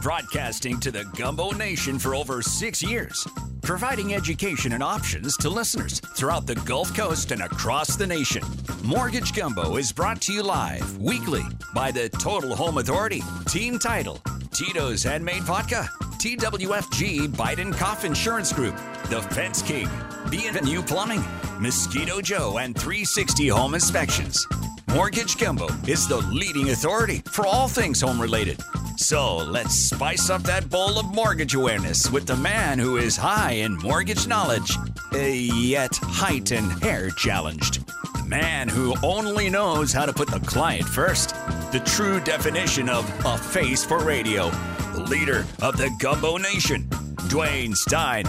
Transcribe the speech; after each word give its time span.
broadcasting 0.00 0.80
to 0.80 0.90
the 0.90 1.04
Gumbo 1.16 1.50
Nation 1.50 1.98
for 1.98 2.14
over 2.14 2.40
six 2.42 2.82
years, 2.82 3.26
providing 3.62 4.14
education 4.14 4.72
and 4.72 4.82
options 4.82 5.36
to 5.38 5.50
listeners 5.50 6.00
throughout 6.16 6.46
the 6.46 6.54
Gulf 6.54 6.94
Coast 6.96 7.32
and 7.32 7.42
across 7.42 7.96
the 7.96 8.06
nation. 8.06 8.42
Mortgage 8.82 9.34
Gumbo 9.34 9.76
is 9.76 9.92
brought 9.92 10.20
to 10.22 10.32
you 10.32 10.42
live 10.42 10.96
weekly 10.98 11.42
by 11.74 11.90
the 11.90 12.08
Total 12.08 12.54
Home 12.56 12.78
Authority, 12.78 13.22
Team 13.46 13.78
Title, 13.78 14.20
Tito's 14.52 15.02
Handmade 15.02 15.42
Vodka, 15.42 15.88
TWFG 16.18 17.28
Biden 17.28 17.72
Cough 17.72 18.04
Insurance 18.04 18.52
Group, 18.52 18.76
The 19.08 19.22
Fence 19.22 19.62
King, 19.62 19.88
B&U 20.30 20.82
Plumbing, 20.82 21.24
Mosquito 21.58 22.20
Joe, 22.20 22.58
and 22.58 22.74
360 22.74 23.48
Home 23.48 23.74
Inspections. 23.74 24.46
Mortgage 24.94 25.38
Gumbo 25.38 25.68
is 25.86 26.08
the 26.08 26.16
leading 26.16 26.70
authority 26.70 27.22
for 27.30 27.46
all 27.46 27.68
things 27.68 28.00
home 28.00 28.20
related. 28.20 28.60
So 28.96 29.36
let's 29.36 29.72
spice 29.72 30.30
up 30.30 30.42
that 30.42 30.68
bowl 30.68 30.98
of 30.98 31.06
mortgage 31.14 31.54
awareness 31.54 32.10
with 32.10 32.26
the 32.26 32.34
man 32.36 32.78
who 32.80 32.96
is 32.96 33.16
high 33.16 33.52
in 33.52 33.76
mortgage 33.78 34.26
knowledge, 34.26 34.76
uh, 35.14 35.18
yet 35.18 35.94
height 36.02 36.50
and 36.50 36.72
hair 36.82 37.10
challenged. 37.10 37.86
The 38.16 38.24
man 38.26 38.68
who 38.68 38.96
only 39.04 39.48
knows 39.48 39.92
how 39.92 40.06
to 40.06 40.12
put 40.12 40.28
the 40.28 40.40
client 40.40 40.88
first. 40.88 41.36
The 41.70 41.82
true 41.86 42.18
definition 42.18 42.88
of 42.88 43.08
a 43.24 43.38
face 43.38 43.84
for 43.84 44.02
radio. 44.02 44.50
The 44.92 45.04
leader 45.08 45.46
of 45.62 45.76
the 45.76 45.90
Gumbo 46.00 46.36
Nation, 46.36 46.82
Dwayne 47.28 47.76
Stein. 47.76 48.24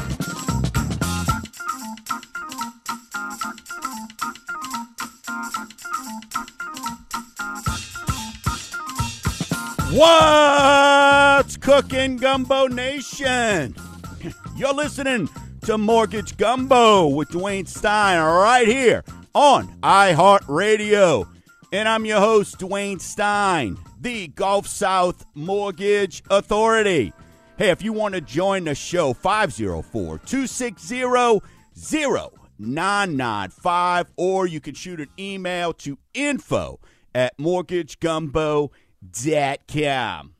What's 9.94 11.58
cooking, 11.58 12.16
Gumbo 12.16 12.68
Nation? 12.68 13.76
You're 14.56 14.74
listening 14.74 15.28
to 15.66 15.78
Mortgage 15.78 16.38
Gumbo 16.38 17.08
with 17.08 17.28
Dwayne 17.28 17.68
Stein 17.68 18.18
right 18.18 18.66
here 18.66 19.04
on 19.34 19.68
iHeartRadio. 19.82 21.28
And 21.74 21.90
I'm 21.90 22.06
your 22.06 22.22
host, 22.22 22.58
Dwayne 22.58 23.02
Stein, 23.02 23.78
the 24.00 24.30
Gulf 24.30 24.66
South 24.66 25.26
Mortgage 25.34 26.24
Authority. 26.30 27.12
Hey, 27.58 27.70
if 27.70 27.84
you 27.84 27.92
want 27.92 28.16
to 28.16 28.22
join 28.22 28.64
the 28.64 28.76
show, 28.76 29.12
504 29.12 30.20
260 30.20 31.02
0995, 32.58 34.06
or 34.16 34.48
you 34.48 34.62
can 34.62 34.74
shoot 34.74 35.02
an 35.02 35.10
email 35.20 35.74
to 35.74 35.98
info 36.14 36.80
at 37.14 37.38
mortgagegumbo.com. 37.38 38.70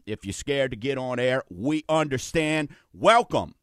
If 0.06 0.24
you're 0.24 0.34
scared 0.34 0.72
to 0.72 0.78
get 0.78 0.98
on 0.98 1.20
air, 1.20 1.44
we 1.50 1.84
understand. 1.90 2.70
Welcome 2.94 3.56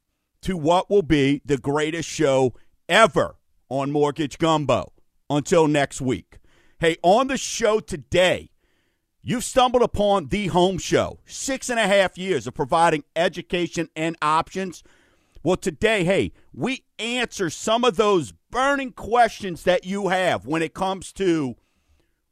to 0.42 0.56
what 0.56 0.91
will 0.91 1.02
be 1.02 1.41
the 1.44 1.56
greatest 1.56 2.08
show 2.08 2.54
ever 2.88 3.36
on 3.69 3.92
Mortgage 3.92 4.38
Gumbo. 4.38 4.92
Until 5.30 5.69
next 5.69 6.00
week. 6.00 6.38
Hey, 6.80 6.96
on 7.02 7.26
the 7.26 7.36
show 7.36 7.80
today, 7.80 8.50
you've 9.22 9.44
stumbled 9.44 9.82
upon 9.82 10.28
the 10.28 10.46
home 10.48 10.78
show. 10.78 11.20
Six 11.26 11.69
and 11.69 11.78
a 11.78 11.86
half 11.86 12.16
years 12.16 12.46
of 12.46 12.54
providing 12.54 13.04
education 13.14 13.91
and 13.94 14.16
options. 14.22 14.82
Well, 15.42 15.56
today, 15.56 16.04
hey, 16.04 16.32
we 16.52 16.84
answer 16.98 17.50
some 17.50 17.84
of 17.84 17.96
those 17.96 18.32
burning 18.50 18.92
questions 18.92 19.64
that 19.64 19.84
you 19.84 20.08
have 20.08 20.46
when 20.46 20.62
it 20.62 20.74
comes 20.74 21.12
to 21.14 21.56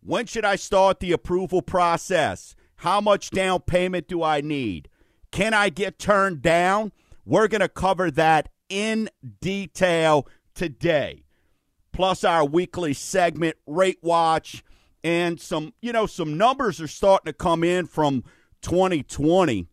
when 0.07 0.25
should 0.27 0.45
I 0.45 0.55
start 0.55 1.01
the 1.01 1.11
approval 1.11 1.63
process? 1.63 2.55
How 2.77 3.01
much 3.01 3.31
down 3.31 3.63
payment 3.63 4.07
do 4.07 4.23
I 4.23 4.41
need? 4.41 4.89
Can 5.33 5.53
I 5.53 5.69
get 5.69 5.99
turned 5.99 6.43
down? 6.43 6.93
We're 7.25 7.49
going 7.49 7.61
to 7.61 7.69
cover 7.69 8.13
that 8.13 8.49
in 8.69 9.11
detail 9.41 10.29
today. 10.55 11.25
Plus 11.93 12.23
our 12.23 12.45
weekly 12.45 12.95
segment 12.95 13.57
Rate 13.67 13.99
Watch 14.01 14.63
and 15.03 15.41
some, 15.41 15.75
you 15.83 15.93
know, 15.93 16.07
some 16.07 16.39
numbers 16.39 16.81
are 16.81 16.87
starting 16.87 17.27
to 17.27 17.33
come 17.33 17.65
in 17.65 17.87
from 17.87 18.23
2020. 18.63 19.67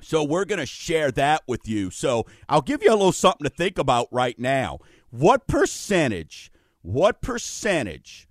So 0.00 0.22
we're 0.22 0.44
going 0.44 0.60
to 0.60 0.66
share 0.66 1.10
that 1.12 1.42
with 1.48 1.66
you. 1.66 1.90
So 1.90 2.24
I'll 2.48 2.62
give 2.62 2.84
you 2.84 2.90
a 2.90 2.92
little 2.92 3.10
something 3.10 3.44
to 3.44 3.50
think 3.50 3.78
about 3.78 4.06
right 4.12 4.38
now. 4.38 4.78
What 5.10 5.48
percentage, 5.48 6.52
what 6.82 7.20
percentage 7.20 8.28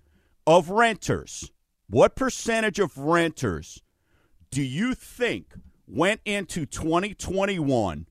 of 0.50 0.68
renters, 0.68 1.52
what 1.88 2.16
percentage 2.16 2.80
of 2.80 2.98
renters 2.98 3.84
do 4.50 4.60
you 4.60 4.96
think 4.96 5.54
went 5.86 6.20
into 6.24 6.66
2021 6.66 8.08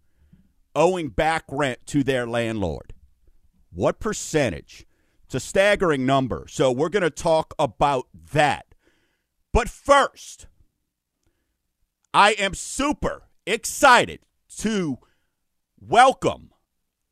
owing 0.73 1.09
back 1.09 1.43
rent 1.49 1.79
to 1.85 2.01
their 2.01 2.25
landlord? 2.25 2.93
What 3.73 3.99
percentage? 3.99 4.85
It's 5.25 5.35
a 5.35 5.41
staggering 5.41 6.05
number. 6.05 6.45
So 6.47 6.71
we're 6.71 6.87
going 6.87 7.03
to 7.03 7.09
talk 7.09 7.53
about 7.59 8.07
that. 8.31 8.67
But 9.51 9.67
first, 9.67 10.47
I 12.13 12.31
am 12.39 12.53
super 12.53 13.23
excited 13.45 14.21
to 14.59 14.97
welcome 15.77 16.51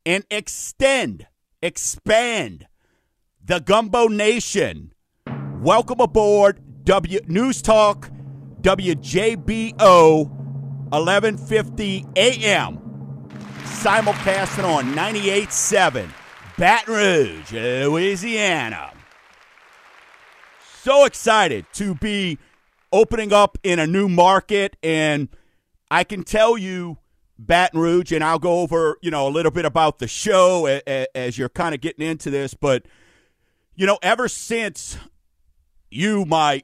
and 0.06 0.24
extend, 0.30 1.26
expand 1.60 2.66
the 3.44 3.60
Gumbo 3.60 4.08
Nation. 4.08 4.94
Welcome 5.62 5.98
aboard 5.98 6.60
W 6.84 7.18
News 7.26 7.60
Talk 7.60 8.12
WJBO 8.60 10.28
1150 10.30 12.06
AM. 12.14 12.78
Simulcasting 13.64 14.62
on 14.62 14.94
98.7 14.94 16.10
Baton 16.56 16.94
Rouge, 16.94 17.52
Louisiana. 17.52 18.92
So 20.80 21.04
excited 21.04 21.66
to 21.72 21.96
be 21.96 22.38
opening 22.92 23.32
up 23.32 23.58
in 23.64 23.80
a 23.80 23.86
new 23.88 24.08
market 24.08 24.76
and 24.80 25.28
I 25.90 26.04
can 26.04 26.22
tell 26.22 26.56
you 26.56 26.98
Baton 27.36 27.80
Rouge 27.80 28.12
and 28.12 28.22
I'll 28.22 28.38
go 28.38 28.60
over, 28.60 28.96
you 29.02 29.10
know, 29.10 29.26
a 29.26 29.30
little 29.30 29.50
bit 29.50 29.64
about 29.64 29.98
the 29.98 30.06
show 30.06 30.66
as 31.16 31.36
you're 31.36 31.48
kind 31.48 31.74
of 31.74 31.80
getting 31.80 32.06
into 32.06 32.30
this, 32.30 32.54
but 32.54 32.86
you 33.74 33.86
know, 33.86 33.98
ever 34.02 34.28
since 34.28 34.98
you, 35.90 36.24
my, 36.24 36.62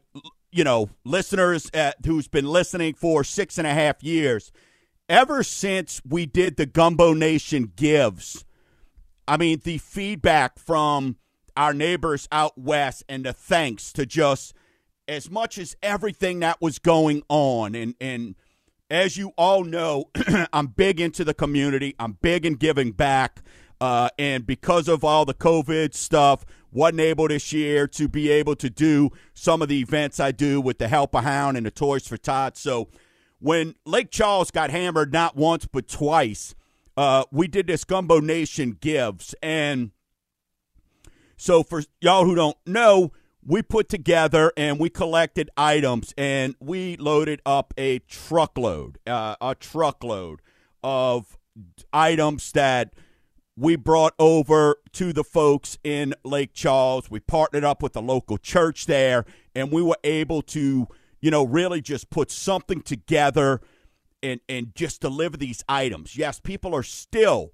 you 0.50 0.64
know, 0.64 0.90
listeners 1.04 1.70
at, 1.74 1.96
who's 2.04 2.28
been 2.28 2.46
listening 2.46 2.94
for 2.94 3.24
six 3.24 3.58
and 3.58 3.66
a 3.66 3.74
half 3.74 4.02
years, 4.02 4.52
ever 5.08 5.42
since 5.42 6.00
we 6.08 6.26
did 6.26 6.56
the 6.56 6.66
Gumbo 6.66 7.12
Nation 7.12 7.72
Gives, 7.76 8.44
I 9.26 9.36
mean, 9.36 9.60
the 9.64 9.78
feedback 9.78 10.58
from 10.58 11.16
our 11.56 11.72
neighbors 11.72 12.28
out 12.32 12.58
west 12.58 13.04
and 13.08 13.24
the 13.24 13.32
thanks 13.32 13.92
to 13.92 14.06
just 14.06 14.54
as 15.06 15.30
much 15.30 15.58
as 15.58 15.76
everything 15.82 16.40
that 16.40 16.60
was 16.60 16.78
going 16.78 17.22
on. 17.28 17.74
And 17.74 17.94
and 18.00 18.34
as 18.90 19.16
you 19.16 19.32
all 19.36 19.64
know 19.64 20.10
i'm 20.52 20.68
big 20.68 21.00
into 21.00 21.24
the 21.24 21.34
community. 21.34 21.94
I'm 21.98 22.18
big 22.20 22.44
in 22.44 22.54
giving 22.54 22.92
back 22.92 23.42
uh, 23.80 24.08
and 24.18 24.46
because 24.46 24.88
of 24.88 25.04
all 25.04 25.24
the 25.24 25.34
covid 25.34 25.94
stuff 25.94 26.44
wasn't 26.74 27.00
able 27.00 27.28
this 27.28 27.52
year 27.52 27.86
to 27.86 28.08
be 28.08 28.28
able 28.30 28.54
to 28.54 28.68
do 28.68 29.10
some 29.32 29.62
of 29.62 29.68
the 29.68 29.80
events 29.80 30.20
i 30.20 30.30
do 30.30 30.60
with 30.60 30.78
the 30.78 30.88
help 30.88 31.14
a 31.14 31.22
hound 31.22 31.56
and 31.56 31.64
the 31.64 31.70
toys 31.70 32.06
for 32.06 32.18
tots 32.18 32.60
so 32.60 32.88
when 33.38 33.74
lake 33.86 34.10
charles 34.10 34.50
got 34.50 34.70
hammered 34.70 35.12
not 35.12 35.36
once 35.36 35.66
but 35.66 35.88
twice 35.88 36.54
uh, 36.96 37.24
we 37.30 37.48
did 37.48 37.66
this 37.66 37.84
Gumbo 37.84 38.20
Nation 38.20 38.76
Gives. 38.80 39.34
And 39.42 39.90
so, 41.36 41.62
for 41.62 41.82
y'all 42.00 42.24
who 42.24 42.34
don't 42.34 42.56
know, 42.66 43.12
we 43.44 43.62
put 43.62 43.88
together 43.88 44.52
and 44.56 44.78
we 44.78 44.88
collected 44.88 45.50
items 45.56 46.14
and 46.16 46.54
we 46.60 46.96
loaded 46.96 47.42
up 47.44 47.74
a 47.76 47.98
truckload, 48.00 48.98
uh, 49.06 49.36
a 49.40 49.54
truckload 49.54 50.40
of 50.82 51.36
items 51.92 52.52
that 52.52 52.94
we 53.56 53.76
brought 53.76 54.14
over 54.18 54.76
to 54.92 55.12
the 55.12 55.24
folks 55.24 55.78
in 55.84 56.14
Lake 56.24 56.52
Charles. 56.54 57.10
We 57.10 57.20
partnered 57.20 57.64
up 57.64 57.82
with 57.82 57.92
the 57.92 58.02
local 58.02 58.38
church 58.38 58.86
there 58.86 59.24
and 59.54 59.70
we 59.70 59.82
were 59.82 59.98
able 60.02 60.42
to, 60.42 60.88
you 61.20 61.30
know, 61.30 61.44
really 61.44 61.80
just 61.80 62.10
put 62.10 62.30
something 62.30 62.80
together 62.80 63.60
and 64.22 64.40
and 64.48 64.74
just 64.74 65.00
deliver 65.00 65.36
these 65.36 65.62
items. 65.68 66.16
Yes, 66.16 66.40
people 66.40 66.74
are 66.74 66.82
still 66.82 67.52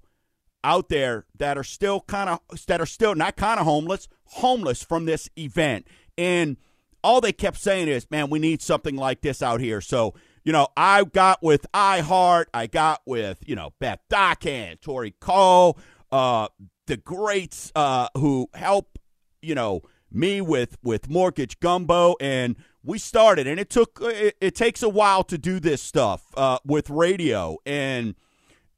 out 0.63 0.89
there 0.89 1.25
that 1.37 1.57
are 1.57 1.63
still 1.63 2.01
kind 2.01 2.29
of 2.29 2.39
that 2.67 2.81
are 2.81 2.85
still 2.85 3.13
not 3.13 3.35
kind 3.35 3.59
of 3.59 3.65
homeless, 3.65 4.07
homeless 4.25 4.83
from 4.83 5.05
this 5.05 5.29
event. 5.37 5.87
And 6.17 6.57
all 7.03 7.21
they 7.21 7.33
kept 7.33 7.57
saying 7.57 7.87
is, 7.87 8.09
"Man, 8.09 8.29
we 8.29 8.39
need 8.39 8.61
something 8.61 8.95
like 8.95 9.21
this 9.21 9.41
out 9.41 9.59
here." 9.59 9.81
So, 9.81 10.13
you 10.43 10.51
know, 10.51 10.67
I 10.75 11.03
got 11.03 11.43
with 11.43 11.65
iHeart, 11.73 12.45
I 12.53 12.67
got 12.67 13.01
with, 13.05 13.39
you 13.45 13.55
know, 13.55 13.73
Beth 13.79 13.99
Dockhand, 14.09 14.81
Tori 14.81 15.13
Cole, 15.19 15.77
uh, 16.11 16.47
the 16.87 16.97
greats 16.97 17.71
uh, 17.75 18.07
who 18.17 18.49
help, 18.53 18.97
you 19.41 19.55
know, 19.55 19.81
me 20.11 20.41
with 20.41 20.77
with 20.83 21.09
Mortgage 21.09 21.59
Gumbo, 21.59 22.15
and 22.19 22.55
we 22.83 22.97
started. 22.97 23.47
And 23.47 23.59
it 23.59 23.69
took 23.69 23.99
it, 24.01 24.35
it 24.41 24.55
takes 24.55 24.83
a 24.83 24.89
while 24.89 25.23
to 25.25 25.37
do 25.37 25.59
this 25.59 25.81
stuff 25.81 26.25
uh, 26.35 26.59
with 26.65 26.89
radio, 26.89 27.57
and 27.65 28.15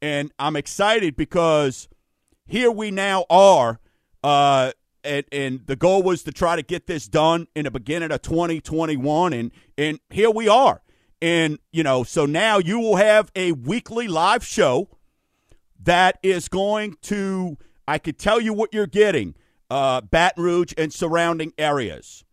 and 0.00 0.32
I'm 0.38 0.56
excited 0.56 1.16
because 1.16 1.88
here 2.46 2.70
we 2.70 2.90
now 2.90 3.24
are. 3.30 3.80
Uh, 4.22 4.72
and, 5.02 5.26
and 5.32 5.66
the 5.66 5.76
goal 5.76 6.02
was 6.02 6.22
to 6.22 6.32
try 6.32 6.56
to 6.56 6.62
get 6.62 6.86
this 6.86 7.08
done 7.08 7.46
in 7.54 7.64
the 7.64 7.70
beginning 7.70 8.10
of 8.10 8.22
2021, 8.22 9.32
and 9.32 9.50
and 9.76 9.98
here 10.10 10.30
we 10.30 10.48
are. 10.48 10.82
And 11.24 11.58
you 11.72 11.82
know, 11.82 12.04
so 12.04 12.26
now 12.26 12.58
you 12.58 12.78
will 12.78 12.96
have 12.96 13.32
a 13.34 13.52
weekly 13.52 14.08
live 14.08 14.44
show 14.44 14.90
that 15.82 16.18
is 16.22 16.48
going 16.48 16.98
to. 17.04 17.56
I 17.88 17.96
could 17.96 18.18
tell 18.18 18.42
you 18.42 18.52
what 18.52 18.74
you're 18.74 18.86
getting 18.86 19.34
uh, 19.70 20.02
Baton 20.02 20.44
Rouge 20.44 20.74
and 20.76 20.92
surrounding 20.92 21.54
areas. 21.56 22.26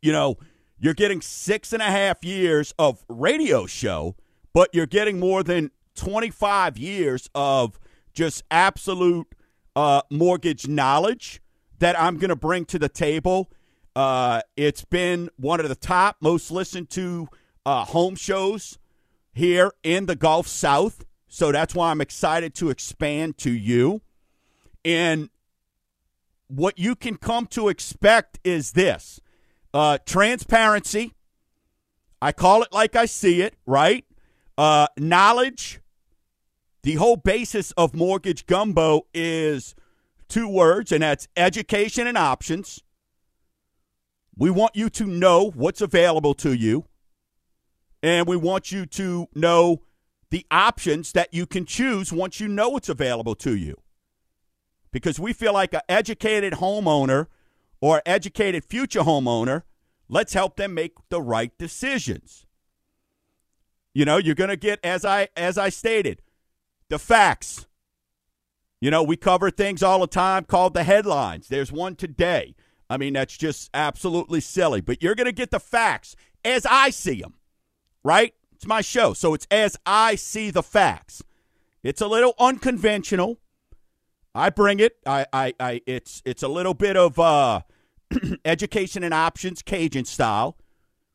You 0.00 0.10
know, 0.10 0.36
you're 0.80 0.94
getting 0.94 1.20
six 1.20 1.72
and 1.72 1.80
a 1.80 1.92
half 1.92 2.24
years 2.24 2.74
of 2.76 3.04
radio 3.08 3.66
show, 3.66 4.16
but 4.52 4.70
you're 4.72 4.86
getting 4.86 5.20
more 5.20 5.44
than 5.44 5.70
25 5.94 6.76
years 6.76 7.30
of 7.36 7.78
just 8.14 8.42
absolute 8.50 9.28
uh, 9.76 10.02
mortgage 10.10 10.66
knowledge 10.66 11.40
that 11.78 11.96
I'm 11.96 12.16
going 12.16 12.30
to 12.30 12.36
bring 12.36 12.64
to 12.64 12.80
the 12.80 12.88
table. 12.88 13.48
Uh, 13.94 14.40
it's 14.56 14.84
been 14.84 15.30
one 15.36 15.60
of 15.60 15.68
the 15.68 15.76
top 15.76 16.16
most 16.20 16.50
listened 16.50 16.90
to 16.90 17.28
uh, 17.64 17.84
home 17.84 18.14
shows 18.14 18.78
here 19.32 19.72
in 19.82 20.06
the 20.06 20.16
Gulf 20.16 20.46
South. 20.46 21.04
So 21.28 21.52
that's 21.52 21.74
why 21.74 21.90
I'm 21.90 22.00
excited 22.00 22.54
to 22.56 22.70
expand 22.70 23.38
to 23.38 23.50
you. 23.50 24.02
And 24.84 25.30
what 26.48 26.78
you 26.78 26.94
can 26.94 27.16
come 27.16 27.46
to 27.46 27.68
expect 27.68 28.38
is 28.44 28.72
this 28.72 29.20
uh, 29.72 29.98
transparency. 30.04 31.14
I 32.20 32.32
call 32.32 32.62
it 32.62 32.72
like 32.72 32.94
I 32.94 33.06
see 33.06 33.40
it, 33.40 33.54
right? 33.66 34.04
Uh, 34.58 34.86
knowledge. 34.98 35.80
The 36.82 36.94
whole 36.94 37.16
basis 37.16 37.70
of 37.72 37.94
Mortgage 37.94 38.46
Gumbo 38.46 39.06
is 39.14 39.74
two 40.28 40.48
words, 40.48 40.92
and 40.92 41.02
that's 41.02 41.28
education 41.36 42.06
and 42.06 42.18
options. 42.18 42.82
We 44.36 44.50
want 44.50 44.74
you 44.74 44.90
to 44.90 45.06
know 45.06 45.50
what's 45.54 45.80
available 45.80 46.34
to 46.34 46.52
you, 46.52 46.86
and 48.02 48.26
we 48.26 48.36
want 48.36 48.72
you 48.72 48.86
to 48.86 49.28
know 49.34 49.82
the 50.30 50.46
options 50.50 51.12
that 51.12 51.32
you 51.32 51.46
can 51.46 51.66
choose 51.66 52.12
once 52.12 52.40
you 52.40 52.48
know 52.48 52.76
it's 52.76 52.88
available 52.88 53.34
to 53.34 53.54
you 53.54 53.82
because 54.92 55.18
we 55.18 55.32
feel 55.32 55.54
like 55.54 55.74
an 55.74 55.80
educated 55.88 56.54
homeowner 56.54 57.26
or 57.80 58.02
educated 58.06 58.64
future 58.64 59.00
homeowner, 59.00 59.62
let's 60.08 60.34
help 60.34 60.56
them 60.56 60.74
make 60.74 60.92
the 61.08 61.20
right 61.20 61.56
decisions. 61.58 62.46
You 63.94 64.04
know, 64.04 64.18
you're 64.18 64.34
going 64.34 64.50
to 64.50 64.56
get 64.56 64.78
as 64.84 65.04
I 65.04 65.28
as 65.36 65.58
I 65.58 65.70
stated, 65.70 66.22
the 66.88 66.98
facts. 66.98 67.66
You 68.80 68.90
know, 68.90 69.02
we 69.02 69.16
cover 69.16 69.50
things 69.50 69.82
all 69.82 70.00
the 70.00 70.06
time 70.06 70.44
called 70.44 70.74
the 70.74 70.84
headlines. 70.84 71.48
There's 71.48 71.70
one 71.70 71.94
today. 71.94 72.54
I 72.90 72.96
mean, 72.96 73.12
that's 73.14 73.36
just 73.36 73.70
absolutely 73.72 74.40
silly, 74.40 74.80
but 74.80 75.02
you're 75.02 75.14
going 75.14 75.26
to 75.26 75.32
get 75.32 75.50
the 75.50 75.60
facts 75.60 76.16
as 76.44 76.66
I 76.66 76.90
see 76.90 77.20
them. 77.20 77.34
Right? 78.04 78.34
It's 78.54 78.66
my 78.66 78.80
show, 78.80 79.12
so 79.12 79.34
it's 79.34 79.46
as 79.50 79.76
I 79.86 80.14
see 80.14 80.50
the 80.50 80.62
facts. 80.62 81.22
It's 81.82 82.00
a 82.00 82.06
little 82.06 82.34
unconventional. 82.38 83.40
I 84.34 84.50
bring 84.50 84.80
it. 84.80 84.98
I, 85.04 85.26
I, 85.32 85.54
I 85.58 85.80
it's 85.86 86.22
it's 86.24 86.42
a 86.42 86.48
little 86.48 86.74
bit 86.74 86.96
of 86.96 87.18
uh, 87.18 87.62
education 88.44 89.02
and 89.02 89.12
options 89.12 89.62
Cajun 89.62 90.04
style, 90.04 90.56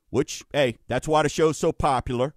which 0.10 0.44
hey, 0.54 0.78
that's 0.88 1.08
why 1.08 1.24
the 1.24 1.30
show's 1.30 1.58
so 1.58 1.72
popular. 1.72 2.36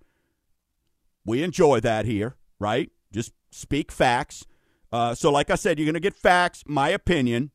We 1.25 1.43
enjoy 1.43 1.81
that 1.81 2.07
here, 2.07 2.37
right? 2.59 2.91
Just 3.13 3.33
speak 3.51 3.93
facts. 3.93 4.47
Uh, 4.93 5.15
so, 5.15 5.31
like 5.31 5.51
I 5.51 5.55
said, 5.55 5.79
you're 5.79 5.87
going 5.87 5.95
to 5.95 6.01
get 6.01 6.17
facts, 6.17 6.65
my 6.67 6.89
opinion. 6.89 7.51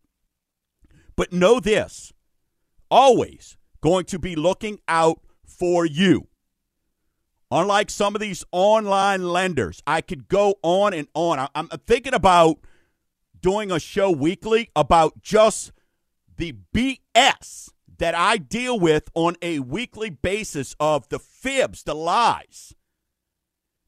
But 1.15 1.33
know 1.33 1.59
this 1.59 2.13
always 2.91 3.57
going 3.81 4.05
to 4.05 4.19
be 4.19 4.35
looking 4.35 4.79
out 4.87 5.21
for 5.45 5.85
you. 5.85 6.27
Unlike 7.51 7.91
some 7.91 8.15
of 8.15 8.21
these 8.21 8.43
online 8.51 9.29
lenders, 9.29 9.81
I 9.85 10.01
could 10.01 10.27
go 10.27 10.55
on 10.63 10.93
and 10.93 11.07
on. 11.13 11.47
I'm 11.53 11.67
thinking 11.67 12.13
about 12.13 12.57
doing 13.39 13.71
a 13.71 13.79
show 13.79 14.09
weekly 14.09 14.71
about 14.75 15.21
just 15.21 15.71
the 16.37 16.55
BS 16.73 17.69
that 17.97 18.15
I 18.15 18.37
deal 18.37 18.79
with 18.79 19.09
on 19.13 19.35
a 19.41 19.59
weekly 19.59 20.09
basis 20.09 20.75
of 20.79 21.07
the 21.09 21.19
fibs, 21.19 21.83
the 21.83 21.93
lies. 21.93 22.73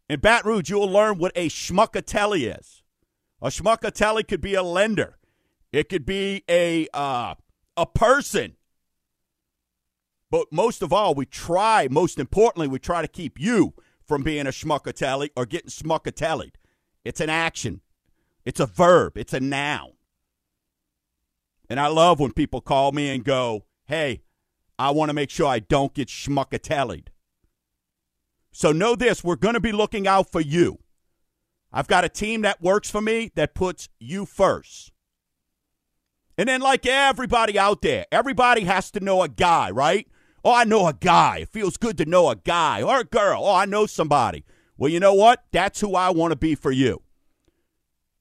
In 0.09 0.19
Baton 0.19 0.51
Rouge, 0.51 0.69
you'll 0.69 0.89
learn 0.89 1.18
what 1.18 1.33
a 1.36 1.50
schmuckatelli 1.50 2.57
is. 2.57 2.83
A 3.42 3.48
schmuckatelli 3.48 4.27
could 4.27 4.42
be 4.42 4.54
a 4.54 4.63
lender. 4.63 5.18
It 5.71 5.89
could 5.89 6.06
be 6.06 6.44
a 6.50 6.88
uh, 6.94 7.36
a 7.75 7.86
person. 7.86 8.56
But 10.29 10.47
most 10.51 10.81
of 10.81 10.91
all, 10.91 11.15
we 11.15 11.25
try, 11.25 11.88
most 11.89 12.19
importantly, 12.19 12.68
we 12.68 12.79
try 12.79 13.01
to 13.01 13.07
keep 13.07 13.39
you 13.39 13.74
from 14.06 14.24
being 14.24 14.47
a 14.47 14.51
schmuckatelli 14.51 15.29
or 15.35 15.45
getting 15.45 15.69
schmuckatellied. 15.69 16.56
It's 17.06 17.21
an 17.21 17.29
action. 17.29 17.81
It's 18.45 18.59
a 18.59 18.65
verb, 18.65 19.18
it's 19.18 19.33
a 19.33 19.39
noun. 19.39 19.91
And 21.69 21.79
I 21.79 21.88
love 21.88 22.19
when 22.19 22.31
people 22.31 22.62
call 22.62 22.94
me 22.94 23.09
and 23.09 23.24
go, 23.24 23.65
hey, 23.85 24.21
I 24.79 24.91
want 24.91 25.09
to 25.09 25.13
make 25.13 25.29
sure 25.29 25.47
I 25.47 25.59
don't 25.59 25.94
get 25.94 26.07
schmuckatellied. 26.07 27.07
So 28.51 28.71
know 28.71 28.95
this 28.95 29.23
we're 29.23 29.35
going 29.35 29.56
to 29.56 29.59
be 29.59 29.71
looking 29.71 30.07
out 30.07 30.31
for 30.31 30.41
you. 30.41 30.80
I've 31.73 31.88
got 31.88 32.06
a 32.06 32.09
team 32.09 32.41
that 32.44 32.62
works 32.62 32.89
for 32.89 33.01
me 33.01 33.31
that 33.35 33.53
puts 33.53 33.89
you 34.00 34.25
first. 34.25 34.91
And 36.38 36.47
then, 36.47 36.62
like 36.62 36.85
everybody 36.85 37.59
out 37.59 37.81
there, 37.81 38.06
everybody 38.12 38.63
has 38.63 38.91
to 38.91 39.00
know 39.00 39.23
a 39.23 39.27
guy, 39.27 39.71
right? 39.71 40.07
Oh, 40.47 40.53
I 40.53 40.63
know 40.63 40.88
a 40.88 40.94
guy. 40.94 41.39
It 41.39 41.49
feels 41.49 41.75
good 41.75 41.97
to 41.97 42.05
know 42.05 42.29
a 42.29 42.38
guy 42.38 42.81
or 42.81 43.01
a 43.01 43.03
girl. 43.03 43.41
Oh, 43.44 43.53
I 43.53 43.65
know 43.65 43.85
somebody. 43.85 44.45
Well, 44.77 44.89
you 44.89 44.97
know 44.97 45.13
what? 45.13 45.44
That's 45.51 45.81
who 45.81 45.94
I 45.94 46.09
want 46.11 46.31
to 46.31 46.38
be 46.38 46.55
for 46.55 46.71
you. 46.71 47.01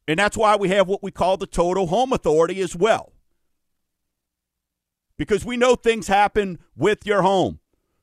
And 0.08 0.18
that's 0.18 0.36
why 0.36 0.56
we 0.56 0.70
have 0.70 0.88
what 0.88 1.04
we 1.04 1.12
call 1.12 1.36
the 1.36 1.46
total 1.46 1.86
home 1.86 2.12
authority 2.12 2.60
as 2.60 2.74
well. 2.74 3.12
Because 5.16 5.44
we 5.44 5.56
know 5.56 5.76
things 5.76 6.08
happen 6.08 6.58
with 6.74 7.06
your 7.06 7.22
home. 7.22 7.60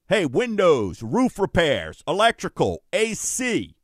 Hey, 0.08 0.26
windows, 0.26 1.04
roof 1.04 1.38
repairs, 1.38 2.02
electrical, 2.08 2.82
AC, 2.94 3.76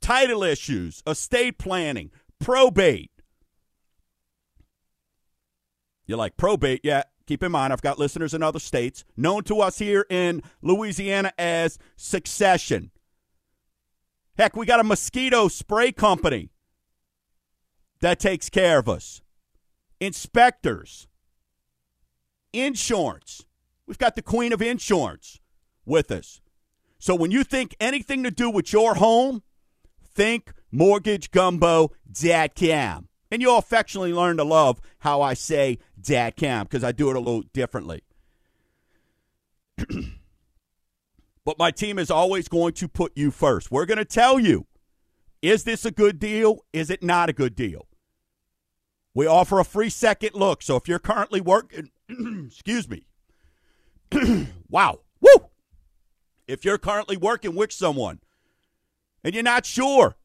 title 0.00 0.42
issues, 0.42 1.02
estate 1.06 1.58
planning, 1.58 2.10
probate. 2.40 3.10
You're 6.06 6.16
like, 6.16 6.38
probate? 6.38 6.80
Yeah, 6.82 7.02
keep 7.32 7.42
in 7.42 7.50
mind, 7.50 7.72
I've 7.72 7.80
got 7.80 7.98
listeners 7.98 8.34
in 8.34 8.42
other 8.42 8.58
states, 8.58 9.06
known 9.16 9.42
to 9.44 9.62
us 9.62 9.78
here 9.78 10.04
in 10.10 10.42
Louisiana 10.60 11.32
as 11.38 11.78
succession. 11.96 12.90
Heck, 14.36 14.54
we 14.54 14.66
got 14.66 14.80
a 14.80 14.84
mosquito 14.84 15.48
spray 15.48 15.92
company 15.92 16.50
that 18.00 18.20
takes 18.20 18.50
care 18.50 18.78
of 18.78 18.86
us. 18.86 19.22
Inspectors, 19.98 21.08
insurance. 22.52 23.46
We've 23.86 23.96
got 23.96 24.14
the 24.14 24.20
queen 24.20 24.52
of 24.52 24.60
insurance 24.60 25.40
with 25.86 26.10
us. 26.10 26.42
So 26.98 27.14
when 27.14 27.30
you 27.30 27.44
think 27.44 27.74
anything 27.80 28.24
to 28.24 28.30
do 28.30 28.50
with 28.50 28.74
your 28.74 28.96
home, 28.96 29.42
think 30.04 30.52
mortgagegumbo.com. 30.70 33.08
And 33.30 33.40
you'll 33.40 33.56
affectionately 33.56 34.12
learn 34.12 34.36
to 34.36 34.44
love 34.44 34.82
how 34.98 35.22
I 35.22 35.32
say 35.32 35.78
.com 36.04 36.64
because 36.64 36.84
I 36.84 36.92
do 36.92 37.10
it 37.10 37.16
a 37.16 37.20
little 37.20 37.42
differently. 37.52 38.02
But 41.44 41.58
my 41.58 41.70
team 41.70 41.98
is 41.98 42.10
always 42.10 42.48
going 42.48 42.74
to 42.74 42.88
put 42.88 43.16
you 43.16 43.30
first. 43.30 43.70
We're 43.70 43.86
going 43.86 43.98
to 43.98 44.04
tell 44.04 44.38
you 44.38 44.66
is 45.40 45.64
this 45.64 45.84
a 45.84 45.90
good 45.90 46.20
deal? 46.20 46.64
Is 46.72 46.88
it 46.88 47.02
not 47.02 47.28
a 47.28 47.32
good 47.32 47.56
deal? 47.56 47.88
We 49.12 49.26
offer 49.26 49.58
a 49.58 49.64
free 49.64 49.90
second 49.90 50.34
look. 50.34 50.62
So 50.62 50.76
if 50.76 50.86
you're 50.86 51.00
currently 51.00 51.40
working, 51.40 51.90
excuse 52.46 52.88
me. 52.88 53.06
wow. 54.68 55.00
Woo! 55.20 55.48
If 56.46 56.64
you're 56.64 56.78
currently 56.78 57.16
working 57.16 57.56
with 57.56 57.72
someone 57.72 58.20
and 59.24 59.34
you're 59.34 59.42
not 59.42 59.66
sure, 59.66 60.16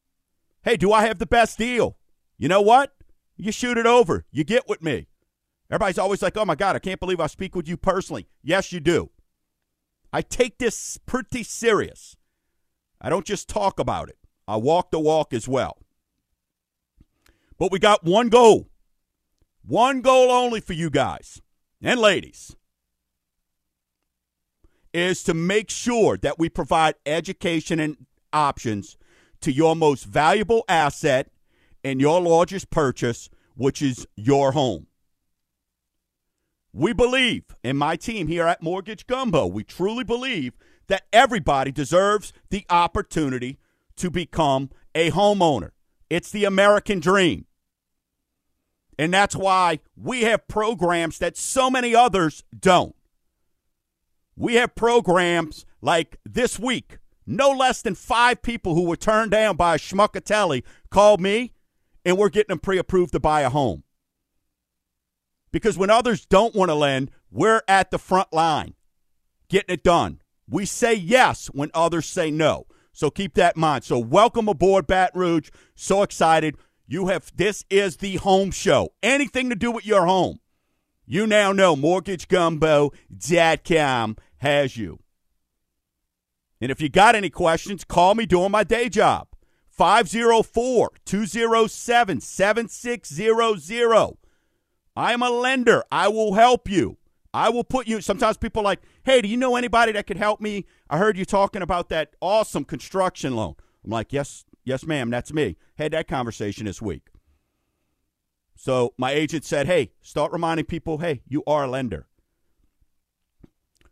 hey, 0.61 0.77
do 0.77 0.91
I 0.91 1.07
have 1.07 1.17
the 1.17 1.25
best 1.25 1.57
deal? 1.57 1.97
You 2.37 2.47
know 2.47 2.61
what? 2.61 2.93
You 3.37 3.51
shoot 3.51 3.77
it 3.77 3.87
over. 3.87 4.25
You 4.31 4.43
get 4.43 4.67
with 4.69 4.83
me. 4.83 5.07
Everybody's 5.69 5.97
always 5.97 6.21
like, 6.21 6.37
oh 6.37 6.45
my 6.45 6.55
God, 6.55 6.75
I 6.75 6.79
can't 6.79 6.99
believe 6.99 7.19
I 7.19 7.27
speak 7.27 7.55
with 7.55 7.67
you 7.67 7.75
personally. 7.77 8.27
Yes, 8.41 8.71
you 8.71 8.79
do. 8.79 9.09
I 10.13 10.21
take 10.21 10.57
this 10.57 10.97
pretty 11.05 11.43
serious. 11.43 12.15
I 13.01 13.09
don't 13.09 13.25
just 13.25 13.49
talk 13.49 13.79
about 13.79 14.09
it, 14.09 14.17
I 14.47 14.55
walk 14.55 14.91
the 14.91 14.99
walk 14.99 15.33
as 15.33 15.47
well. 15.47 15.77
But 17.57 17.71
we 17.71 17.79
got 17.79 18.03
one 18.03 18.29
goal. 18.29 18.69
one 19.63 20.01
goal 20.01 20.31
only 20.31 20.61
for 20.61 20.73
you 20.73 20.89
guys 20.89 21.41
and 21.81 21.99
ladies 21.99 22.55
is 24.93 25.23
to 25.23 25.33
make 25.33 25.69
sure 25.69 26.17
that 26.17 26.39
we 26.39 26.49
provide 26.49 26.95
education 27.05 27.79
and 27.79 28.05
options 28.31 28.97
to 29.41 29.51
your 29.51 29.75
most 29.75 30.05
valuable 30.05 30.63
asset 30.69 31.29
and 31.83 32.01
your 32.01 32.21
largest 32.21 32.69
purchase, 32.69 33.29
which 33.55 33.81
is 33.81 34.07
your 34.15 34.53
home. 34.53 34.87
We 36.77 36.93
believe, 36.93 37.43
in 37.63 37.75
my 37.75 37.95
team 37.95 38.27
here 38.27 38.45
at 38.45 38.61
Mortgage 38.61 39.07
Gumbo, 39.07 39.47
we 39.47 39.63
truly 39.63 40.03
believe 40.03 40.53
that 40.85 41.07
everybody 41.11 41.71
deserves 41.71 42.31
the 42.51 42.67
opportunity 42.69 43.57
to 43.95 44.11
become 44.11 44.69
a 44.93 45.09
homeowner. 45.09 45.71
It's 46.07 46.29
the 46.29 46.45
American 46.45 46.99
dream. 46.99 47.47
And 48.99 49.11
that's 49.11 49.35
why 49.35 49.79
we 49.95 50.21
have 50.25 50.47
programs 50.47 51.17
that 51.17 51.35
so 51.35 51.71
many 51.71 51.95
others 51.95 52.43
don't. 52.55 52.95
We 54.35 54.53
have 54.53 54.75
programs 54.75 55.65
like 55.81 56.19
this 56.29 56.59
week. 56.59 56.99
No 57.25 57.49
less 57.49 57.81
than 57.81 57.95
five 57.95 58.43
people 58.43 58.75
who 58.75 58.83
were 58.85 58.95
turned 58.95 59.31
down 59.31 59.55
by 59.55 59.73
a 59.73 59.79
schmuckatelli 59.79 60.61
called 60.91 61.21
me, 61.21 61.53
and 62.05 62.19
we're 62.19 62.29
getting 62.29 62.53
them 62.53 62.59
pre 62.59 62.77
approved 62.77 63.13
to 63.13 63.19
buy 63.19 63.41
a 63.41 63.49
home. 63.49 63.83
Because 65.57 65.75
when 65.75 65.89
others 65.89 66.23
don't 66.23 66.53
want 66.53 66.69
to 66.69 66.75
lend, 66.75 67.09
we're 67.31 67.63
at 67.67 67.89
the 67.89 67.97
front 67.97 68.31
line 68.31 68.75
getting 69.49 69.73
it 69.73 69.83
done. 69.83 70.21
We 70.47 70.67
say 70.67 70.93
yes 70.93 71.47
when 71.47 71.71
others 71.73 72.05
say 72.05 72.29
no. 72.29 72.67
So 72.93 73.09
keep 73.09 73.33
that 73.33 73.55
in 73.55 73.61
mind. 73.61 73.83
So 73.83 73.97
welcome 73.97 74.47
aboard 74.47 74.85
Baton 74.85 75.19
Rouge. 75.19 75.49
So 75.73 76.03
excited. 76.03 76.57
You 76.87 77.07
have 77.07 77.31
this 77.35 77.65
is 77.71 77.97
the 77.97 78.17
home 78.17 78.51
show. 78.51 78.93
Anything 79.01 79.49
to 79.49 79.55
do 79.55 79.71
with 79.71 79.83
your 79.83 80.05
home. 80.05 80.41
You 81.07 81.25
now 81.25 81.51
know 81.51 81.75
mortgagegumbo.com 81.75 84.17
has 84.37 84.77
you. 84.77 84.99
And 86.61 86.69
if 86.69 86.79
you 86.79 86.89
got 86.89 87.15
any 87.15 87.31
questions, 87.31 87.83
call 87.83 88.13
me 88.13 88.27
doing 88.27 88.51
my 88.51 88.63
day 88.63 88.89
job. 88.89 89.29
504 89.71 90.91
207 91.03 92.21
7600. 92.21 94.17
I 94.97 95.13
am 95.13 95.21
a 95.21 95.29
lender. 95.29 95.83
I 95.91 96.07
will 96.07 96.33
help 96.33 96.67
you. 96.67 96.97
I 97.31 97.49
will 97.49 97.63
put 97.63 97.87
you. 97.87 98.01
Sometimes 98.01 98.35
people 98.35 98.63
like, 98.63 98.81
hey, 99.03 99.21
do 99.21 99.27
you 99.27 99.37
know 99.37 99.55
anybody 99.55 99.91
that 99.91 100.07
could 100.07 100.17
help 100.17 100.41
me? 100.41 100.65
I 100.89 100.97
heard 100.97 101.19
you 101.19 101.23
talking 101.23 101.61
about 101.61 101.89
that 101.89 102.15
awesome 102.19 102.63
construction 102.63 103.35
loan. 103.35 103.53
I'm 103.85 103.91
like, 103.91 104.11
yes, 104.11 104.43
yes, 104.63 104.87
ma'am, 104.87 105.11
that's 105.11 105.31
me. 105.31 105.55
Had 105.77 105.93
that 105.93 106.07
conversation 106.07 106.65
this 106.65 106.81
week. 106.81 107.09
So 108.55 108.95
my 108.97 109.11
agent 109.11 109.45
said, 109.45 109.67
hey, 109.67 109.91
start 110.01 110.31
reminding 110.31 110.65
people, 110.65 110.97
hey, 110.97 111.21
you 111.27 111.43
are 111.45 111.65
a 111.65 111.69
lender. 111.69 112.07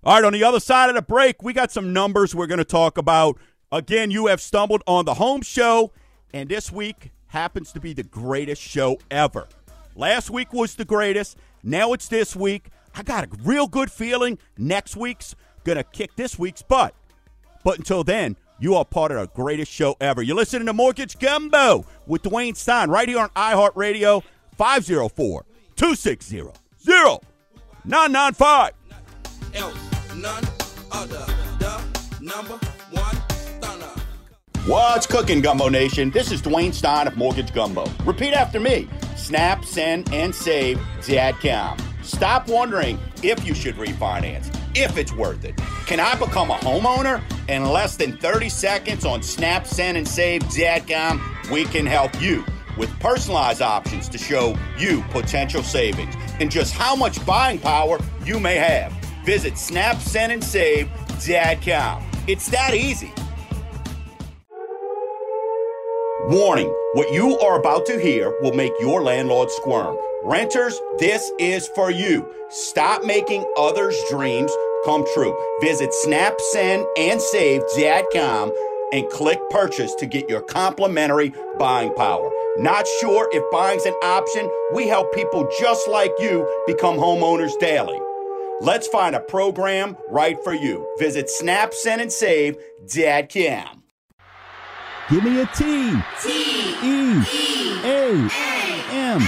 All 0.04 0.16
right, 0.16 0.26
on 0.26 0.34
the 0.34 0.44
other 0.44 0.60
side 0.60 0.90
of 0.90 0.96
the 0.96 1.04
break, 1.04 1.44
we 1.44 1.54
got 1.54 1.72
some 1.72 1.94
numbers 1.94 2.34
we're 2.34 2.48
going 2.48 2.58
to 2.58 2.64
talk 2.64 2.98
about. 2.98 3.38
Again, 3.72 4.10
you 4.10 4.26
have 4.26 4.42
stumbled 4.42 4.82
on 4.88 5.06
the 5.06 5.14
home 5.14 5.44
show, 5.44 5.92
and 6.34 6.50
this 6.50 6.72
week 6.72 7.12
happens 7.28 7.72
to 7.74 7.80
be 7.80 7.94
the 7.94 8.02
greatest 8.02 8.60
show 8.60 8.98
ever. 9.12 9.48
Last 9.96 10.30
week 10.30 10.52
was 10.52 10.76
the 10.76 10.84
greatest. 10.84 11.38
Now 11.64 11.94
it's 11.94 12.10
this 12.10 12.36
week. 12.36 12.70
I 12.94 13.02
got 13.04 13.24
a 13.24 13.30
real 13.44 13.68
good 13.68 13.90
feeling 13.90 14.38
next 14.58 14.98
week's 14.98 15.36
going 15.64 15.78
to 15.78 15.84
kick 15.84 16.16
this 16.16 16.38
week's 16.38 16.62
butt. 16.62 16.94
But 17.64 17.78
until 17.78 18.04
then, 18.04 18.36
you 18.60 18.76
are 18.76 18.86
part 18.86 19.12
of 19.12 19.20
the 19.20 19.28
greatest 19.28 19.72
show 19.72 19.96
ever. 20.00 20.22
You're 20.22 20.36
listening 20.36 20.66
to 20.68 20.74
Mortgage 20.74 21.18
Gumbo 21.18 21.86
with 22.08 22.24
Dwayne 22.24 22.56
Stein 22.56 22.90
right 22.90 23.08
here 23.08 23.20
on 23.20 23.30
iHeartRadio 23.30 24.22
504 24.58 25.46
260 25.76 26.44
0995. 27.86 28.72
What's 34.66 35.06
cooking, 35.06 35.42
Gumbo 35.42 35.70
Nation? 35.70 36.10
This 36.10 36.32
is 36.32 36.42
Dwayne 36.42 36.74
Stein 36.74 37.06
of 37.06 37.16
Mortgage 37.16 37.54
Gumbo. 37.54 37.86
Repeat 38.04 38.34
after 38.34 38.60
me. 38.60 38.90
Snap, 39.16 39.64
send, 39.64 40.12
and 40.12 40.34
save 40.34 40.80
Dadcom. 41.02 41.80
Stop 42.04 42.48
wondering 42.48 42.98
if 43.22 43.46
you 43.46 43.54
should 43.54 43.76
refinance, 43.76 44.48
if 44.76 44.98
it's 44.98 45.14
worth 45.14 45.46
it. 45.46 45.56
Can 45.86 46.00
I 46.00 46.16
become 46.16 46.50
a 46.50 46.56
homeowner? 46.56 47.22
In 47.48 47.64
less 47.66 47.96
than 47.96 48.18
30 48.18 48.50
seconds 48.50 49.06
on 49.06 49.22
Snap, 49.22 49.68
Send, 49.68 50.00
and 50.00 50.08
Save 50.08 50.42
Dadcom, 50.46 51.22
we 51.52 51.66
can 51.66 51.86
help 51.86 52.20
you 52.20 52.44
with 52.76 52.90
personalized 53.00 53.62
options 53.62 54.10
to 54.10 54.18
show 54.18 54.58
you 54.80 55.04
potential 55.12 55.62
savings 55.62 56.16
and 56.40 56.50
just 56.50 56.74
how 56.74 56.96
much 56.96 57.24
buying 57.24 57.60
power 57.60 58.00
you 58.24 58.40
may 58.40 58.56
have. 58.56 58.92
Visit 59.26 59.60
Snap, 59.60 60.02
Send, 60.02 60.32
and 60.32 60.44
Save 60.44 60.88
Dadcom. 61.20 62.02
It's 62.28 62.48
that 62.48 62.74
easy. 62.74 63.14
Warning 66.28 66.74
what 66.94 67.14
you 67.14 67.38
are 67.38 67.60
about 67.60 67.86
to 67.86 68.00
hear 68.00 68.36
will 68.42 68.54
make 68.54 68.74
your 68.80 69.04
landlord 69.04 69.52
squirm. 69.52 69.96
Renters, 70.24 70.82
this 70.98 71.32
is 71.38 71.68
for 71.76 71.92
you. 71.92 72.28
Stop 72.50 73.04
making 73.04 73.46
others' 73.60 73.96
dreams 74.10 74.52
come 74.86 75.06
true. 75.14 75.38
Visit 75.62 75.92
snapsendandsave.com 76.04 78.54
and 78.92 79.08
click 79.10 79.40
purchase 79.52 79.94
to 79.96 80.08
get 80.08 80.28
your 80.28 80.42
complimentary 80.42 81.32
buying 81.60 81.94
power. 81.94 82.32
Not 82.58 82.88
sure 83.00 83.30
if 83.32 83.44
buying's 83.52 83.86
an 83.86 83.94
option? 84.04 84.50
We 84.74 84.88
help 84.88 85.14
people 85.14 85.48
just 85.60 85.88
like 85.88 86.14
you 86.20 86.52
become 86.66 86.98
homeowners 86.98 87.60
daily. 87.60 88.00
Let's 88.62 88.88
find 88.88 89.16
a 89.16 89.20
program 89.20 89.96
right 90.10 90.44
for 90.44 90.56
you. 90.56 90.92
Visit 90.98 91.28
snapsendandsave.com. 91.28 93.85
Give 95.10 95.24
me 95.24 95.40
a 95.40 95.46
T. 95.46 95.94
T. 96.24 96.76
E. 96.84 97.22
E. 97.22 97.80
A. 97.84 98.28
M. 98.92 99.22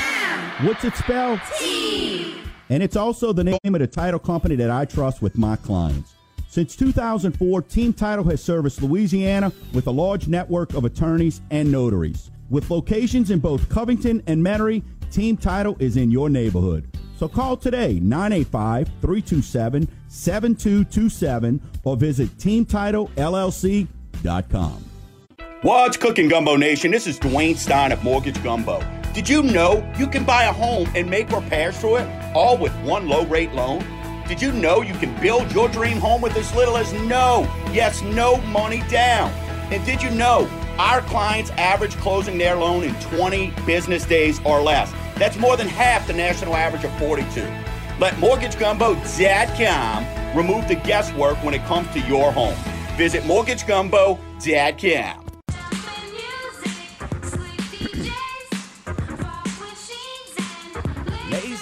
What's 0.66 0.84
it 0.84 0.96
spelled? 0.96 1.40
T. 1.60 2.34
And 2.70 2.82
it's 2.82 2.96
also 2.96 3.32
the 3.32 3.44
name 3.44 3.60
of 3.64 3.80
the 3.80 3.86
title 3.86 4.18
company 4.20 4.56
that 4.56 4.72
I 4.72 4.86
trust 4.86 5.22
with 5.22 5.38
my 5.38 5.56
clients. 5.56 6.16
Since 6.48 6.76
2004, 6.78 7.62
Team 7.64 7.94
Title 7.94 8.24
has 8.26 8.44
serviced 8.44 8.82
Louisiana 8.82 9.52
with 9.74 9.86
a 9.86 9.92
large 9.92 10.28
network 10.28 10.74
of 10.74 10.84
attorneys 10.84 11.42
and 11.52 11.72
notaries. 11.72 12.32
With 12.50 12.72
locations 12.72 13.30
in 13.30 13.38
both 13.38 13.70
Covington 13.70 14.24
and 14.26 14.44
Metairie, 14.44 14.82
Team 15.12 15.38
Title 15.38 15.78
is 15.80 15.96
in 15.96 16.10
your 16.10 16.28
neighborhood. 16.30 16.90
So 17.18 17.28
call 17.28 17.56
today 17.56 18.00
985 18.00 18.88
327 19.02 19.88
7227 20.08 21.62
or 21.84 21.96
visit 21.98 22.36
teamtitlellc.com. 22.38 24.87
What's 25.64 25.98
cooking, 25.98 26.28
Gumbo 26.28 26.56
Nation? 26.56 26.92
This 26.92 27.08
is 27.08 27.20
Dwayne 27.20 27.58
Stein 27.58 27.92
of 27.92 28.04
Mortgage 28.04 28.44
Gumbo. 28.44 28.80
Did 29.16 29.28
you 29.28 29.42
know 29.42 29.84
you 29.98 30.06
can 30.06 30.24
buy 30.24 30.44
a 30.44 30.54
home 30.54 30.88
and 30.94 31.10
make 31.10 31.32
repairs 31.32 31.82
to 31.82 31.96
it 31.96 32.08
all 32.36 32.60
with 32.60 32.72
one 32.84 33.08
low 33.08 33.26
rate 33.26 33.52
loan? 33.54 33.84
Did 34.28 34.40
you 34.40 34.52
know 34.52 34.84
you 34.84 34.94
can 34.94 35.20
build 35.20 35.52
your 35.52 35.68
dream 35.68 35.98
home 35.98 36.22
with 36.22 36.38
as 36.38 36.54
little 36.54 36.78
as 36.78 36.94
no, 36.94 37.52
yes, 37.74 38.04
no 38.04 38.38
money 38.42 38.84
down? 38.88 39.32
And 39.72 39.84
did 39.84 40.04
you 40.04 40.12
know 40.12 40.48
our 40.78 41.02
clients 41.02 41.50
average 41.52 41.96
closing 41.96 42.38
their 42.38 42.56
loan 42.56 42.84
in 42.84 42.94
20 43.00 43.52
business 43.66 44.06
days 44.06 44.40
or 44.46 44.62
less? 44.62 44.94
That's 45.16 45.38
more 45.38 45.58
than 45.58 45.68
half 45.68 46.06
the 46.06 46.14
national 46.14 46.56
average 46.56 46.84
of 46.84 46.96
42. 47.00 47.42
Let 48.00 48.14
MortgageGumbo.com 48.18 50.38
remove 50.38 50.68
the 50.68 50.76
guesswork 50.76 51.44
when 51.44 51.56
it 51.56 51.66
comes 51.66 51.90
to 51.94 52.00
your 52.02 52.32
home. 52.32 52.54
Visit 52.96 53.24
MortgageGumbo.com. 53.24 55.27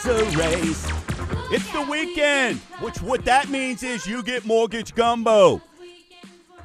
Laser 0.06 0.38
race. 0.38 0.88
It's 1.52 1.72
the 1.72 1.82
weekend, 1.90 2.60
which 2.80 3.02
what 3.02 3.26
that 3.26 3.50
means 3.50 3.82
is 3.82 4.06
you 4.06 4.22
get 4.22 4.46
Mortgage 4.46 4.94
Gumbo. 4.94 5.62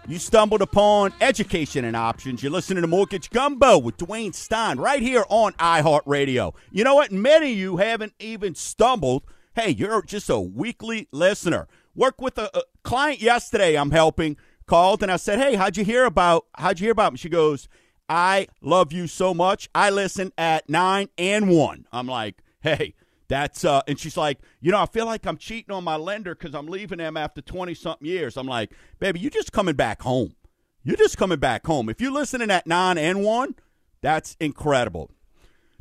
You 0.07 0.19
stumbled 0.19 0.61
upon 0.61 1.15
education 1.23 1.87
and 1.87 1.97
options. 1.97 2.43
You're 2.43 2.53
listening 2.53 2.83
to 2.83 2.89
Mortgage 2.89 3.31
Gumbo 3.31 3.79
with 3.79 3.97
Dwayne 3.97 4.35
Stein 4.35 4.79
right 4.79 5.01
here 5.01 5.25
on 5.31 5.53
iHeartRadio. 5.55 6.55
You 6.71 6.85
know 6.85 6.95
what? 6.97 7.13
Many 7.13 7.53
of 7.53 7.59
you 7.59 7.77
haven't 7.79 8.13
even 8.19 8.55
stumbled. 8.55 9.23
Hey, 9.55 9.71
you're 9.71 10.03
just 10.03 10.29
a 10.29 10.39
weekly 10.39 11.09
listener. 11.11 11.67
Work 11.95 12.21
with 12.21 12.37
a, 12.37 12.55
a 12.55 12.63
client 12.83 13.23
yesterday 13.23 13.77
I'm 13.77 13.91
helping 13.91 14.37
called 14.67 15.03
and 15.03 15.11
I 15.11 15.17
said, 15.17 15.39
"Hey, 15.39 15.55
how'd 15.55 15.79
you 15.79 15.85
hear 15.85 16.05
about 16.05 16.47
how'd 16.57 16.79
you 16.79 16.85
hear 16.85 16.93
about 16.93 17.15
me?" 17.15 17.19
She 17.19 17.31
goes, 17.31 17.69
"I 18.07 18.49
love 18.61 18.93
you 18.93 19.07
so 19.07 19.33
much. 19.33 19.71
I 19.75 19.89
listen 19.89 20.33
at 20.37 20.69
9 20.69 21.09
and 21.17 21.49
1." 21.49 21.87
I'm 21.91 22.07
like, 22.07 22.43
"Hey, 22.61 22.95
that's 23.31 23.65
uh, 23.65 23.81
and 23.87 23.99
she's 23.99 24.17
like, 24.17 24.41
you 24.61 24.73
know, 24.73 24.83
I 24.83 24.87
feel 24.87 25.07
like 25.07 25.25
I'm 25.25 25.37
cheating 25.37 25.73
on 25.73 25.85
my 25.85 25.95
lender 25.95 26.35
because 26.35 26.53
I'm 26.53 26.67
leaving 26.67 26.99
them 26.99 27.17
after 27.17 27.41
20 27.41 27.75
something 27.75 28.07
years. 28.07 28.37
I'm 28.37 28.49
like, 28.49 28.73
baby, 28.99 29.21
you're 29.21 29.31
just 29.31 29.53
coming 29.53 29.77
back 29.77 30.03
home. 30.03 30.35
You're 30.83 30.97
just 30.97 31.17
coming 31.17 31.39
back 31.39 31.65
home. 31.65 31.89
If 31.89 32.01
you're 32.01 32.11
listening 32.11 32.51
at 32.51 32.67
nine 32.67 32.99
and 32.99 33.23
one, 33.23 33.55
that's 34.01 34.37
incredible. 34.41 35.13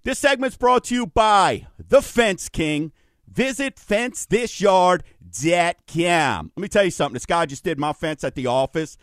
This 0.03 0.20
segment's 0.20 0.58
brought 0.58 0.84
to 0.86 0.96
you 0.96 1.08
by 1.08 1.65
The 1.79 2.03
Fence 2.03 2.50
King. 2.50 2.91
Visit 3.27 3.77
fencethisyard.com. 3.77 6.51
Let 6.56 6.62
me 6.62 6.68
tell 6.68 6.84
you 6.84 6.91
something. 6.91 7.13
This 7.13 7.25
guy 7.25 7.48
just 7.48 7.63
did 7.63 7.79
my 7.79 7.94
fence 7.94 8.24
at 8.24 8.36
the 8.36 8.46
office. 8.46 8.96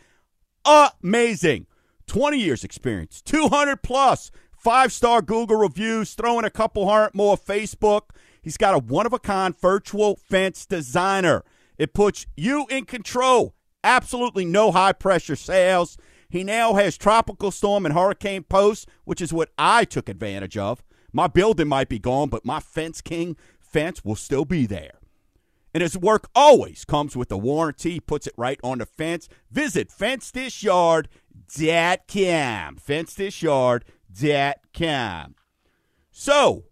Amazing. 0.65 1.67
20 2.07 2.37
years 2.37 2.63
experience, 2.63 3.21
200 3.21 3.83
plus, 3.83 4.31
five 4.57 4.93
star 4.93 5.21
Google 5.21 5.57
reviews, 5.57 6.13
throwing 6.13 6.45
a 6.45 6.49
couple 6.49 6.89
hundred 6.89 7.13
more 7.13 7.37
Facebook. 7.37 8.11
He's 8.47 8.55
got 8.55 8.75
a 8.75 8.77
one 8.77 9.05
of 9.05 9.11
a 9.11 9.19
kind 9.19 9.53
virtual 9.59 10.15
fence 10.15 10.65
designer. 10.65 11.43
It 11.77 11.93
puts 11.93 12.25
you 12.37 12.65
in 12.69 12.85
control. 12.85 13.55
Absolutely 13.83 14.45
no 14.45 14.71
high 14.71 14.93
pressure 14.93 15.35
sales. 15.35 15.97
He 16.29 16.45
now 16.45 16.75
has 16.75 16.97
tropical 16.97 17.51
storm 17.51 17.85
and 17.85 17.93
hurricane 17.93 18.43
posts, 18.43 18.85
which 19.03 19.19
is 19.19 19.33
what 19.33 19.49
I 19.57 19.83
took 19.83 20.07
advantage 20.07 20.57
of. 20.57 20.81
My 21.11 21.27
building 21.27 21.67
might 21.67 21.89
be 21.89 21.99
gone, 21.99 22.29
but 22.29 22.45
my 22.45 22.61
Fence 22.61 23.01
King 23.01 23.35
fence 23.59 24.05
will 24.05 24.15
still 24.15 24.45
be 24.45 24.65
there. 24.65 24.99
And 25.73 25.81
his 25.81 25.97
work 25.97 26.29
always 26.33 26.85
comes 26.85 27.17
with 27.17 27.29
a 27.33 27.37
warranty, 27.37 27.95
He 27.95 27.99
puts 27.99 28.27
it 28.27 28.33
right 28.37 28.61
on 28.63 28.77
the 28.77 28.85
fence. 28.85 29.27
Visit 29.51 29.89
fencethisyard.com. 29.89 32.77
Fencethisyard.com. 32.77 35.35
So, 36.11 36.63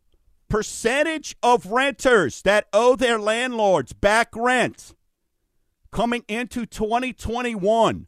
percentage 0.49 1.35
of 1.41 1.67
renters 1.67 2.41
that 2.43 2.67
owe 2.73 2.95
their 2.95 3.19
landlords 3.19 3.93
back 3.93 4.29
rent 4.35 4.93
coming 5.91 6.23
into 6.27 6.65
2021. 6.65 8.07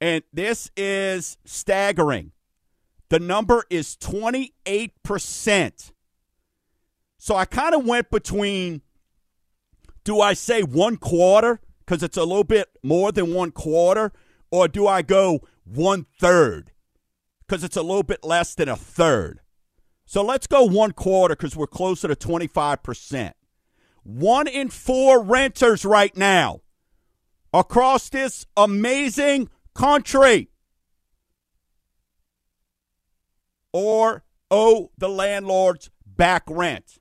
And 0.00 0.22
this 0.32 0.70
is 0.76 1.36
staggering. 1.44 2.32
The 3.10 3.18
number 3.18 3.64
is 3.68 3.96
28%. 3.96 5.92
So 7.18 7.36
I 7.36 7.44
kind 7.44 7.74
of 7.74 7.84
went 7.84 8.10
between 8.10 8.82
do 10.04 10.20
I 10.20 10.32
say 10.32 10.62
one 10.62 10.96
quarter 10.96 11.60
because 11.80 12.02
it's 12.02 12.16
a 12.16 12.24
little 12.24 12.44
bit 12.44 12.68
more 12.82 13.12
than 13.12 13.34
one 13.34 13.50
quarter, 13.50 14.12
or 14.50 14.68
do 14.68 14.86
I 14.86 15.02
go 15.02 15.40
one 15.64 16.06
third 16.18 16.72
because 17.46 17.62
it's 17.64 17.76
a 17.76 17.82
little 17.82 18.02
bit 18.02 18.24
less 18.24 18.54
than 18.54 18.68
a 18.68 18.76
third? 18.76 19.40
So 20.10 20.24
let's 20.24 20.48
go 20.48 20.64
one 20.64 20.90
quarter 20.90 21.36
because 21.36 21.54
we're 21.54 21.68
closer 21.68 22.08
to 22.08 22.16
25%. 22.16 23.30
One 24.02 24.48
in 24.48 24.68
four 24.68 25.22
renters 25.22 25.84
right 25.84 26.16
now 26.16 26.62
across 27.54 28.08
this 28.08 28.44
amazing 28.56 29.50
country 29.72 30.48
or 33.72 34.24
owe 34.50 34.90
the 34.98 35.08
landlords 35.08 35.90
back 36.04 36.42
rent. 36.48 36.98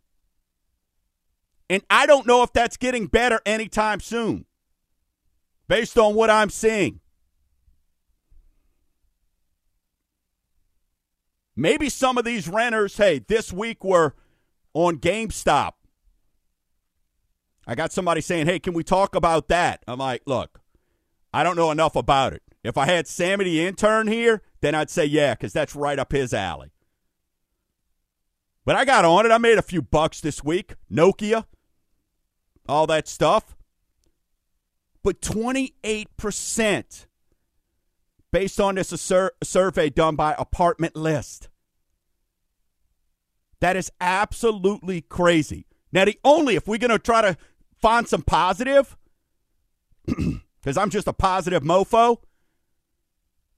And 1.68 1.82
I 1.90 2.06
don't 2.06 2.28
know 2.28 2.44
if 2.44 2.54
that's 2.54 2.78
getting 2.78 3.08
better 3.08 3.42
anytime 3.44 4.02
soon, 4.02 4.46
based 5.68 5.98
on 5.98 6.14
what 6.14 6.30
I'm 6.30 6.52
seeing. 6.52 7.00
Maybe 11.60 11.90
some 11.90 12.18
of 12.18 12.24
these 12.24 12.48
renters, 12.48 12.96
hey, 12.96 13.20
this 13.20 13.52
week 13.52 13.84
were 13.84 14.16
on 14.74 14.98
GameStop. 14.98 15.74
I 17.68 17.76
got 17.76 17.92
somebody 17.92 18.22
saying, 18.22 18.46
hey, 18.46 18.60
can 18.60 18.74
we 18.74 18.82
talk 18.82 19.14
about 19.14 19.50
that? 19.50 19.84
I'm 19.86 20.00
like, 20.00 20.22
look, 20.26 20.62
I 21.34 21.44
don't 21.44 21.58
know 21.58 21.70
enough 21.70 21.98
about 21.98 22.32
it. 22.32 22.44
If 22.64 22.78
I 22.78 22.86
had 22.86 23.08
Sammy 23.08 23.44
the 23.44 23.68
intern 23.68 24.08
here, 24.08 24.42
then 24.62 24.74
I'd 24.74 24.90
say 24.90 25.04
yeah, 25.04 25.34
because 25.34 25.52
that's 25.52 25.76
right 25.76 26.00
up 26.00 26.14
his 26.14 26.34
alley. 26.34 26.72
But 28.64 28.78
I 28.78 28.86
got 28.86 29.04
on 29.04 29.26
it. 29.26 29.32
I 29.32 29.38
made 29.38 29.58
a 29.58 29.62
few 29.62 29.82
bucks 29.82 30.22
this 30.22 30.42
week. 30.42 30.76
Nokia, 30.90 31.44
all 32.70 32.88
that 32.88 33.10
stuff. 33.10 33.58
But 35.04 35.20
28% 35.20 37.06
based 38.32 38.60
on 38.60 38.76
this 38.76 38.90
sur- 38.90 39.34
survey 39.44 39.90
done 39.90 40.16
by 40.16 40.36
Apartment 40.38 40.96
List. 40.96 41.49
That 43.62 43.76
is 43.76 43.92
absolutely 44.00 45.02
crazy. 45.02 45.66
Now, 45.92 46.06
the 46.06 46.20
only, 46.24 46.56
if 46.56 46.68
we're 46.68 46.78
going 46.78 46.92
to 46.92 47.00
try 47.00 47.22
to 47.22 47.38
find 47.82 48.08
some 48.08 48.22
positive, 48.22 48.96
because 50.06 50.78
I'm 50.78 50.90
just 50.90 51.08
a 51.08 51.14
positive 51.14 51.64
mofo, 51.64 52.18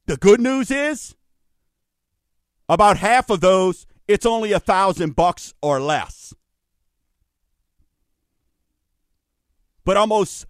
the 0.08 0.18
good 0.18 0.42
news 0.42 0.72
is 0.72 1.16
about 2.68 2.98
half 2.98 3.30
of 3.30 3.42
those, 3.42 3.86
it's 4.08 4.26
only 4.26 4.52
a 4.52 4.60
thousand 4.60 5.16
bucks 5.16 5.54
or 5.62 5.80
less. 5.80 6.34
But 9.84 9.98
almost 9.98 10.46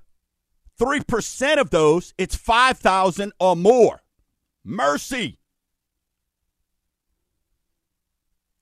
3% 0.80 1.58
of 1.58 1.70
those, 1.70 2.14
it's 2.18 2.36
5,000 2.36 3.34
or 3.40 3.56
more. 3.56 4.02
Mercy. 4.64 5.40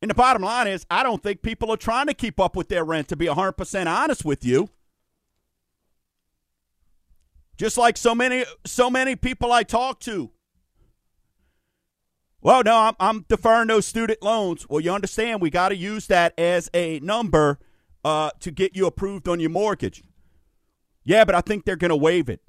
And 0.02 0.10
the 0.10 0.16
bottom 0.16 0.42
line 0.42 0.68
is, 0.68 0.86
I 0.90 1.04
don't 1.04 1.22
think 1.22 1.42
people 1.42 1.72
are 1.72 1.78
trying 1.78 2.08
to 2.08 2.14
keep 2.14 2.40
up 2.40 2.56
with 2.56 2.70
their 2.70 2.86
rent, 2.86 3.10
to 3.10 3.16
be 3.16 3.26
100% 3.26 3.88
honest 3.88 4.24
with 4.24 4.46
you. 4.46 4.70
Just 7.58 7.78
like 7.78 7.98
so 7.98 8.16
many, 8.16 8.46
so 8.66 8.90
many 8.90 9.18
people 9.18 9.52
I 9.52 9.64
talk 9.64 10.00
to. 10.02 10.32
Well, 12.42 12.64
no, 12.64 12.76
I'm, 12.78 12.94
I'm 13.02 13.26
deferring 13.28 13.68
those 13.68 13.86
student 13.86 14.24
loans. 14.24 14.70
Well, 14.70 14.80
you 14.80 14.94
understand 14.94 15.42
we 15.42 15.50
got 15.50 15.70
to 15.70 15.76
use 15.76 16.08
that 16.08 16.34
as 16.40 16.70
a 16.74 17.02
number 17.02 17.60
uh, 18.06 18.32
to 18.40 18.52
get 18.52 18.78
you 18.78 18.86
approved 18.86 19.28
on 19.28 19.42
your 19.42 19.50
mortgage. 19.50 20.02
Yeah, 21.04 21.26
but 21.26 21.36
I 21.36 21.42
think 21.42 21.66
they're 21.66 21.76
going 21.76 21.90
to 21.90 21.98
waive 21.98 22.30
it. 22.30 22.42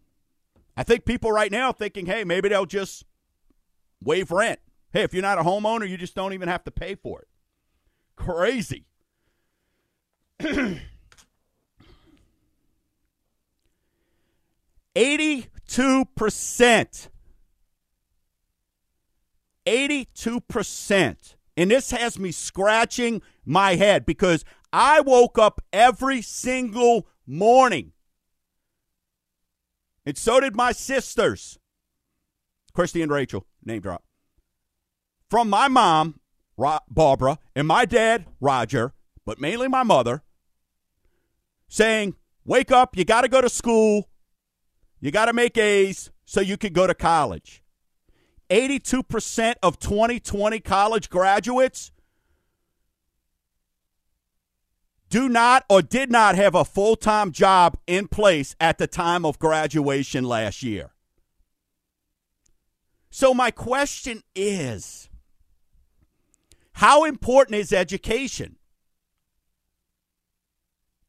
I 0.76 0.84
think 0.84 1.04
people 1.04 1.32
right 1.32 1.50
now 1.50 1.72
thinking, 1.72 2.06
hey, 2.06 2.22
maybe 2.22 2.48
they'll 2.48 2.66
just 2.66 3.04
waive 4.00 4.30
rent. 4.30 4.60
Hey, 4.92 5.02
if 5.02 5.12
you're 5.12 5.22
not 5.22 5.38
a 5.38 5.42
homeowner, 5.42 5.88
you 5.88 5.96
just 5.96 6.14
don't 6.14 6.32
even 6.34 6.48
have 6.48 6.62
to 6.64 6.70
pay 6.70 6.94
for 6.94 7.20
it. 7.20 7.28
Crazy. 8.20 8.84
Eighty-two 14.94 16.04
percent. 16.14 17.08
Eighty-two 19.64 20.40
percent. 20.42 21.36
And 21.56 21.70
this 21.70 21.92
has 21.92 22.18
me 22.18 22.30
scratching 22.30 23.22
my 23.46 23.76
head 23.76 24.04
because 24.04 24.44
I 24.70 25.00
woke 25.00 25.38
up 25.38 25.62
every 25.72 26.20
single 26.20 27.06
morning. 27.26 27.92
And 30.04 30.18
so 30.18 30.40
did 30.40 30.54
my 30.54 30.72
sisters. 30.72 31.58
Christy 32.74 33.00
and 33.00 33.10
Rachel, 33.10 33.46
name 33.64 33.80
drop. 33.80 34.04
From 35.30 35.48
my 35.48 35.68
mom, 35.68 36.19
Barbara, 36.88 37.38
and 37.54 37.66
my 37.66 37.84
dad, 37.84 38.26
Roger, 38.40 38.92
but 39.24 39.40
mainly 39.40 39.68
my 39.68 39.82
mother, 39.82 40.22
saying, 41.68 42.14
Wake 42.44 42.70
up, 42.72 42.96
you 42.96 43.04
got 43.04 43.22
to 43.22 43.28
go 43.28 43.40
to 43.40 43.48
school, 43.48 44.08
you 45.00 45.10
got 45.10 45.26
to 45.26 45.32
make 45.32 45.56
A's 45.56 46.10
so 46.24 46.40
you 46.40 46.56
can 46.56 46.72
go 46.72 46.86
to 46.86 46.94
college. 46.94 47.62
82% 48.50 49.54
of 49.62 49.78
2020 49.78 50.60
college 50.60 51.08
graduates 51.08 51.92
do 55.08 55.28
not 55.28 55.64
or 55.68 55.82
did 55.82 56.10
not 56.10 56.36
have 56.36 56.54
a 56.54 56.64
full 56.64 56.96
time 56.96 57.32
job 57.32 57.76
in 57.86 58.08
place 58.08 58.56
at 58.60 58.78
the 58.78 58.86
time 58.86 59.24
of 59.24 59.38
graduation 59.38 60.24
last 60.24 60.62
year. 60.62 60.92
So, 63.10 63.34
my 63.34 63.50
question 63.50 64.22
is 64.36 65.09
how 66.80 67.04
important 67.04 67.56
is 67.56 67.74
education? 67.74 68.56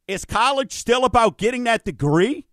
Is 0.06 0.26
college 0.26 0.70
still 0.74 1.06
about 1.06 1.38
getting 1.38 1.64
that 1.64 1.82
degree? 1.82 2.46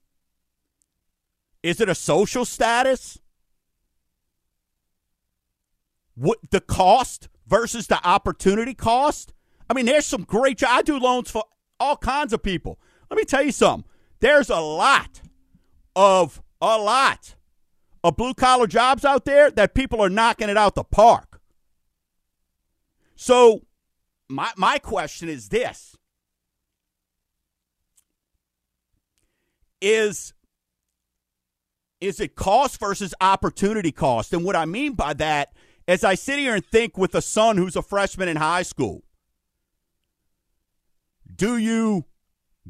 Is 1.62 1.82
it 1.82 1.90
a 1.90 1.96
social 1.96 2.46
status? 2.46 3.20
What 6.16 6.38
the 6.50 6.62
cost 6.62 7.28
versus 7.46 7.88
the 7.88 8.00
opportunity 8.08 8.74
cost? 8.74 9.34
I 9.70 9.74
mean, 9.74 9.86
there's 9.86 10.06
some 10.06 10.24
great. 10.24 10.64
I 10.64 10.82
do 10.82 10.98
loans 10.98 11.30
for 11.30 11.44
all 11.78 11.98
kinds 11.98 12.32
of 12.32 12.42
people. 12.42 12.80
Let 13.12 13.18
me 13.18 13.26
tell 13.26 13.44
you 13.44 13.52
something. 13.52 13.84
There's 14.22 14.50
a 14.50 14.62
lot 14.62 15.22
of 15.94 16.42
a 16.62 16.78
lot 16.78 17.36
of 18.02 18.16
blue 18.16 18.34
collar 18.34 18.68
jobs 18.68 19.04
out 19.04 19.26
there 19.26 19.52
that 19.52 19.74
people 19.74 20.00
are 20.00 20.10
knocking 20.10 20.48
it 20.48 20.56
out 20.56 20.76
the 20.76 20.86
park. 20.86 21.29
So, 23.22 23.64
my 24.30 24.50
my 24.56 24.80
question 24.80 25.28
is 25.28 25.50
this: 25.50 25.98
Is 29.82 30.34
is 32.00 32.22
it 32.22 32.36
cost 32.36 32.80
versus 32.80 33.14
opportunity 33.20 33.92
cost? 33.92 34.32
And 34.32 34.46
what 34.46 34.56
I 34.56 34.64
mean 34.64 34.94
by 34.94 35.12
that, 35.16 35.52
as 35.86 36.06
I 36.06 36.16
sit 36.16 36.40
here 36.40 36.56
and 36.56 36.66
think 36.66 36.98
with 36.98 37.14
a 37.14 37.22
son 37.22 37.58
who's 37.58 37.76
a 37.76 37.82
freshman 37.82 38.30
in 38.30 38.38
high 38.38 38.64
school 38.64 39.04
Do 41.36 41.58
you 41.58 42.06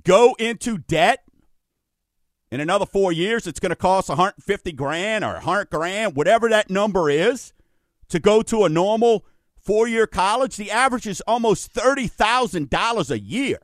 go 0.04 0.36
into 0.40 0.80
debt 0.80 1.26
in 2.52 2.60
another 2.60 2.88
four 2.88 3.12
years? 3.12 3.46
It's 3.46 3.60
going 3.60 3.70
to 3.70 3.76
cost 3.76 4.10
150 4.10 4.72
grand 4.72 5.24
or 5.24 5.34
100 5.34 5.70
grand, 5.70 6.16
whatever 6.16 6.50
that 6.50 6.72
number 6.72 7.08
is, 7.08 7.54
to 8.10 8.18
go 8.20 8.42
to 8.42 8.64
a 8.64 8.70
normal 8.70 9.26
four 9.70 9.88
year 9.88 10.08
college. 10.08 10.58
The 10.58 10.72
average 10.72 11.06
is 11.06 11.22
almost 11.28 11.72
$30,000 11.76 13.12
a 13.12 13.20
year. 13.20 13.60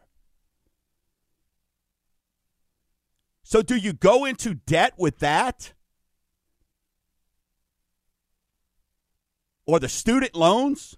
So, 3.41 3.63
do 3.63 3.75
you 3.75 3.91
go 3.91 4.23
into 4.23 4.53
debt 4.53 4.93
with 4.99 5.17
that? 5.19 5.73
Or 9.65 9.79
the 9.79 9.89
student 9.89 10.35
loans? 10.35 10.95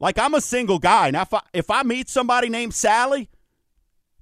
Like, 0.00 0.18
I'm 0.18 0.32
a 0.32 0.40
single 0.40 0.78
guy. 0.78 1.10
Now, 1.10 1.22
if 1.22 1.34
I, 1.34 1.40
if 1.52 1.70
I 1.70 1.82
meet 1.82 2.08
somebody 2.08 2.48
named 2.48 2.72
Sally, 2.72 3.28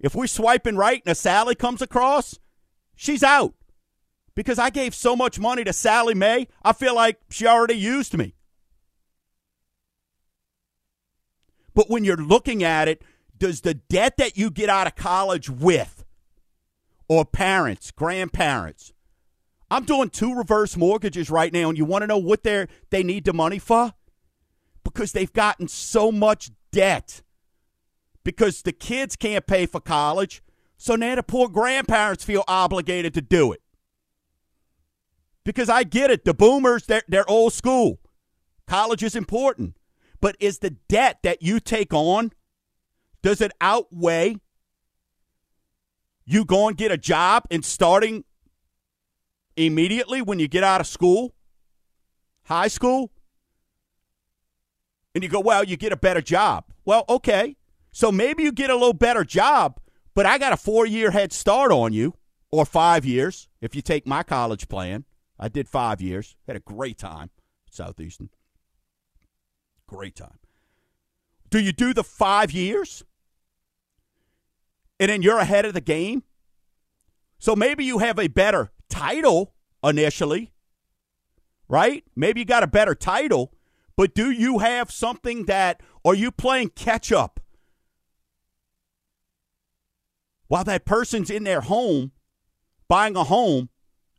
if 0.01 0.17
we're 0.17 0.27
swiping 0.27 0.75
right 0.75 1.03
and 1.07 1.13
a 1.13 1.15
Sally 1.15 1.55
comes 1.55 1.81
across, 1.81 2.37
she's 2.97 3.23
out. 3.23 3.55
Because 4.35 4.59
I 4.59 4.71
gave 4.71 4.93
so 4.93 5.15
much 5.15 5.39
money 5.39 5.63
to 5.63 5.73
Sallie 5.73 6.15
Mae, 6.15 6.49
I 6.65 6.73
feel 6.73 6.97
like 6.97 7.21
she 7.31 7.47
already 7.47 7.75
used 7.75 8.19
me. 8.19 8.35
But 11.75 11.91
when 11.91 12.05
you're 12.05 12.17
looking 12.17 12.63
at 12.63 12.89
it, 12.89 13.03
does 13.39 13.63
the 13.63 13.75
debt 13.75 14.17
that 14.19 14.37
you 14.37 14.51
get 14.51 14.69
out 14.69 14.87
of 14.87 14.95
college 14.95 15.51
with 15.51 16.05
or 17.09 17.25
parents, 17.25 17.91
grandparents. 17.91 18.93
I'm 19.71 19.85
doing 19.85 20.11
two 20.11 20.35
reverse 20.35 20.77
mortgages 20.77 21.31
right 21.31 21.53
now, 21.53 21.69
and 21.69 21.77
you 21.77 21.85
want 21.85 22.03
to 22.03 22.07
know 22.07 22.19
what 22.19 22.43
they 22.43 22.67
they 22.91 23.03
need 23.03 23.25
the 23.25 23.33
money 23.33 23.59
for? 23.59 23.93
Because 24.85 25.13
they've 25.13 25.33
gotten 25.33 25.69
so 25.69 26.13
much 26.13 26.51
debt. 26.73 27.23
Because 28.25 28.63
the 28.63 28.73
kids 28.73 29.17
can't 29.17 29.47
pay 29.47 29.67
for 29.67 29.81
college, 29.81 30.43
so 30.77 30.95
now 30.95 31.17
the 31.17 31.23
poor 31.23 31.49
grandparents 31.49 32.25
feel 32.25 32.45
obligated 32.47 33.13
to 33.15 33.21
do 33.21 33.53
it. 33.53 33.61
Because 35.45 35.69
I 35.69 35.85
get 35.85 36.11
it, 36.11 36.25
the 36.25 36.35
boomers, 36.35 36.87
they're, 36.87 37.03
they're 37.09 37.29
old 37.29 37.53
school. 37.53 37.99
College 38.67 39.03
is 39.03 39.17
important. 39.17 39.77
But 40.23 40.37
is 40.41 40.61
the 40.61 40.71
debt 40.89 41.19
that 41.25 41.43
you 41.43 41.61
take 41.61 41.93
on, 41.93 42.33
does 43.23 43.43
it 43.43 43.53
outweigh 43.61 44.37
you 46.25 46.45
go 46.45 46.69
and 46.69 46.77
get 46.77 46.93
a 46.93 46.97
job 46.97 47.43
and 47.51 47.65
starting 47.65 48.25
immediately 49.57 50.23
when 50.23 50.39
you 50.39 50.47
get 50.47 50.63
out 50.63 50.81
of 50.81 50.87
school, 50.87 51.35
high 52.45 52.69
school, 52.69 53.11
and 55.15 55.25
you 55.25 55.29
go, 55.29 55.41
well, 55.41 55.65
you 55.65 55.77
get 55.77 55.93
a 55.93 55.97
better 55.97 56.23
job. 56.23 56.65
Well, 56.85 57.05
okay. 57.09 57.57
So 57.91 58.11
maybe 58.13 58.45
you 58.45 58.53
get 58.53 58.71
a 58.71 58.75
little 58.75 58.95
better 58.95 59.25
job, 59.25 59.81
but 60.15 60.25
I 60.25 60.39
got 60.39 60.53
a 60.53 60.57
four 60.57 60.87
year 60.87 61.11
head 61.11 61.33
start 61.33 61.73
on 61.73 61.93
you, 61.93 62.15
or 62.53 62.65
five 62.65 63.05
years 63.05 63.49
if 63.61 63.75
you 63.75 63.83
take 63.83 64.07
my 64.07 64.23
college 64.23 64.69
plan. 64.69 65.05
I 65.37 65.49
did 65.49 65.69
five 65.69 66.01
years, 66.01 66.37
had 66.47 66.55
a 66.55 66.61
great 66.61 66.97
time 66.97 67.31
Southeastern. 67.71 68.31
Great 69.93 70.17
time. 70.17 70.39
Do 71.51 71.61
you 71.61 71.73
do 71.73 71.93
the 71.95 72.05
five 72.05 72.51
years? 72.51 73.05
and 75.03 75.11
then 75.11 75.21
you're 75.21 75.39
ahead 75.39 75.65
of 75.65 75.75
the 75.75 75.81
game. 75.81 76.23
So 77.41 77.57
maybe 77.57 77.85
you 77.85 77.99
have 77.99 78.21
a 78.21 78.29
better 78.29 78.71
title 78.89 79.53
initially, 79.83 80.53
right? 81.69 82.05
Maybe 82.15 82.39
you 82.39 82.45
got 82.45 82.63
a 82.63 82.69
better 82.69 82.95
title, 82.95 83.53
but 83.97 84.15
do 84.15 84.31
you 84.31 84.61
have 84.61 84.93
something 84.93 85.47
that, 85.47 85.81
are 86.05 86.15
you 86.15 86.31
playing 86.31 86.69
catch 86.77 87.11
up? 87.11 87.41
While 90.47 90.63
that 90.65 90.85
person's 90.85 91.31
in 91.31 91.43
their 91.43 91.63
home, 91.63 92.13
buying 92.87 93.17
a 93.17 93.25
home, 93.25 93.71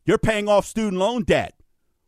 you're 0.06 0.18
paying 0.18 0.50
off 0.50 0.66
student 0.66 1.00
loan 1.00 1.24
debt. 1.24 1.54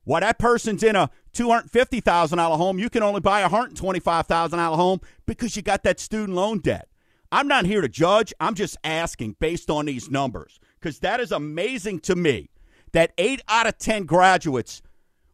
While 0.05 0.21
that 0.21 0.39
person's 0.39 0.83
in 0.83 0.95
a 0.95 1.09
$250,000 1.33 2.57
home, 2.57 2.79
you 2.79 2.89
can 2.89 3.03
only 3.03 3.19
buy 3.19 3.41
a 3.41 3.49
$125,000 3.49 4.75
home 4.75 5.01
because 5.25 5.55
you 5.55 5.61
got 5.61 5.83
that 5.83 5.99
student 5.99 6.35
loan 6.35 6.59
debt. 6.59 6.87
I'm 7.31 7.47
not 7.47 7.65
here 7.65 7.81
to 7.81 7.89
judge. 7.89 8.33
I'm 8.39 8.55
just 8.55 8.77
asking 8.83 9.35
based 9.39 9.69
on 9.69 9.87
these 9.87 10.09
numbers 10.09 10.59
because 10.79 10.99
that 10.99 11.19
is 11.19 11.31
amazing 11.31 11.99
to 12.01 12.15
me 12.15 12.49
that 12.93 13.11
eight 13.17 13.41
out 13.49 13.67
of 13.67 13.77
10 13.77 14.05
graduates 14.05 14.81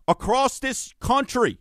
across 0.07 0.57
this 0.57 0.93
country, 0.99 1.59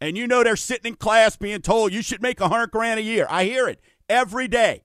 and 0.00 0.18
you 0.18 0.26
know 0.26 0.44
they're 0.44 0.56
sitting 0.56 0.92
in 0.92 0.96
class 0.96 1.36
being 1.36 1.62
told 1.62 1.94
you 1.94 2.02
should 2.02 2.20
make 2.20 2.40
a 2.40 2.44
100 2.44 2.70
grand 2.70 3.00
a 3.00 3.02
year. 3.02 3.26
I 3.30 3.44
hear 3.44 3.68
it 3.68 3.80
every 4.08 4.48
day. 4.48 4.84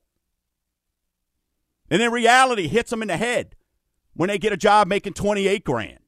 And 1.90 2.00
then 2.00 2.12
reality 2.12 2.68
hits 2.68 2.90
them 2.90 3.02
in 3.02 3.08
the 3.08 3.16
head 3.16 3.56
when 4.14 4.28
they 4.28 4.38
get 4.38 4.52
a 4.52 4.56
job 4.56 4.86
making 4.86 5.12
28 5.12 5.64
grand. 5.64 5.99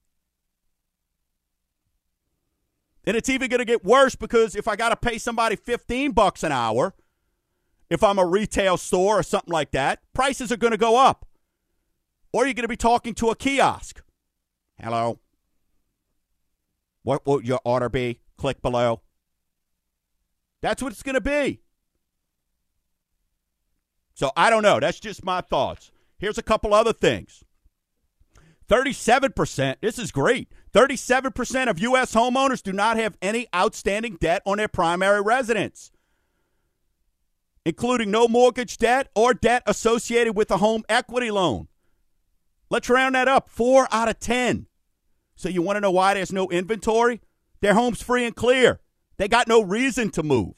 And 3.05 3.17
it's 3.17 3.29
even 3.29 3.49
going 3.49 3.59
to 3.59 3.65
get 3.65 3.85
worse 3.85 4.15
because 4.15 4.55
if 4.55 4.69
I 4.69 4.77
got 4.77 4.91
to 4.91 4.97
pay 4.97 5.19
somebody 5.19 5.57
15 5.57 6.13
bucks 6.13 6.43
an 6.43 6.53
hour, 6.53 6.95
if 7.91 8.03
I'm 8.03 8.19
a 8.19 8.27
retail 8.27 8.77
store 8.77 9.19
or 9.19 9.23
something 9.23 9.53
like 9.53 9.73
that, 9.73 10.01
prices 10.13 10.53
are 10.53 10.57
going 10.57 10.71
to 10.71 10.77
go 10.77 10.97
up. 10.97 11.27
Or 12.33 12.47
you're 12.47 12.55
going 12.55 12.63
to 12.63 12.69
be 12.69 12.77
talking 12.77 13.15
to 13.15 13.31
a 13.31 13.37
kiosk. 13.37 14.03
Hello. 14.81 15.19
What 17.03 17.27
will 17.27 17.43
your 17.43 17.61
order 17.65 17.89
be? 17.89 18.21
Click 18.39 18.63
below. 18.63 19.03
That's 20.63 20.83
what 20.83 20.93
it's 20.93 21.03
going 21.03 21.15
to 21.15 21.21
be. 21.21 21.61
So 24.15 24.31
I 24.37 24.51
don't 24.51 24.63
know. 24.63 24.79
That's 24.79 25.01
just 25.01 25.25
my 25.25 25.41
thoughts. 25.41 25.91
Here's 26.19 26.39
a 26.39 26.43
couple 26.43 26.73
other 26.73 26.93
things. 26.93 27.43
37%, 28.69 29.77
this 29.81 29.99
is 29.99 30.13
great. 30.13 30.49
37% 30.75 31.69
of 31.69 31.79
U.S. 31.81 32.15
homeowners 32.15 32.63
do 32.63 32.73
not 32.73 32.97
have 32.97 33.19
any 33.21 33.47
outstanding 33.55 34.17
debt 34.21 34.43
on 34.47 34.57
their 34.57 34.69
primary 34.69 35.21
residence 35.21 35.93
including 37.65 38.11
no 38.11 38.29
mortgage 38.29 38.77
debt 38.77 39.09
or 39.15 39.35
debt 39.35 39.63
associated 39.67 40.37
with 40.37 40.51
a 40.51 40.57
home 40.59 40.83
equity 40.89 41.31
loan. 41.31 41.69
Let's 42.71 42.89
round 42.89 43.15
that 43.15 43.29
up. 43.29 43.49
Four 43.49 43.87
out 43.93 44.09
of 44.09 44.19
10. 44.19 44.67
So 45.35 45.49
you 45.49 45.63
want 45.63 45.77
to 45.77 45.81
know 45.81 45.91
why 45.91 46.15
there's 46.15 46.33
no 46.33 46.49
inventory? 46.49 47.21
Their 47.61 47.75
home's 47.75 48.03
free 48.03 48.25
and 48.25 48.35
clear. 48.35 48.81
They 49.19 49.29
got 49.29 49.49
no 49.49 49.63
reason 49.63 50.11
to 50.13 50.23
move. 50.23 50.55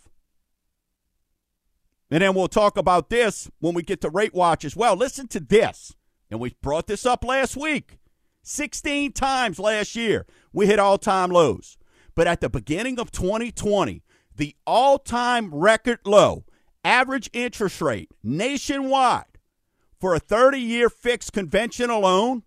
And 2.10 2.22
then 2.22 2.34
we'll 2.34 2.48
talk 2.48 2.76
about 2.76 3.10
this 3.10 3.50
when 3.58 3.74
we 3.74 3.82
get 3.82 4.00
to 4.02 4.10
Rate 4.10 4.34
Watch 4.34 4.64
as 4.64 4.76
well. 4.76 4.94
Listen 4.94 5.26
to 5.28 5.40
this. 5.40 5.94
And 6.30 6.38
we 6.38 6.54
brought 6.62 6.86
this 6.86 7.04
up 7.04 7.24
last 7.24 7.56
week. 7.56 7.98
16 8.44 9.12
times 9.12 9.58
last 9.58 9.96
year, 9.96 10.26
we 10.52 10.66
hit 10.66 10.78
all 10.78 10.98
time 10.98 11.30
lows. 11.30 11.76
But 12.14 12.28
at 12.28 12.40
the 12.40 12.48
beginning 12.48 13.00
of 13.00 13.10
2020, 13.10 14.02
the 14.36 14.54
all 14.66 14.98
time 14.98 15.52
record 15.52 16.00
low 16.04 16.44
average 16.84 17.30
interest 17.32 17.80
rate 17.80 18.10
nationwide 18.22 19.38
for 19.98 20.14
a 20.14 20.20
30 20.20 20.58
year 20.58 20.90
fixed 20.90 21.32
conventional 21.32 22.00
loan 22.00 22.42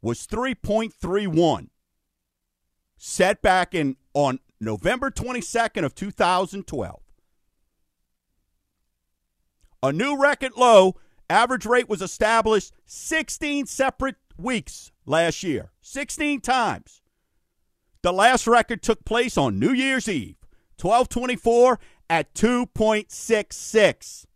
was 0.00 0.26
3.31 0.26 1.68
set 2.96 3.42
back 3.42 3.74
in 3.74 3.96
on 4.14 4.40
November 4.60 5.10
22nd 5.10 5.84
of 5.84 5.94
2012 5.94 7.00
a 9.82 9.92
new 9.92 10.20
record 10.20 10.52
low 10.56 10.94
average 11.30 11.66
rate 11.66 11.88
was 11.88 12.02
established 12.02 12.72
16 12.86 13.66
separate 13.66 14.16
weeks 14.36 14.90
last 15.08 15.42
year 15.42 15.70
16 15.80 16.40
times 16.40 17.02
the 18.02 18.12
last 18.12 18.46
record 18.46 18.82
took 18.82 19.04
place 19.04 19.36
on 19.36 19.58
New 19.58 19.72
Year's 19.72 20.08
Eve 20.08 20.36
1224 20.80 21.80
at 22.08 22.32
2.66. 22.34 24.26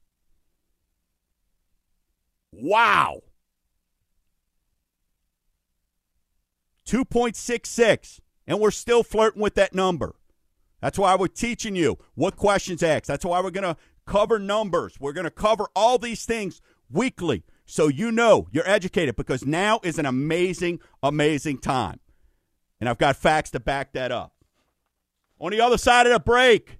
Wow. 2.52 3.20
2.66. 6.86 8.20
And 8.46 8.58
we're 8.58 8.72
still 8.72 9.02
flirting 9.04 9.40
with 9.40 9.54
that 9.54 9.74
number. 9.74 10.16
That's 10.80 10.98
why 10.98 11.14
we're 11.14 11.28
teaching 11.28 11.76
you 11.76 11.98
what 12.14 12.36
questions 12.36 12.82
ask. 12.82 13.04
That's 13.04 13.24
why 13.24 13.40
we're 13.40 13.52
going 13.52 13.62
to 13.62 13.76
cover 14.04 14.40
numbers. 14.40 14.98
We're 14.98 15.12
going 15.12 15.24
to 15.24 15.30
cover 15.30 15.68
all 15.76 15.96
these 15.96 16.24
things 16.24 16.60
weekly 16.90 17.44
so 17.72 17.88
you 17.88 18.12
know 18.12 18.48
you're 18.52 18.68
educated 18.68 19.16
because 19.16 19.46
now 19.46 19.80
is 19.82 19.98
an 19.98 20.04
amazing, 20.04 20.78
amazing 21.02 21.56
time. 21.56 21.98
And 22.78 22.86
I've 22.86 22.98
got 22.98 23.16
facts 23.16 23.50
to 23.52 23.60
back 23.60 23.94
that 23.94 24.12
up. 24.12 24.34
On 25.38 25.52
the 25.52 25.62
other 25.62 25.78
side 25.78 26.06
of 26.06 26.12
the 26.12 26.20
break, 26.20 26.78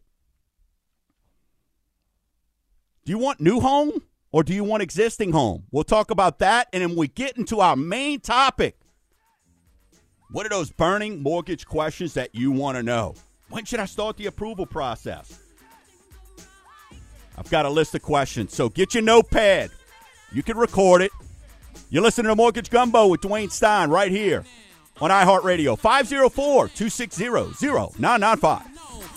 do 3.07 3.11
you 3.11 3.17
want 3.17 3.41
new 3.41 3.59
home 3.59 4.03
or 4.33 4.45
do 4.45 4.53
you 4.53 4.65
want 4.65 4.83
existing 4.83 5.33
home? 5.33 5.65
We'll 5.71 5.83
talk 5.83 6.11
about 6.11 6.41
that. 6.41 6.69
And 6.75 6.83
then 6.83 6.95
we 6.95 7.09
get 7.09 7.39
into 7.39 7.61
our 7.61 7.75
main 7.75 8.21
topic. 8.21 8.77
What 10.31 10.45
are 10.45 10.51
those 10.51 10.71
burning 10.71 11.23
mortgage 11.23 11.65
questions 11.65 12.13
that 12.15 12.35
you 12.35 12.53
want 12.53 12.77
to 12.77 12.83
know? 12.83 13.15
When 13.49 13.65
should 13.65 13.81
I 13.81 13.87
start 13.87 14.19
the 14.19 14.27
approval 14.27 14.67
process? 14.67 15.41
I've 17.39 17.49
got 17.49 17.65
a 17.65 17.71
list 17.71 17.95
of 17.95 18.03
questions. 18.03 18.55
So 18.55 18.69
get 18.69 18.93
your 18.93 19.03
notepad. 19.03 19.71
You 20.35 20.43
can 20.43 20.57
record 20.57 21.03
it. 21.03 21.13
You're 21.91 22.03
listening 22.03 22.29
to 22.29 22.37
Mortgage 22.37 22.71
Gumbo 22.71 23.07
with 23.09 23.21
Dwayne 23.21 23.51
Stein 23.51 23.91
right 23.91 24.11
here 24.11 24.45
on 25.01 25.11
iHeartRadio. 25.11 25.79
504 25.79 26.69
260 26.69 27.25
0995. 27.29 28.63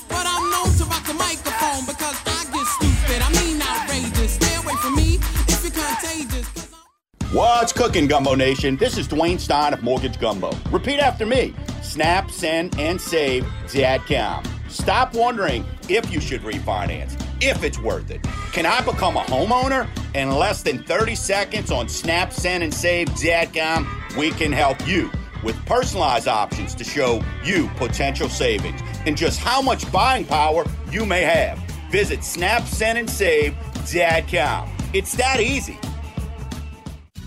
But 0.09 0.25
I'm 0.27 0.49
known 0.51 0.75
to 0.77 0.83
rock 0.85 1.05
the 1.05 1.13
microphone 1.13 1.85
because 1.85 2.21
I 2.25 2.45
get 2.51 2.65
stupid. 2.67 3.21
I 3.21 3.43
mean 3.43 3.61
outrageous. 3.61 4.33
Stay 4.35 4.55
away 4.55 4.73
from 4.81 4.95
me 4.95 5.15
if 5.47 5.63
you're 5.63 5.71
contagious. 5.71 6.47
'cause 6.49 6.67
I'm- 6.73 7.33
What's 7.33 7.71
cooking, 7.73 8.07
Gumbo 8.07 8.35
Nation? 8.35 8.75
This 8.77 8.97
is 8.97 9.07
Dwayne 9.07 9.39
Stein 9.39 9.73
of 9.73 9.83
Mortgage 9.83 10.19
Gumbo. 10.19 10.51
Repeat 10.71 10.99
after 10.99 11.25
me. 11.25 11.53
Snap, 11.81 12.29
send, 12.31 12.77
and 12.79 12.99
save 12.99 13.45
Dadcom. 13.67 14.45
Stop 14.69 15.13
wondering 15.13 15.65
if 15.87 16.11
you 16.11 16.19
should 16.19 16.41
refinance, 16.43 17.13
if 17.41 17.63
it's 17.63 17.79
worth 17.79 18.11
it. 18.11 18.21
Can 18.51 18.65
I 18.65 18.81
become 18.81 19.17
a 19.17 19.21
homeowner? 19.21 19.87
In 20.15 20.31
less 20.31 20.61
than 20.61 20.83
30 20.83 21.15
seconds 21.15 21.71
on 21.71 21.89
Snap, 21.89 22.31
Send, 22.31 22.63
and 22.63 22.73
Save 22.73 23.09
Dadcom, 23.09 23.87
we 24.17 24.31
can 24.31 24.51
help 24.51 24.87
you 24.87 25.11
with 25.43 25.63
personalized 25.65 26.27
options 26.27 26.73
to 26.75 26.83
show 26.83 27.23
you 27.43 27.69
potential 27.75 28.29
savings 28.29 28.81
and 29.05 29.15
just 29.15 29.39
how 29.39 29.61
much 29.61 29.89
buying 29.91 30.25
power 30.25 30.65
you 30.91 31.05
may 31.05 31.21
have. 31.21 31.57
Visit 31.91 32.23
Snap, 32.23 32.63
Send, 32.63 32.97
and 32.97 33.09
Save 33.09 33.53
Dadcom. 33.83 34.69
It's 34.93 35.15
that 35.15 35.39
easy. 35.39 35.77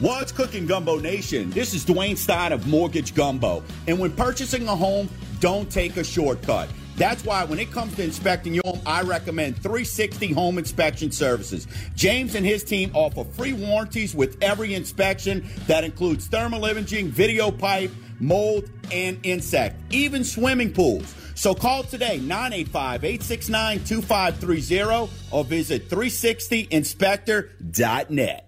What's 0.01 0.31
cooking, 0.31 0.67
Gumbo 0.67 1.01
Nation? 1.01 1.51
This 1.51 1.75
is 1.75 1.85
Dwayne 1.85 2.17
Stein 2.17 2.53
of 2.53 2.67
Mortgage 2.69 3.15
Gumbo. 3.15 3.65
And 3.87 3.99
when 3.99 4.13
purchasing 4.13 4.69
a 4.69 4.77
home, 4.77 5.09
don't 5.41 5.69
take 5.71 5.97
a 5.97 6.05
shortcut. 6.05 6.69
That's 6.99 7.25
why 7.25 7.45
when 7.45 7.59
it 7.61 7.71
comes 7.71 7.95
to 7.95 8.03
inspecting 8.03 8.55
your 8.55 8.65
home, 8.67 8.81
I 8.85 9.03
recommend 9.03 9.55
360 9.57 10.33
Home 10.33 10.59
Inspection 10.59 11.13
Services. 11.13 11.69
James 11.95 12.35
and 12.35 12.45
his 12.45 12.65
team 12.65 12.91
offer 12.93 13.23
free 13.23 13.53
warranties 13.53 14.17
with 14.17 14.37
every 14.43 14.75
inspection 14.75 15.49
that 15.69 15.85
includes 15.85 16.27
thermal 16.27 16.65
imaging, 16.65 17.07
video 17.09 17.53
pipe, 17.53 17.93
mold, 18.19 18.69
and 18.91 19.21
insect, 19.23 19.77
even 19.91 20.25
swimming 20.25 20.73
pools. 20.73 21.15
So 21.37 21.55
call 21.55 21.85
today 21.85 22.19
985 22.19 23.05
869 23.05 23.85
2530 23.85 25.09
or 25.31 25.45
visit 25.45 25.89
360inspector.net. 25.89 28.45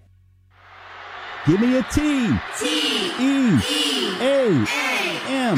Give 1.47 1.61
me 1.61 1.77
a 1.77 1.83
T. 1.83 2.27
T. 2.59 3.11
E. 3.17 3.57
A. 4.19 4.65
M. 5.29 5.57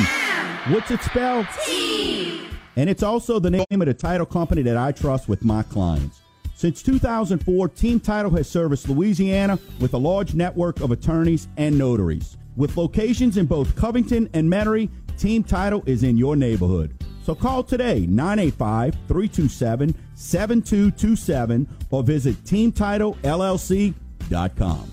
What's 0.71 0.91
it 0.91 1.01
spelled? 1.01 1.47
T. 1.65 2.52
And 2.75 2.89
it's 2.89 3.03
also 3.03 3.39
the 3.39 3.51
name 3.51 3.65
of 3.69 3.85
the 3.85 3.93
title 3.93 4.25
company 4.25 4.63
that 4.63 4.77
I 4.77 4.91
trust 4.91 5.29
with 5.29 5.43
my 5.43 5.61
clients. 5.63 6.21
Since 6.55 6.83
2004, 6.83 7.67
Team 7.69 7.99
Title 7.99 8.31
has 8.31 8.49
serviced 8.49 8.87
Louisiana 8.87 9.59
with 9.79 9.93
a 9.93 9.97
large 9.97 10.33
network 10.33 10.79
of 10.81 10.91
attorneys 10.91 11.47
and 11.57 11.77
notaries. 11.77 12.37
With 12.55 12.77
locations 12.77 13.37
in 13.37 13.47
both 13.47 13.75
Covington 13.75 14.29
and 14.33 14.51
Metairie, 14.51 14.89
Team 15.17 15.43
Title 15.43 15.83
is 15.85 16.03
in 16.03 16.17
your 16.17 16.35
neighborhood. 16.35 16.93
So 17.23 17.33
call 17.33 17.63
today 17.63 18.05
985 18.05 18.95
327 19.07 19.95
7227 20.15 21.67
or 21.89 22.03
visit 22.03 22.35
teamtitlellc.com. 22.43 24.92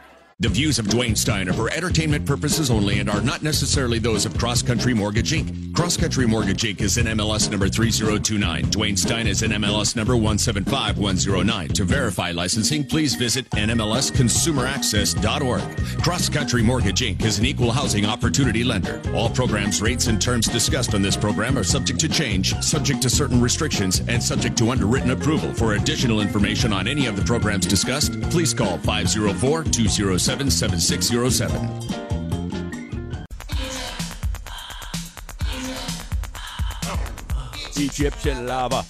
The 0.41 0.49
views 0.49 0.79
of 0.79 0.87
Dwayne 0.87 1.15
Stein 1.15 1.47
are 1.49 1.53
for 1.53 1.71
entertainment 1.71 2.25
purposes 2.25 2.71
only 2.71 2.97
and 2.97 3.07
are 3.07 3.21
not 3.21 3.43
necessarily 3.43 3.99
those 3.99 4.25
of 4.25 4.35
Cross 4.39 4.63
Country 4.63 4.91
Mortgage 4.91 5.33
Inc. 5.33 5.70
Cross 5.73 5.97
Country 5.97 6.27
Mortgage 6.27 6.61
Inc. 6.63 6.81
is 6.81 6.97
NMLS 6.97 7.49
number 7.49 7.69
3029. 7.69 8.65
Dwayne 8.65 8.97
Stein 8.97 9.25
is 9.25 9.41
NMLS 9.41 9.95
number 9.95 10.17
175109. 10.17 11.69
To 11.69 11.85
verify 11.85 12.31
licensing, 12.31 12.83
please 12.83 13.15
visit 13.15 13.49
nmlsconsumeraccess.org. 13.51 16.03
Cross 16.03 16.27
Country 16.29 16.61
Mortgage 16.61 16.99
Inc. 17.01 17.23
is 17.23 17.39
an 17.39 17.45
equal 17.45 17.71
housing 17.71 18.05
opportunity 18.05 18.65
lender. 18.65 19.01
All 19.13 19.29
programs, 19.29 19.81
rates, 19.81 20.07
and 20.07 20.21
terms 20.21 20.47
discussed 20.47 20.93
on 20.93 21.01
this 21.01 21.15
program 21.15 21.57
are 21.57 21.63
subject 21.63 22.01
to 22.01 22.09
change, 22.09 22.53
subject 22.61 23.01
to 23.03 23.09
certain 23.09 23.39
restrictions, 23.39 24.01
and 24.07 24.21
subject 24.21 24.57
to 24.57 24.71
underwritten 24.71 25.11
approval. 25.11 25.53
For 25.53 25.75
additional 25.75 26.19
information 26.19 26.73
on 26.73 26.85
any 26.87 27.05
of 27.05 27.15
the 27.15 27.23
programs 27.23 27.65
discussed, 27.65 28.19
please 28.23 28.53
call 28.53 28.77
504 28.79 29.63
207 29.63 30.51
7607. 30.51 32.10
Egyptian 37.85 38.45
lava. 38.45 38.85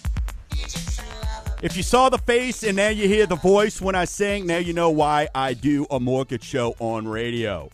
If 1.61 1.77
you 1.77 1.83
saw 1.83 2.09
the 2.09 2.17
face 2.17 2.63
and 2.63 2.75
now 2.75 2.89
you 2.89 3.07
hear 3.07 3.25
the 3.25 3.35
voice 3.35 3.79
when 3.79 3.95
I 3.95 4.05
sing, 4.05 4.47
now 4.47 4.57
you 4.57 4.73
know 4.73 4.89
why 4.89 5.29
I 5.33 5.53
do 5.53 5.85
a 5.91 5.99
mortgage 5.99 6.43
show 6.43 6.75
on 6.79 7.07
radio. 7.07 7.69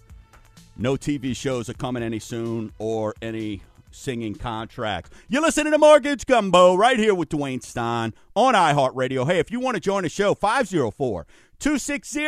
No 0.77 0.95
TV 0.95 1.35
shows 1.35 1.69
are 1.69 1.73
coming 1.73 2.03
any 2.03 2.19
soon 2.19 2.71
or 2.77 3.15
any 3.21 3.61
singing 3.91 4.35
contracts. 4.35 5.09
You're 5.27 5.41
listening 5.41 5.71
to 5.71 5.79
Mortgage 5.79 6.25
Gumbo 6.25 6.75
right 6.75 6.99
here 6.99 7.15
with 7.15 7.29
Dwayne 7.29 7.63
Stein 7.63 8.13
on 8.35 8.53
iHeartRadio. 8.53 9.25
Hey, 9.25 9.39
if 9.39 9.49
you 9.49 9.59
want 9.59 9.75
to 9.75 9.81
join 9.81 10.03
the 10.03 10.09
show, 10.09 10.35
504 10.35 11.25
260 11.59 12.19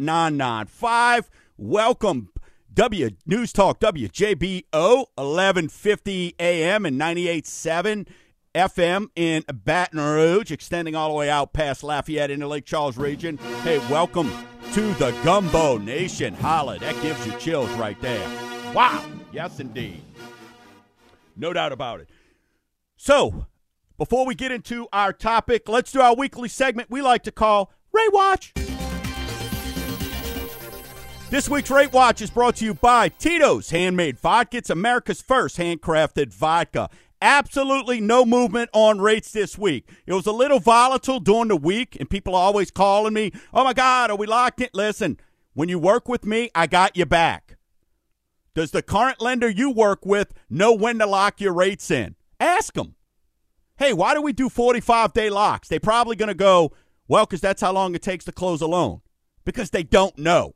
0995. 0.00 1.30
Welcome. 1.58 2.30
W 2.76 3.08
News 3.24 3.54
Talk 3.54 3.80
WJBO 3.80 5.06
1150 5.14 6.34
AM 6.38 6.84
and 6.84 7.00
98.7 7.00 8.06
FM 8.54 9.06
in 9.16 9.44
Baton 9.50 9.98
Rouge, 9.98 10.52
extending 10.52 10.94
all 10.94 11.08
the 11.08 11.14
way 11.14 11.30
out 11.30 11.54
past 11.54 11.82
Lafayette 11.82 12.30
into 12.30 12.46
Lake 12.46 12.66
Charles 12.66 12.98
region. 12.98 13.38
Hey, 13.62 13.78
welcome 13.90 14.30
to 14.74 14.92
the 14.96 15.12
Gumbo 15.24 15.78
Nation. 15.78 16.34
Holla, 16.34 16.78
that 16.80 17.00
gives 17.00 17.26
you 17.26 17.32
chills 17.38 17.70
right 17.78 17.98
there. 18.02 18.28
Wow. 18.74 19.06
Yes, 19.32 19.58
indeed. 19.58 20.02
No 21.34 21.54
doubt 21.54 21.72
about 21.72 22.00
it. 22.00 22.10
So, 22.98 23.46
before 23.96 24.26
we 24.26 24.34
get 24.34 24.52
into 24.52 24.86
our 24.92 25.14
topic, 25.14 25.66
let's 25.66 25.92
do 25.92 26.02
our 26.02 26.14
weekly 26.14 26.50
segment 26.50 26.90
we 26.90 27.00
like 27.00 27.22
to 27.22 27.32
call 27.32 27.72
Rate 27.90 28.12
Watch. 28.12 28.52
This 31.28 31.48
week's 31.48 31.72
Rate 31.72 31.92
Watch 31.92 32.22
is 32.22 32.30
brought 32.30 32.54
to 32.56 32.64
you 32.64 32.72
by 32.72 33.08
Tito's 33.08 33.70
Handmade 33.70 34.16
Vodka. 34.16 34.58
It's 34.58 34.70
America's 34.70 35.20
first 35.20 35.56
handcrafted 35.56 36.32
vodka. 36.32 36.88
Absolutely 37.20 38.00
no 38.00 38.24
movement 38.24 38.70
on 38.72 39.00
rates 39.00 39.32
this 39.32 39.58
week. 39.58 39.90
It 40.06 40.12
was 40.12 40.26
a 40.26 40.32
little 40.32 40.60
volatile 40.60 41.18
during 41.18 41.48
the 41.48 41.56
week, 41.56 41.96
and 41.98 42.08
people 42.08 42.36
are 42.36 42.42
always 42.42 42.70
calling 42.70 43.12
me, 43.12 43.32
oh 43.52 43.64
my 43.64 43.72
God, 43.72 44.10
are 44.10 44.16
we 44.16 44.28
locked 44.28 44.60
in? 44.60 44.68
Listen, 44.72 45.18
when 45.52 45.68
you 45.68 45.80
work 45.80 46.08
with 46.08 46.24
me, 46.24 46.48
I 46.54 46.68
got 46.68 46.96
your 46.96 47.06
back. 47.06 47.56
Does 48.54 48.70
the 48.70 48.80
current 48.80 49.20
lender 49.20 49.48
you 49.48 49.68
work 49.68 50.06
with 50.06 50.32
know 50.48 50.72
when 50.72 51.00
to 51.00 51.06
lock 51.06 51.40
your 51.40 51.52
rates 51.52 51.90
in? 51.90 52.14
Ask 52.38 52.74
them. 52.74 52.94
Hey, 53.78 53.92
why 53.92 54.14
do 54.14 54.22
we 54.22 54.32
do 54.32 54.48
45 54.48 55.12
day 55.12 55.28
locks? 55.28 55.66
They're 55.66 55.80
probably 55.80 56.14
going 56.14 56.28
to 56.28 56.34
go, 56.34 56.70
well, 57.08 57.26
because 57.26 57.40
that's 57.40 57.62
how 57.62 57.72
long 57.72 57.96
it 57.96 58.02
takes 58.02 58.24
to 58.26 58.32
close 58.32 58.62
a 58.62 58.66
loan. 58.68 59.00
Because 59.44 59.70
they 59.70 59.82
don't 59.82 60.16
know. 60.16 60.55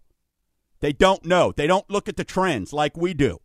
They 0.81 0.93
don't 0.93 1.25
know. 1.25 1.53
They 1.55 1.67
don't 1.67 1.89
look 1.91 2.09
at 2.09 2.17
the 2.17 2.25
trends 2.25 2.73
like 2.73 2.97
we 2.97 3.15
do. 3.15 3.41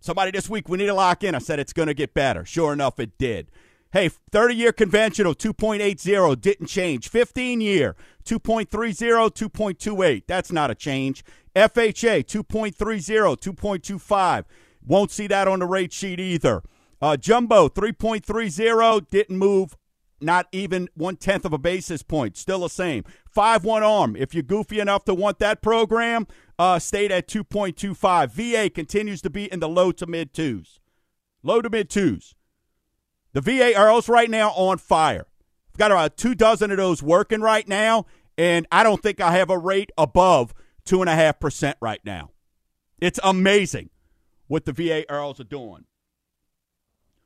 Somebody 0.00 0.32
this 0.32 0.50
week, 0.50 0.68
we 0.68 0.78
need 0.78 0.86
to 0.86 0.94
lock 0.94 1.22
in. 1.22 1.34
I 1.34 1.38
said 1.38 1.60
it's 1.60 1.72
going 1.72 1.86
to 1.86 1.94
get 1.94 2.12
better. 2.12 2.44
Sure 2.44 2.72
enough, 2.72 2.98
it 2.98 3.16
did. 3.18 3.50
Hey, 3.92 4.08
30 4.08 4.54
year 4.54 4.72
conventional, 4.72 5.34
2.80, 5.34 6.40
didn't 6.40 6.66
change. 6.66 7.08
15 7.08 7.60
year, 7.60 7.94
2.30, 8.24 8.66
2.28. 8.68 10.22
That's 10.26 10.50
not 10.50 10.70
a 10.70 10.74
change. 10.74 11.22
FHA, 11.54 12.24
2.30, 12.24 12.74
2.25. 12.74 14.44
Won't 14.84 15.10
see 15.10 15.26
that 15.28 15.46
on 15.46 15.60
the 15.60 15.66
rate 15.66 15.92
sheet 15.92 16.18
either. 16.18 16.62
Uh, 17.00 17.16
Jumbo, 17.16 17.68
3.30, 17.68 19.10
didn't 19.10 19.38
move 19.38 19.76
not 20.22 20.46
even 20.52 20.88
one 20.94 21.16
tenth 21.16 21.44
of 21.44 21.52
a 21.52 21.58
basis 21.58 22.02
point. 22.02 22.36
Still 22.36 22.60
the 22.60 22.68
same. 22.68 23.04
5 23.30 23.64
1 23.64 23.82
arm. 23.82 24.16
If 24.16 24.34
you're 24.34 24.42
goofy 24.42 24.80
enough 24.80 25.04
to 25.04 25.14
want 25.14 25.38
that 25.38 25.62
program, 25.62 26.26
uh, 26.58 26.78
stayed 26.78 27.12
at 27.12 27.28
2.25. 27.28 28.30
VA 28.30 28.70
continues 28.70 29.22
to 29.22 29.30
be 29.30 29.50
in 29.50 29.60
the 29.60 29.68
low 29.68 29.92
to 29.92 30.06
mid 30.06 30.32
twos. 30.32 30.80
Low 31.42 31.60
to 31.60 31.70
mid 31.70 31.90
twos. 31.90 32.34
The 33.32 33.40
VA 33.40 33.72
IRRRLs 33.74 34.08
right 34.08 34.30
now 34.30 34.50
on 34.50 34.78
fire. 34.78 35.26
I've 35.72 35.78
got 35.78 35.90
about 35.90 36.16
two 36.16 36.34
dozen 36.34 36.70
of 36.70 36.76
those 36.76 37.02
working 37.02 37.40
right 37.40 37.66
now, 37.66 38.04
and 38.36 38.66
I 38.70 38.82
don't 38.82 39.02
think 39.02 39.20
I 39.20 39.32
have 39.32 39.48
a 39.48 39.58
rate 39.58 39.90
above 39.96 40.52
two 40.84 41.00
and 41.00 41.08
a 41.08 41.14
half 41.14 41.40
percent 41.40 41.78
right 41.80 42.00
now. 42.04 42.30
It's 43.00 43.18
amazing 43.24 43.90
what 44.48 44.66
the 44.66 44.72
VA 44.72 45.04
IRRRLs 45.08 45.40
are 45.40 45.44
doing. 45.44 45.86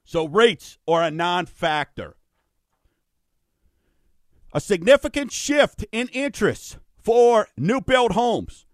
So 0.04 0.28
rates 0.28 0.78
are 0.87 1.02
a 1.02 1.11
non-factor. 1.11 2.16
A 4.56 4.60
significant 4.60 5.32
shift 5.32 5.84
in 5.92 6.08
interest 6.14 6.78
for 6.96 7.46
new 7.58 7.78
build 7.78 8.12
homes. 8.12 8.64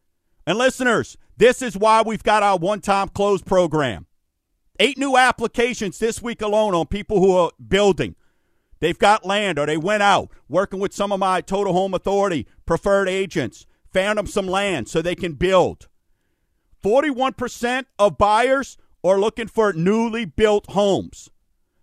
And 0.46 0.56
listeners, 0.56 1.18
this 1.36 1.60
is 1.60 1.76
why 1.76 2.02
we've 2.02 2.22
got 2.22 2.44
our 2.44 2.56
one-time 2.56 3.08
close 3.08 3.42
program. 3.42 4.06
Eight 4.78 4.96
new 4.96 5.16
applications 5.16 5.98
this 5.98 6.22
week 6.22 6.40
alone 6.40 6.72
on 6.76 6.86
people 6.86 7.18
who 7.18 7.32
are 7.32 7.50
building. 7.66 8.14
They've 8.78 8.96
got 8.96 9.26
land 9.26 9.58
or 9.58 9.66
they 9.66 9.76
went 9.76 10.04
out 10.04 10.30
working 10.48 10.78
with 10.78 10.94
some 10.94 11.10
of 11.10 11.18
my 11.18 11.40
Total 11.40 11.72
Home 11.72 11.94
Authority 11.94 12.46
preferred 12.64 13.08
agents, 13.08 13.66
found 13.92 14.18
them 14.18 14.28
some 14.28 14.46
land 14.46 14.88
so 14.88 15.02
they 15.02 15.16
can 15.16 15.32
build. 15.32 15.88
41% 16.80 17.86
of 17.98 18.18
buyers 18.18 18.78
are 19.02 19.18
looking 19.18 19.48
for 19.48 19.72
newly 19.72 20.26
built 20.26 20.70
homes. 20.70 21.28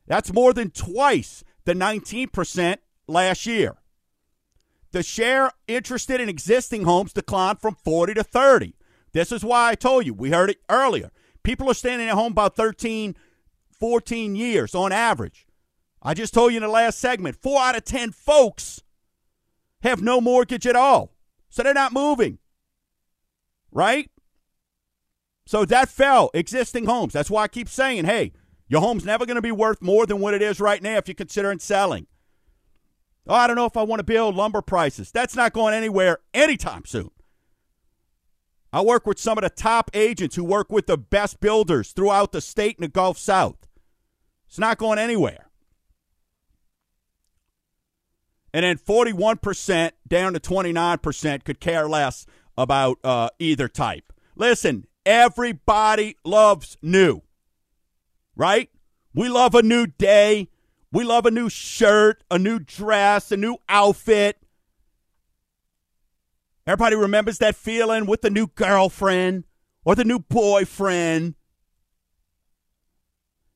That's 0.08 0.32
more 0.32 0.54
than 0.54 0.72
twice 0.72 1.44
the 1.66 1.74
19% 1.74 2.78
last 3.06 3.46
year. 3.46 3.76
The 4.92 5.04
share 5.04 5.52
interested 5.68 6.20
in 6.20 6.30
existing 6.30 6.84
homes 6.84 7.14
declined 7.14 7.60
from 7.60 7.76
40 7.76 8.16
to 8.16 8.24
30. 8.24 8.76
This 9.14 9.32
is 9.32 9.44
why 9.44 9.70
I 9.70 9.76
told 9.76 10.06
you, 10.06 10.14
we 10.14 10.32
heard 10.32 10.50
it 10.50 10.62
earlier. 10.70 11.12
People 11.44 11.70
are 11.70 11.76
staying 11.76 12.02
at 12.02 12.14
home 12.14 12.32
about 12.32 12.56
13, 12.56 13.16
14 13.80 14.36
years 14.36 14.76
on 14.76 14.92
average. 14.92 15.46
I 16.02 16.14
just 16.14 16.34
told 16.34 16.52
you 16.52 16.58
in 16.58 16.64
the 16.64 16.70
last 16.70 17.00
segment, 17.00 17.36
four 17.36 17.60
out 17.60 17.78
of 17.78 17.86
10 17.86 18.12
folks 18.12 18.82
have 19.82 20.02
no 20.02 20.20
mortgage 20.22 20.68
at 20.68 20.76
all. 20.76 21.14
So 21.50 21.64
they're 21.64 21.74
not 21.74 21.94
moving. 21.94 22.40
Right? 23.72 24.10
So 25.46 25.66
that 25.66 25.90
fell, 25.90 26.30
existing 26.34 26.86
homes. 26.86 27.14
That's 27.14 27.30
why 27.30 27.44
I 27.44 27.48
keep 27.48 27.70
saying, 27.70 28.06
hey, 28.06 28.34
your 28.68 28.82
home's 28.82 29.06
never 29.06 29.26
going 29.26 29.36
to 29.36 29.42
be 29.42 29.52
worth 29.52 29.82
more 29.82 30.06
than 30.06 30.20
what 30.20 30.34
it 30.34 30.42
is 30.42 30.60
right 30.60 30.82
now 30.82 30.98
if 30.98 31.08
you're 31.08 31.16
considering 31.16 31.60
selling. 31.60 32.08
Oh, 33.30 33.36
I 33.36 33.46
don't 33.46 33.56
know 33.56 33.68
if 33.68 33.78
I 33.78 33.84
want 33.84 34.00
to 34.00 34.04
build 34.04 34.36
lumber 34.36 34.64
prices. 34.64 35.12
That's 35.12 35.36
not 35.36 35.54
going 35.54 35.76
anywhere 35.76 36.18
anytime 36.34 36.84
soon. 36.86 37.12
I 38.74 38.82
work 38.82 39.06
with 39.06 39.20
some 39.20 39.38
of 39.38 39.44
the 39.44 39.52
top 39.52 39.92
agents 39.94 40.36
who 40.36 40.44
work 40.44 40.72
with 40.72 40.88
the 40.88 40.98
best 40.98 41.40
builders 41.40 41.92
throughout 41.92 42.32
the 42.32 42.42
state 42.42 42.78
and 42.78 42.84
the 42.84 42.92
Gulf 42.92 43.20
South. 43.20 43.68
It's 44.48 44.58
not 44.58 44.80
going 44.80 44.98
anywhere. 44.98 45.46
And 48.52 48.64
then 48.64 48.78
41% 48.78 49.92
down 50.08 50.34
to 50.34 50.40
29% 50.40 51.44
could 51.44 51.60
care 51.60 51.88
less 51.88 52.26
about 52.58 52.98
uh, 53.04 53.30
either 53.38 53.68
type. 53.68 54.12
Listen, 54.36 54.88
everybody 55.06 56.16
loves 56.26 56.78
new, 56.82 57.22
right? 58.36 58.72
We 59.14 59.30
love 59.30 59.54
a 59.54 59.62
new 59.62 59.86
day. 59.86 60.50
We 60.92 61.04
love 61.04 61.26
a 61.26 61.32
new 61.32 61.50
shirt, 61.50 62.24
a 62.32 62.40
new 62.40 62.60
dress, 62.60 63.32
a 63.32 63.38
new 63.38 63.58
outfit. 63.68 64.38
Everybody 66.66 66.96
remembers 66.96 67.38
that 67.40 67.56
feeling 67.56 68.06
with 68.06 68.22
the 68.22 68.30
new 68.30 68.48
girlfriend 68.48 69.46
or 69.86 69.96
the 69.96 70.04
new 70.04 70.20
boyfriend. 70.20 71.36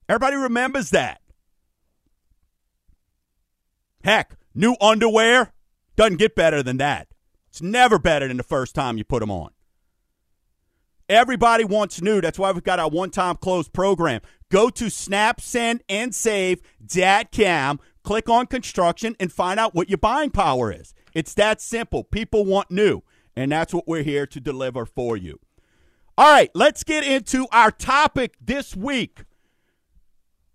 Everybody 0.07 0.35
remembers 0.35 0.89
that. 0.91 1.21
Heck, 4.03 4.35
new 4.53 4.75
underwear 4.81 5.53
doesn't 5.95 6.17
get 6.17 6.35
better 6.35 6.61
than 6.61 6.77
that. 6.77 7.07
It's 7.49 7.61
never 7.61 7.99
better 7.99 8.27
than 8.27 8.37
the 8.37 8.43
first 8.43 8.75
time 8.75 8.97
you 8.97 9.03
put 9.03 9.21
them 9.21 9.31
on. 9.31 9.51
Everybody 11.07 11.63
wants 11.63 12.01
new. 12.01 12.21
That's 12.21 12.39
why 12.39 12.51
we've 12.51 12.63
got 12.63 12.79
our 12.79 12.89
one 12.89 13.11
time 13.11 13.35
close 13.37 13.67
program. 13.67 14.21
Go 14.53 14.69
to 14.69 14.85
snapsendandsave.com, 14.85 17.79
click 18.03 18.29
on 18.29 18.45
construction, 18.45 19.15
and 19.19 19.33
find 19.33 19.59
out 19.59 19.73
what 19.73 19.89
your 19.89 19.97
buying 19.97 20.29
power 20.29 20.71
is. 20.71 20.93
It's 21.15 21.33
that 21.33 21.59
simple. 21.59 22.03
People 22.03 22.45
want 22.45 22.69
new, 22.69 23.01
and 23.35 23.51
that's 23.51 23.73
what 23.73 23.87
we're 23.87 24.03
here 24.03 24.27
to 24.27 24.39
deliver 24.39 24.85
for 24.85 25.17
you. 25.17 25.39
All 26.19 26.31
right, 26.31 26.51
let's 26.53 26.83
get 26.83 27.03
into 27.03 27.47
our 27.51 27.71
topic 27.71 28.35
this 28.39 28.75
week. 28.75 29.23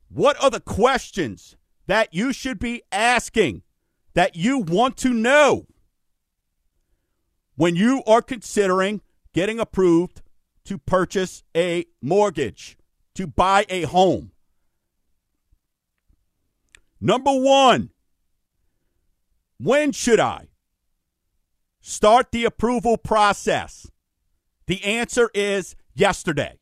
What 0.08 0.40
are 0.40 0.50
the 0.50 0.60
questions 0.60 1.56
that 1.88 2.14
you 2.14 2.32
should 2.32 2.60
be 2.60 2.82
asking 2.92 3.62
that 4.14 4.36
you 4.36 4.60
want 4.60 4.96
to 4.98 5.12
know 5.12 5.66
when 7.56 7.74
you 7.74 8.04
are 8.06 8.22
considering 8.22 9.00
getting 9.34 9.58
approved 9.58 10.22
to 10.66 10.78
purchase 10.78 11.42
a 11.56 11.86
mortgage, 12.00 12.77
to 13.18 13.26
buy 13.26 13.66
a 13.68 13.82
home? 13.82 14.30
Number 17.00 17.32
one, 17.32 17.90
when 19.58 19.90
should 19.90 20.20
I 20.20 20.46
start 21.80 22.30
the 22.30 22.44
approval 22.44 22.96
process? 22.96 23.90
The 24.68 24.84
answer 24.84 25.30
is 25.34 25.74
yesterday. 25.94 26.60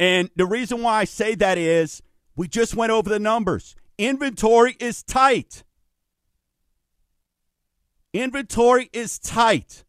And 0.00 0.28
the 0.34 0.46
reason 0.46 0.82
why 0.82 0.98
I 0.98 1.04
say 1.04 1.36
that 1.36 1.56
is 1.56 2.02
we 2.34 2.48
just 2.48 2.74
went 2.74 2.90
over 2.90 3.08
the 3.08 3.20
numbers. 3.20 3.76
Inventory 3.96 4.76
is 4.80 5.04
tight. 5.04 5.62
Inventory 8.12 8.90
is 8.92 9.20
tight. 9.20 9.84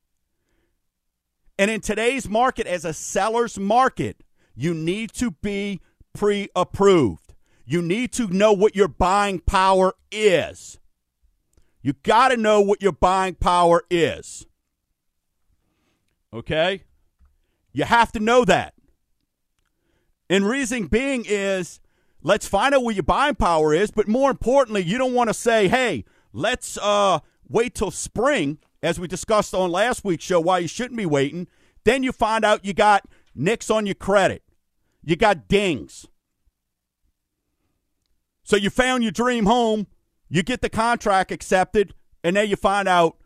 And 1.58 1.72
in 1.72 1.82
today's 1.82 2.30
market, 2.30 2.68
as 2.68 2.86
a 2.86 2.94
seller's 2.94 3.58
market, 3.58 4.24
you 4.60 4.74
need 4.74 5.14
to 5.14 5.32
be 5.32 5.80
pre 6.14 6.50
approved. 6.54 7.34
You 7.66 7.82
need 7.82 8.12
to 8.14 8.28
know 8.28 8.52
what 8.52 8.76
your 8.76 8.90
buying 8.90 9.40
power 9.40 9.94
is. 10.12 10.80
You 11.82 11.94
got 12.04 12.30
to 12.30 12.38
know 12.38 12.60
what 12.60 12.82
your 12.82 12.92
buying 12.92 13.36
power 13.36 13.84
is. 13.90 14.46
Okay? 16.34 16.84
You 17.72 17.86
have 17.86 18.12
to 18.12 18.20
know 18.20 18.44
that. 18.44 18.74
And 20.30 20.46
reason 20.46 20.88
being 20.88 21.24
is 21.26 21.80
let's 22.22 22.48
find 22.48 22.76
out 22.76 22.84
what 22.84 22.96
your 22.96 23.04
buying 23.04 23.36
power 23.36 23.74
is, 23.74 23.92
but 23.92 24.10
more 24.10 24.30
importantly, 24.30 24.84
you 24.84 24.98
don't 24.98 25.14
want 25.14 25.30
to 25.30 25.34
say, 25.34 25.70
hey, 25.70 26.04
let's 26.34 26.78
uh, 26.80 27.20
wait 27.48 27.76
till 27.76 27.92
spring, 27.92 28.58
as 28.84 29.00
we 29.00 29.08
discussed 29.08 29.54
on 29.54 29.72
last 29.72 30.04
week's 30.04 30.26
show, 30.26 30.42
why 30.42 30.60
you 30.60 30.68
shouldn't 30.68 30.98
be 30.98 31.06
waiting. 31.06 31.48
Then 31.86 32.04
you 32.04 32.12
find 32.12 32.44
out 32.44 32.66
you 32.66 32.74
got 32.74 33.08
nicks 33.34 33.70
on 33.70 33.86
your 33.86 33.96
credit, 33.96 34.44
you 35.04 35.16
got 35.16 35.48
dings. 35.48 36.06
So 38.44 38.56
you 38.56 38.70
found 38.70 39.04
your 39.04 39.12
dream 39.12 39.46
home, 39.46 39.88
you 40.28 40.44
get 40.44 40.62
the 40.62 40.70
contract 40.70 41.32
accepted, 41.32 41.94
and 42.24 42.36
then 42.36 42.50
you 42.50 42.56
find 42.56 42.88
out 42.88 43.18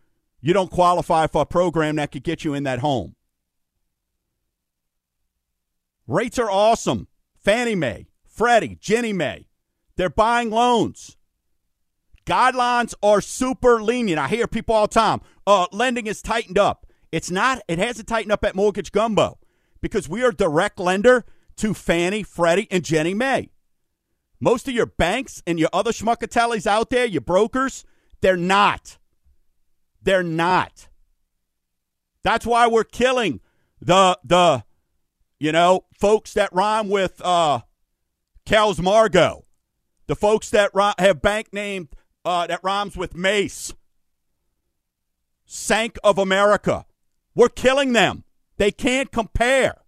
you 0.42 0.54
don't 0.54 0.72
qualify 0.72 1.28
for 1.28 1.44
a 1.44 1.46
program 1.46 1.96
that 1.96 2.12
could 2.12 2.24
get 2.24 2.44
you 2.44 2.54
in 2.54 2.64
that 2.64 2.80
home. 2.80 3.16
Rates 6.08 6.38
are 6.38 6.52
awesome. 6.52 7.08
Fannie 7.38 7.76
Mae, 7.76 8.08
Freddie, 8.26 8.78
Ginnie 8.80 9.14
Mae, 9.14 9.48
they're 9.96 10.10
buying 10.10 10.50
loans. 10.50 11.18
Guidelines 12.26 12.94
are 13.02 13.22
super 13.22 13.82
lenient. 13.82 14.20
I 14.20 14.28
hear 14.28 14.48
people 14.48 14.76
all 14.76 14.88
the 14.88 14.94
time, 14.94 15.22
uh, 15.46 15.68
lending 15.72 16.08
is 16.08 16.22
tightened 16.22 16.58
up. 16.58 16.86
It's 17.12 17.30
not, 17.30 17.62
it 17.68 17.80
hasn't 17.80 18.08
tightened 18.08 18.32
up 18.32 18.44
at 18.44 18.56
Mortgage 18.56 18.92
Gumbo 18.92 19.40
because 19.82 20.10
we 20.10 20.24
are 20.24 20.32
direct 20.32 20.80
lender 20.80 21.26
to 21.58 21.74
Fannie, 21.74 22.24
Freddie, 22.24 22.68
and 22.72 22.84
Ginnie 22.84 23.14
Mae. 23.14 23.50
Most 24.40 24.68
of 24.68 24.74
your 24.74 24.86
banks 24.86 25.42
and 25.48 25.60
your 25.60 25.70
other 25.72 25.92
schmuckatellis 25.92 26.68
out 26.68 26.90
there, 26.90 27.06
your 27.06 27.22
brokers, 27.22 27.86
they're 28.22 28.38
not. 28.38 28.98
They're 30.02 30.24
not. 30.24 30.90
That's 32.24 32.46
why 32.46 32.68
we're 32.68 32.84
killing 32.84 33.42
the 33.82 34.18
the 34.24 34.64
you 35.40 35.52
know 35.52 35.86
folks 36.00 36.34
that 36.34 36.54
rhyme 36.54 36.90
with 36.90 37.22
uh 37.24 37.62
Kells 38.46 38.82
Margo, 38.82 39.46
the 40.08 40.16
folks 40.16 40.50
that 40.50 40.72
have 41.00 41.22
bank 41.22 41.54
name 41.54 41.90
uh, 42.26 42.48
that 42.48 42.64
rhymes 42.64 42.98
with 42.98 43.16
Mace, 43.16 43.74
Sank 45.46 45.98
of 46.04 46.18
America. 46.18 46.86
We're 47.36 47.50
killing 47.50 47.94
them. 47.94 48.24
They 48.58 48.72
can't 48.72 49.12
compare. 49.12 49.83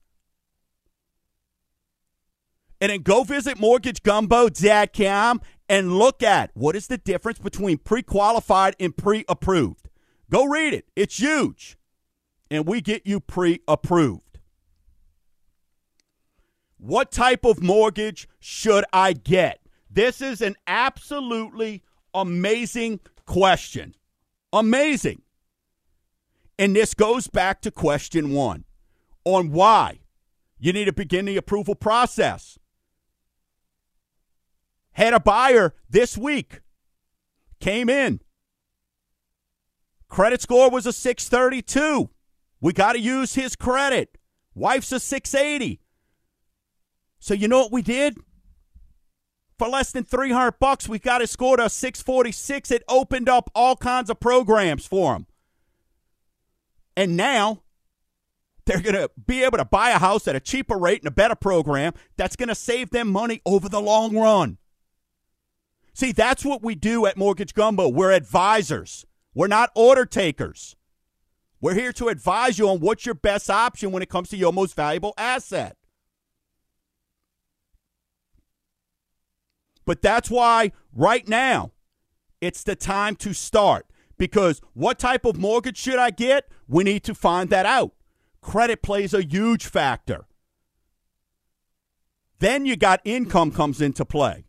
And 2.85 2.91
then 2.91 3.01
go 3.01 3.23
visit 3.23 3.57
mortgagegumbo.com 3.57 5.41
and 5.67 5.97
look 5.97 6.21
at 6.21 6.51
what 6.53 6.75
is 6.75 6.85
the 6.85 6.99
difference 6.99 7.39
between 7.39 7.79
pre 7.79 8.03
qualified 8.03 8.75
and 8.79 8.95
pre 8.95 9.25
approved. 9.27 9.89
Go 10.29 10.45
read 10.45 10.71
it, 10.75 10.85
it's 10.95 11.17
huge. 11.17 11.79
And 12.51 12.67
we 12.67 12.81
get 12.81 13.07
you 13.07 13.19
pre 13.19 13.61
approved. 13.67 14.37
What 16.77 17.11
type 17.11 17.43
of 17.43 17.59
mortgage 17.59 18.29
should 18.39 18.85
I 18.93 19.13
get? 19.13 19.61
This 19.89 20.21
is 20.21 20.39
an 20.39 20.55
absolutely 20.67 21.81
amazing 22.13 22.99
question. 23.25 23.95
Amazing. 24.53 25.23
And 26.59 26.75
this 26.75 26.93
goes 26.93 27.29
back 27.29 27.61
to 27.61 27.71
question 27.71 28.29
one 28.31 28.63
on 29.23 29.49
why 29.49 30.01
you 30.59 30.71
need 30.71 30.85
to 30.85 30.93
begin 30.93 31.25
the 31.25 31.37
approval 31.37 31.73
process. 31.73 32.59
Had 34.95 35.13
a 35.13 35.19
buyer 35.19 35.75
this 35.89 36.17
week, 36.17 36.61
came 37.59 37.89
in. 37.89 38.21
Credit 40.07 40.41
score 40.41 40.69
was 40.69 40.85
a 40.85 40.93
632. 40.93 42.09
We 42.61 42.71
got 42.71 42.93
to 42.93 42.99
use 42.99 43.35
his 43.35 43.57
credit. 43.57 44.17
Wife's 44.53 44.93
a 44.93 44.99
680. 44.99 45.81
So 47.19 47.33
you 47.33 47.49
know 47.49 47.59
what 47.59 47.73
we 47.73 47.81
did? 47.81 48.17
For 49.59 49.67
less 49.67 49.91
than 49.91 50.05
300 50.05 50.59
bucks, 50.59 50.87
we 50.87 50.97
got 50.97 51.19
his 51.19 51.31
score 51.31 51.57
to 51.57 51.65
a 51.65 51.69
646. 51.69 52.71
It 52.71 52.83
opened 52.87 53.27
up 53.27 53.49
all 53.53 53.75
kinds 53.75 54.09
of 54.09 54.21
programs 54.21 54.87
for 54.87 55.15
him. 55.15 55.27
And 56.95 57.17
now 57.17 57.63
they're 58.65 58.81
going 58.81 58.95
to 58.95 59.11
be 59.27 59.43
able 59.43 59.57
to 59.57 59.65
buy 59.65 59.89
a 59.89 59.99
house 59.99 60.25
at 60.27 60.37
a 60.37 60.39
cheaper 60.39 60.77
rate 60.77 61.01
and 61.01 61.07
a 61.09 61.11
better 61.11 61.35
program 61.35 61.93
that's 62.15 62.37
going 62.37 62.49
to 62.49 62.55
save 62.55 62.91
them 62.91 63.09
money 63.09 63.41
over 63.45 63.67
the 63.67 63.81
long 63.81 64.15
run. 64.15 64.57
See, 65.95 66.11
that's 66.11 66.43
what 66.43 66.61
we 66.61 66.75
do 66.75 67.05
at 67.05 67.15
Mortgage 67.15 67.53
Gumbo. 67.53 67.87
We're 67.87 68.11
advisors, 68.11 69.05
we're 69.33 69.47
not 69.47 69.71
order 69.75 70.05
takers. 70.05 70.75
We're 71.61 71.73
here 71.73 71.93
to 71.93 72.09
advise 72.09 72.59
you 72.59 72.69
on 72.69 72.81
what's 72.81 73.05
your 73.05 73.15
best 73.15 73.49
option 73.49 73.91
when 73.91 74.03
it 74.03 74.09
comes 74.09 74.29
to 74.29 74.37
your 74.37 74.51
most 74.51 74.75
valuable 74.75 75.13
asset. 75.17 75.77
But 79.85 80.01
that's 80.01 80.29
why 80.29 80.73
right 80.93 81.27
now 81.27 81.71
it's 82.41 82.63
the 82.63 82.75
time 82.75 83.15
to 83.17 83.33
start. 83.33 83.87
Because 84.17 84.61
what 84.73 84.99
type 84.99 85.25
of 85.25 85.37
mortgage 85.37 85.77
should 85.77 85.97
I 85.97 86.09
get? 86.09 86.49
We 86.67 86.83
need 86.83 87.03
to 87.05 87.15
find 87.15 87.49
that 87.49 87.65
out. 87.65 87.93
Credit 88.41 88.81
plays 88.81 89.13
a 89.13 89.23
huge 89.23 89.65
factor. 89.65 90.27
Then 92.39 92.65
you 92.65 92.75
got 92.75 92.99
income 93.05 93.51
comes 93.51 93.81
into 93.81 94.03
play. 94.03 94.45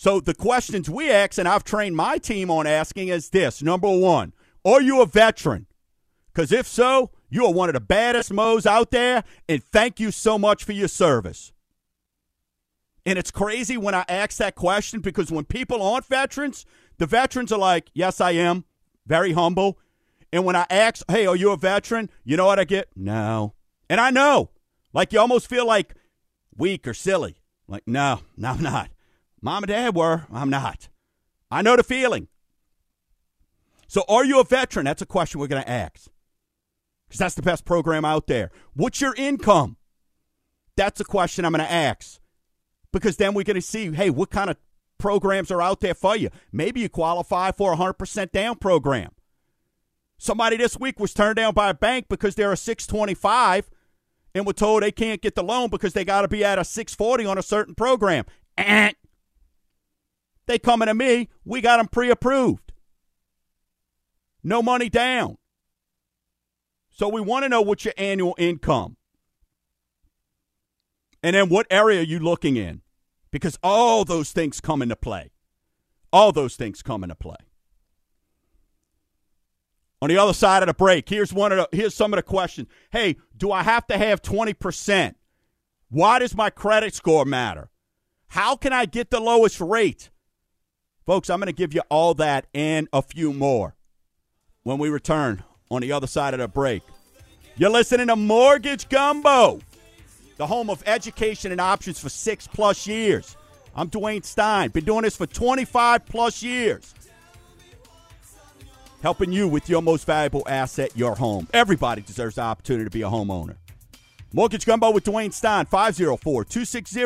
So 0.00 0.18
the 0.18 0.32
questions 0.32 0.88
we 0.88 1.10
ask, 1.10 1.36
and 1.36 1.46
I've 1.46 1.62
trained 1.62 1.94
my 1.94 2.16
team 2.16 2.50
on 2.50 2.66
asking, 2.66 3.08
is 3.08 3.28
this 3.28 3.62
number 3.62 3.86
one, 3.86 4.32
are 4.64 4.80
you 4.80 5.02
a 5.02 5.06
veteran? 5.06 5.66
Because 6.32 6.52
if 6.52 6.66
so, 6.66 7.10
you 7.28 7.44
are 7.44 7.52
one 7.52 7.68
of 7.68 7.74
the 7.74 7.80
baddest 7.80 8.32
Mo's 8.32 8.64
out 8.64 8.92
there, 8.92 9.24
and 9.46 9.62
thank 9.62 10.00
you 10.00 10.10
so 10.10 10.38
much 10.38 10.64
for 10.64 10.72
your 10.72 10.88
service. 10.88 11.52
And 13.04 13.18
it's 13.18 13.30
crazy 13.30 13.76
when 13.76 13.94
I 13.94 14.06
ask 14.08 14.38
that 14.38 14.54
question 14.54 15.00
because 15.00 15.30
when 15.30 15.44
people 15.44 15.82
aren't 15.82 16.06
veterans, 16.06 16.64
the 16.96 17.04
veterans 17.04 17.52
are 17.52 17.58
like, 17.58 17.90
Yes, 17.92 18.22
I 18.22 18.30
am. 18.30 18.64
Very 19.06 19.32
humble. 19.32 19.78
And 20.32 20.46
when 20.46 20.56
I 20.56 20.64
ask, 20.70 21.04
Hey, 21.10 21.26
are 21.26 21.36
you 21.36 21.50
a 21.50 21.58
veteran? 21.58 22.08
You 22.24 22.38
know 22.38 22.46
what 22.46 22.58
I 22.58 22.64
get? 22.64 22.88
No. 22.96 23.52
And 23.90 24.00
I 24.00 24.08
know. 24.08 24.48
Like 24.94 25.12
you 25.12 25.20
almost 25.20 25.46
feel 25.46 25.66
like 25.66 25.94
weak 26.56 26.88
or 26.88 26.94
silly. 26.94 27.36
Like, 27.68 27.86
no, 27.86 28.20
no, 28.38 28.52
I'm 28.52 28.62
not. 28.62 28.88
Mom 29.42 29.62
and 29.62 29.68
dad 29.68 29.94
were. 29.94 30.26
I'm 30.32 30.50
not. 30.50 30.88
I 31.50 31.62
know 31.62 31.76
the 31.76 31.82
feeling. 31.82 32.28
So, 33.88 34.04
are 34.08 34.24
you 34.24 34.40
a 34.40 34.44
veteran? 34.44 34.84
That's 34.84 35.02
a 35.02 35.06
question 35.06 35.40
we're 35.40 35.48
going 35.48 35.62
to 35.62 35.68
ask. 35.68 36.08
Because 37.08 37.18
that's 37.18 37.34
the 37.34 37.42
best 37.42 37.64
program 37.64 38.04
out 38.04 38.28
there. 38.28 38.50
What's 38.74 39.00
your 39.00 39.14
income? 39.16 39.76
That's 40.76 41.00
a 41.00 41.04
question 41.04 41.44
I'm 41.44 41.52
going 41.52 41.64
to 41.64 41.72
ask. 41.72 42.20
Because 42.92 43.16
then 43.16 43.34
we're 43.34 43.44
going 43.44 43.56
to 43.56 43.60
see, 43.60 43.92
hey, 43.92 44.10
what 44.10 44.30
kind 44.30 44.48
of 44.48 44.56
programs 44.98 45.50
are 45.50 45.60
out 45.60 45.80
there 45.80 45.94
for 45.94 46.16
you? 46.16 46.30
Maybe 46.52 46.80
you 46.80 46.88
qualify 46.88 47.50
for 47.50 47.72
a 47.72 47.76
100% 47.76 48.30
down 48.30 48.56
program. 48.56 49.10
Somebody 50.18 50.56
this 50.56 50.78
week 50.78 51.00
was 51.00 51.14
turned 51.14 51.36
down 51.36 51.54
by 51.54 51.70
a 51.70 51.74
bank 51.74 52.06
because 52.08 52.34
they're 52.34 52.52
a 52.52 52.56
625 52.56 53.70
and 54.34 54.46
were 54.46 54.52
told 54.52 54.82
they 54.82 54.92
can't 54.92 55.22
get 55.22 55.34
the 55.34 55.42
loan 55.42 55.70
because 55.70 55.94
they 55.94 56.04
got 56.04 56.22
to 56.22 56.28
be 56.28 56.44
at 56.44 56.58
a 56.58 56.64
640 56.64 57.26
on 57.26 57.38
a 57.38 57.42
certain 57.42 57.74
program. 57.74 58.24
Eh. 58.56 58.92
They 60.50 60.58
coming 60.58 60.88
to 60.88 60.94
me. 60.94 61.28
We 61.44 61.60
got 61.60 61.76
them 61.76 61.86
pre-approved. 61.86 62.72
No 64.42 64.64
money 64.64 64.88
down. 64.88 65.38
So 66.90 67.08
we 67.08 67.20
want 67.20 67.44
to 67.44 67.48
know 67.48 67.62
what 67.62 67.84
your 67.84 67.94
annual 67.96 68.34
income. 68.36 68.96
And 71.22 71.36
then 71.36 71.50
what 71.50 71.68
area 71.70 72.00
are 72.00 72.02
you 72.02 72.18
looking 72.18 72.56
in? 72.56 72.82
Because 73.30 73.60
all 73.62 74.04
those 74.04 74.32
things 74.32 74.60
come 74.60 74.82
into 74.82 74.96
play. 74.96 75.30
All 76.12 76.32
those 76.32 76.56
things 76.56 76.82
come 76.82 77.04
into 77.04 77.14
play. 77.14 77.36
On 80.02 80.08
the 80.08 80.18
other 80.18 80.34
side 80.34 80.64
of 80.64 80.66
the 80.66 80.74
break, 80.74 81.08
here's 81.08 81.32
one 81.32 81.52
of 81.52 81.58
the, 81.58 81.76
here's 81.76 81.94
some 81.94 82.12
of 82.12 82.16
the 82.16 82.24
questions. 82.24 82.66
Hey, 82.90 83.18
do 83.36 83.52
I 83.52 83.62
have 83.62 83.86
to 83.86 83.96
have 83.96 84.20
20%? 84.20 85.14
Why 85.90 86.18
does 86.18 86.34
my 86.34 86.50
credit 86.50 86.92
score 86.92 87.24
matter? 87.24 87.70
How 88.26 88.56
can 88.56 88.72
I 88.72 88.86
get 88.86 89.10
the 89.10 89.20
lowest 89.20 89.60
rate? 89.60 90.10
Folks, 91.06 91.30
I'm 91.30 91.40
going 91.40 91.46
to 91.46 91.52
give 91.52 91.74
you 91.74 91.82
all 91.88 92.14
that 92.14 92.46
and 92.54 92.88
a 92.92 93.02
few 93.02 93.32
more 93.32 93.74
when 94.62 94.78
we 94.78 94.90
return 94.90 95.42
on 95.70 95.80
the 95.80 95.92
other 95.92 96.06
side 96.06 96.34
of 96.34 96.40
the 96.40 96.48
break. 96.48 96.82
You're 97.56 97.70
listening 97.70 98.08
to 98.08 98.16
Mortgage 98.16 98.88
Gumbo, 98.88 99.60
the 100.36 100.46
home 100.46 100.70
of 100.70 100.82
education 100.86 101.52
and 101.52 101.60
options 101.60 101.98
for 101.98 102.08
six 102.08 102.46
plus 102.46 102.86
years. 102.86 103.36
I'm 103.74 103.88
Dwayne 103.88 104.24
Stein, 104.24 104.70
been 104.70 104.84
doing 104.84 105.02
this 105.02 105.16
for 105.16 105.26
25 105.26 106.06
plus 106.06 106.42
years, 106.42 106.94
helping 109.02 109.32
you 109.32 109.48
with 109.48 109.68
your 109.68 109.80
most 109.80 110.06
valuable 110.06 110.42
asset, 110.48 110.90
your 110.96 111.14
home. 111.14 111.48
Everybody 111.54 112.02
deserves 112.02 112.36
the 112.36 112.42
opportunity 112.42 112.84
to 112.84 112.90
be 112.90 113.02
a 113.02 113.08
homeowner. 113.08 113.56
Mortgage 114.32 114.66
Gumbo 114.66 114.90
with 114.90 115.04
Dwayne 115.04 115.32
Stein, 115.32 115.66
504 115.66 116.44
260 116.44 117.00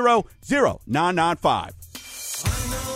0995. 0.87 2.94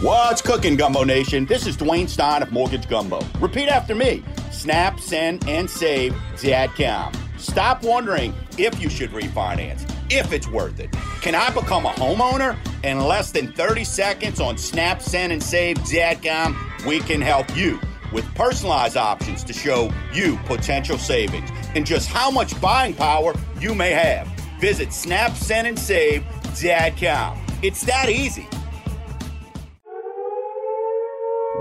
What's 0.00 0.42
cooking, 0.42 0.76
Gumbo 0.76 1.04
Nation? 1.04 1.46
This 1.46 1.66
is 1.66 1.76
Dwayne 1.76 2.08
Stein 2.08 2.42
of 2.42 2.50
Mortgage 2.50 2.88
Gumbo. 2.88 3.20
Repeat 3.38 3.68
after 3.68 3.94
me. 3.94 4.24
Snap, 4.50 4.98
send, 4.98 5.48
and 5.48 5.70
save 5.70 6.12
Dadcom. 6.34 7.14
Stop 7.38 7.84
wondering 7.84 8.34
if 8.58 8.82
you 8.82 8.90
should 8.90 9.10
refinance, 9.12 9.88
if 10.10 10.32
it's 10.32 10.48
worth 10.48 10.80
it. 10.80 10.90
Can 11.22 11.34
I 11.36 11.48
become 11.50 11.86
a 11.86 11.90
homeowner? 11.90 12.58
In 12.82 13.00
less 13.00 13.30
than 13.30 13.52
30 13.52 13.84
seconds 13.84 14.40
on 14.40 14.58
Snap, 14.58 15.00
Send, 15.00 15.32
and 15.32 15.42
Save 15.42 15.78
Dadcom, 15.78 16.56
we 16.84 16.98
can 16.98 17.20
help 17.20 17.56
you 17.56 17.80
with 18.12 18.26
personalized 18.34 18.96
options 18.96 19.44
to 19.44 19.52
show 19.52 19.90
you 20.12 20.36
potential 20.44 20.98
savings 20.98 21.50
and 21.76 21.86
just 21.86 22.08
how 22.08 22.30
much 22.32 22.60
buying 22.60 22.94
power 22.94 23.32
you 23.60 23.74
may 23.74 23.92
have. 23.92 24.26
Visit 24.60 24.92
Snap, 24.92 25.36
Send, 25.36 25.68
and 25.68 25.78
Save 25.78 26.22
Dadcom. 26.52 27.38
It's 27.62 27.82
that 27.82 28.10
easy. 28.10 28.48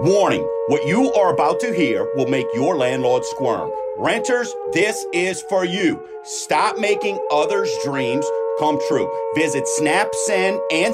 Warning 0.03 0.41
what 0.67 0.85
you 0.85 1.13
are 1.13 1.33
about 1.33 1.61
to 1.61 1.73
hear 1.73 2.05
will 2.15 2.27
make 2.27 2.45
your 2.53 2.75
landlord 2.75 3.23
squirm. 3.23 3.71
Renters, 3.97 4.53
this 4.73 5.05
is 5.13 5.41
for 5.43 5.63
you. 5.63 6.05
Stop 6.25 6.77
making 6.77 7.25
others' 7.31 7.71
dreams 7.85 8.25
come 8.59 8.77
true. 8.89 9.09
Visit 9.33 9.65
Snap, 9.65 10.13
Send, 10.13 10.59
and 10.73 10.93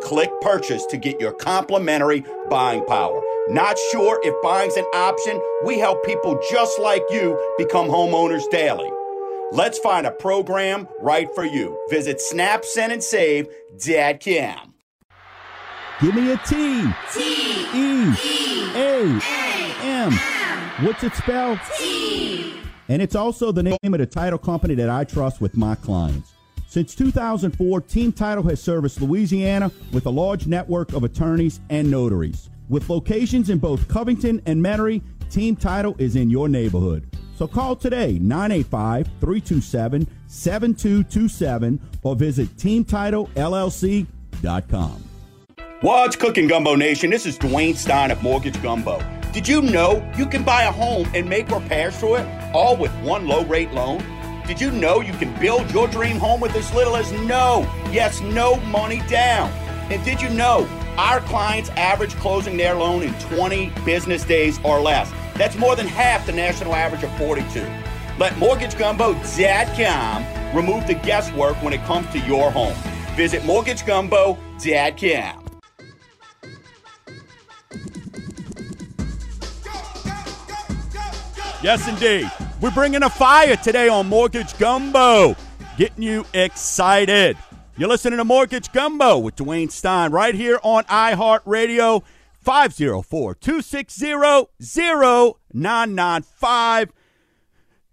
click 0.00 0.30
purchase 0.40 0.86
to 0.86 0.96
get 0.96 1.20
your 1.20 1.32
complimentary 1.32 2.24
buying 2.48 2.86
power. 2.86 3.20
Not 3.48 3.76
sure 3.92 4.18
if 4.22 4.34
buying's 4.42 4.78
an 4.78 4.86
option? 4.94 5.38
We 5.66 5.78
help 5.78 6.02
people 6.06 6.40
just 6.50 6.80
like 6.80 7.02
you 7.10 7.38
become 7.58 7.88
homeowners 7.88 8.48
daily. 8.50 8.90
Let's 9.52 9.78
find 9.78 10.06
a 10.06 10.10
program 10.10 10.88
right 11.02 11.28
for 11.34 11.44
you. 11.44 11.78
Visit 11.90 12.18
Snap, 12.18 12.64
Send, 12.64 12.94
and 12.94 13.04
Save.com. 13.04 14.72
Give 16.00 16.14
me 16.14 16.32
a 16.32 16.36
T. 16.38 16.82
T. 17.12 17.66
E. 17.74 18.14
E. 18.24 18.72
A. 18.74 19.20
M. 19.82 20.12
What's 20.82 21.04
it 21.04 21.14
spelled? 21.14 21.58
T. 21.76 22.54
And 22.88 23.02
it's 23.02 23.14
also 23.14 23.52
the 23.52 23.62
name 23.62 23.76
of 23.82 23.98
the 23.98 24.06
title 24.06 24.38
company 24.38 24.74
that 24.76 24.88
I 24.88 25.04
trust 25.04 25.42
with 25.42 25.58
my 25.58 25.74
clients. 25.74 26.32
Since 26.68 26.94
2004, 26.94 27.82
Team 27.82 28.12
Title 28.12 28.42
has 28.44 28.62
serviced 28.62 29.02
Louisiana 29.02 29.70
with 29.92 30.06
a 30.06 30.10
large 30.10 30.46
network 30.46 30.94
of 30.94 31.04
attorneys 31.04 31.60
and 31.68 31.90
notaries. 31.90 32.48
With 32.70 32.88
locations 32.88 33.50
in 33.50 33.58
both 33.58 33.86
Covington 33.86 34.40
and 34.46 34.64
Metairie, 34.64 35.02
Team 35.28 35.54
Title 35.54 35.94
is 35.98 36.16
in 36.16 36.30
your 36.30 36.48
neighborhood. 36.48 37.14
So 37.36 37.46
call 37.46 37.76
today 37.76 38.18
985 38.20 39.06
327 39.20 40.06
7227 40.28 41.78
or 42.02 42.16
visit 42.16 42.48
teamtitlellc.com. 42.56 45.09
What's 45.82 46.14
cooking, 46.14 46.46
Gumbo 46.46 46.74
Nation? 46.74 47.08
This 47.08 47.24
is 47.24 47.38
Dwayne 47.38 47.74
Stein 47.74 48.10
of 48.10 48.22
Mortgage 48.22 48.62
Gumbo. 48.62 49.02
Did 49.32 49.48
you 49.48 49.62
know 49.62 50.06
you 50.14 50.26
can 50.26 50.42
buy 50.42 50.64
a 50.64 50.70
home 50.70 51.08
and 51.14 51.26
make 51.26 51.48
repairs 51.48 51.98
to 52.00 52.16
it 52.16 52.54
all 52.54 52.76
with 52.76 52.92
one 52.96 53.26
low 53.26 53.46
rate 53.46 53.72
loan? 53.72 54.04
Did 54.46 54.60
you 54.60 54.70
know 54.72 55.00
you 55.00 55.14
can 55.14 55.32
build 55.40 55.70
your 55.70 55.88
dream 55.88 56.18
home 56.18 56.38
with 56.38 56.54
as 56.54 56.70
little 56.74 56.96
as 56.96 57.10
no, 57.12 57.62
yes, 57.90 58.20
no 58.20 58.56
money 58.56 59.00
down? 59.08 59.48
And 59.90 60.04
did 60.04 60.20
you 60.20 60.28
know 60.28 60.68
our 60.98 61.20
clients 61.20 61.70
average 61.70 62.14
closing 62.16 62.58
their 62.58 62.74
loan 62.74 63.02
in 63.02 63.14
20 63.14 63.72
business 63.86 64.22
days 64.22 64.60
or 64.62 64.82
less? 64.82 65.10
That's 65.36 65.56
more 65.56 65.76
than 65.76 65.86
half 65.86 66.26
the 66.26 66.32
national 66.32 66.74
average 66.74 67.04
of 67.04 67.16
42. 67.16 67.60
Let 68.18 68.34
MortgageGumbo.com 68.34 70.54
remove 70.54 70.86
the 70.86 70.92
guesswork 70.92 71.56
when 71.62 71.72
it 71.72 71.82
comes 71.84 72.06
to 72.10 72.18
your 72.18 72.50
home. 72.50 72.76
Visit 73.16 73.40
MortgageGumbo.com. 73.44 75.39
Yes, 81.62 81.86
indeed. 81.86 82.30
We're 82.62 82.70
bringing 82.70 83.02
a 83.02 83.10
fire 83.10 83.54
today 83.54 83.86
on 83.86 84.08
Mortgage 84.08 84.56
Gumbo, 84.56 85.36
getting 85.76 86.02
you 86.02 86.24
excited. 86.32 87.36
You're 87.76 87.90
listening 87.90 88.16
to 88.16 88.24
Mortgage 88.24 88.72
Gumbo 88.72 89.18
with 89.18 89.36
Dwayne 89.36 89.70
Stein 89.70 90.10
right 90.10 90.34
here 90.34 90.58
on 90.62 90.84
iHeartRadio, 90.84 92.02
504 92.32 93.34
260 93.34 94.14
0995. 94.58 96.92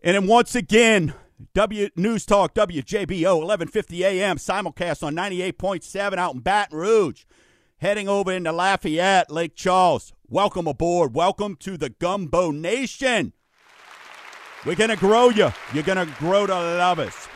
And 0.01 0.15
then 0.15 0.27
once 0.27 0.55
again, 0.55 1.13
W 1.53 1.89
News 1.97 2.25
Talk, 2.25 2.53
WJBO, 2.53 3.39
1150 3.39 4.05
AM, 4.05 4.37
simulcast 4.37 5.03
on 5.03 5.13
98.7 5.13 6.17
out 6.17 6.35
in 6.35 6.39
Baton 6.39 6.77
Rouge. 6.77 7.25
Heading 7.79 8.07
over 8.07 8.31
into 8.31 8.53
Lafayette, 8.53 9.29
Lake 9.29 9.55
Charles. 9.55 10.13
Welcome 10.29 10.67
aboard. 10.67 11.13
Welcome 11.13 11.57
to 11.57 11.75
the 11.75 11.89
Gumbo 11.89 12.51
Nation. 12.51 13.33
We're 14.67 14.75
going 14.75 14.89
to 14.89 14.97
grow 14.97 15.29
you. 15.29 15.49
You're 15.73 15.83
going 15.83 16.05
to 16.05 16.13
grow 16.19 16.45
to 16.45 16.53
love 16.53 16.99
us. 16.99 17.29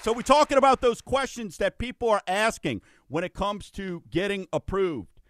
So, 0.00 0.14
we're 0.14 0.22
talking 0.22 0.56
about 0.56 0.80
those 0.80 1.02
questions 1.02 1.58
that 1.58 1.78
people 1.78 2.08
are 2.08 2.22
asking 2.26 2.80
when 3.08 3.22
it 3.22 3.34
comes 3.34 3.70
to 3.72 4.02
getting 4.10 4.46
approved. 4.50 5.20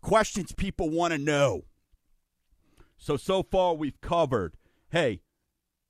Questions 0.00 0.52
people 0.52 0.88
want 0.88 1.12
to 1.12 1.18
know. 1.18 1.66
So, 2.96 3.18
so 3.18 3.42
far 3.42 3.74
we've 3.74 4.00
covered 4.00 4.56
hey, 4.88 5.20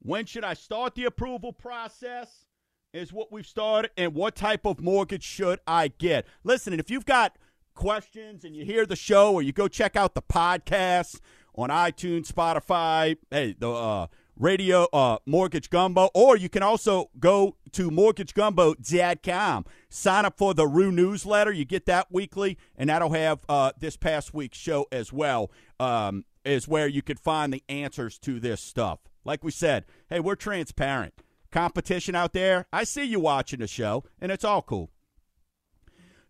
when 0.00 0.26
should 0.26 0.42
I 0.42 0.54
start 0.54 0.96
the 0.96 1.04
approval 1.04 1.52
process? 1.52 2.46
Is 2.92 3.12
what 3.12 3.30
we've 3.30 3.46
started. 3.46 3.92
And 3.96 4.14
what 4.14 4.34
type 4.34 4.66
of 4.66 4.80
mortgage 4.80 5.22
should 5.22 5.60
I 5.64 5.88
get? 5.88 6.26
Listen, 6.42 6.72
if 6.72 6.90
you've 6.90 7.06
got 7.06 7.38
questions 7.74 8.44
and 8.44 8.56
you 8.56 8.64
hear 8.64 8.84
the 8.84 8.96
show 8.96 9.32
or 9.32 9.42
you 9.42 9.52
go 9.52 9.68
check 9.68 9.94
out 9.94 10.14
the 10.16 10.22
podcast 10.22 11.20
on 11.54 11.68
iTunes, 11.68 12.32
Spotify, 12.32 13.16
hey, 13.30 13.54
the 13.56 13.70
uh, 13.70 14.06
radio 14.38 14.84
uh, 14.92 15.18
mortgage 15.24 15.70
gumbo 15.70 16.10
or 16.14 16.36
you 16.36 16.48
can 16.48 16.62
also 16.62 17.10
go 17.18 17.56
to 17.72 17.90
mortgagegumbo.com 17.90 19.64
sign 19.88 20.24
up 20.24 20.36
for 20.36 20.54
the 20.54 20.66
rue 20.66 20.92
newsletter. 20.92 21.52
You 21.52 21.64
get 21.64 21.86
that 21.86 22.08
weekly 22.10 22.58
and 22.76 22.90
that'll 22.90 23.12
have 23.12 23.40
uh, 23.48 23.72
this 23.78 23.96
past 23.96 24.34
week's 24.34 24.58
show 24.58 24.86
as 24.92 25.12
well 25.12 25.50
um, 25.80 26.24
is 26.44 26.68
where 26.68 26.86
you 26.86 27.02
could 27.02 27.18
find 27.18 27.52
the 27.52 27.64
answers 27.68 28.18
to 28.20 28.38
this 28.38 28.60
stuff. 28.60 29.00
Like 29.24 29.42
we 29.42 29.50
said 29.50 29.84
hey 30.08 30.20
we're 30.20 30.36
transparent. 30.36 31.14
Competition 31.50 32.14
out 32.14 32.32
there 32.32 32.66
i 32.72 32.84
see 32.84 33.04
you 33.04 33.20
watching 33.20 33.60
the 33.60 33.66
show 33.66 34.04
and 34.20 34.30
it's 34.30 34.44
all 34.44 34.62
cool. 34.62 34.90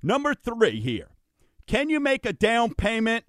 Number 0.02 0.34
three 0.34 0.80
here. 0.80 1.08
Can 1.66 1.90
you 1.90 1.98
make 1.98 2.24
a 2.24 2.32
down 2.32 2.74
payment 2.74 3.24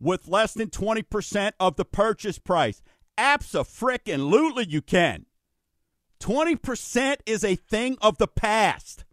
with 0.00 0.28
less 0.28 0.54
than 0.54 0.68
20% 0.68 1.52
of 1.58 1.76
the 1.76 1.84
purchase 1.84 2.38
price 2.38 2.82
Absolutely, 3.18 4.66
you 4.66 4.82
can. 4.82 5.26
20% 6.20 7.16
is 7.26 7.44
a 7.44 7.56
thing 7.56 7.96
of 8.00 8.18
the 8.18 8.26
past. 8.26 9.04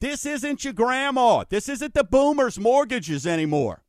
This 0.00 0.24
isn't 0.24 0.64
your 0.64 0.72
grandma. 0.72 1.44
This 1.48 1.68
isn't 1.68 1.94
the 1.94 2.04
boomers' 2.04 2.58
mortgages 2.58 3.26
anymore. 3.26 3.82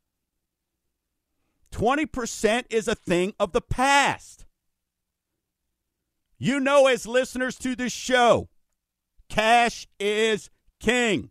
20% 1.71 2.63
is 2.69 2.87
a 2.87 2.95
thing 2.95 3.33
of 3.39 3.51
the 3.51 3.61
past. 3.61 4.45
You 6.37 6.59
know, 6.59 6.87
as 6.87 7.05
listeners 7.05 7.57
to 7.59 7.75
this 7.75 7.91
show, 7.91 8.49
cash 9.29 9.87
is 9.99 10.49
king. 10.79 11.29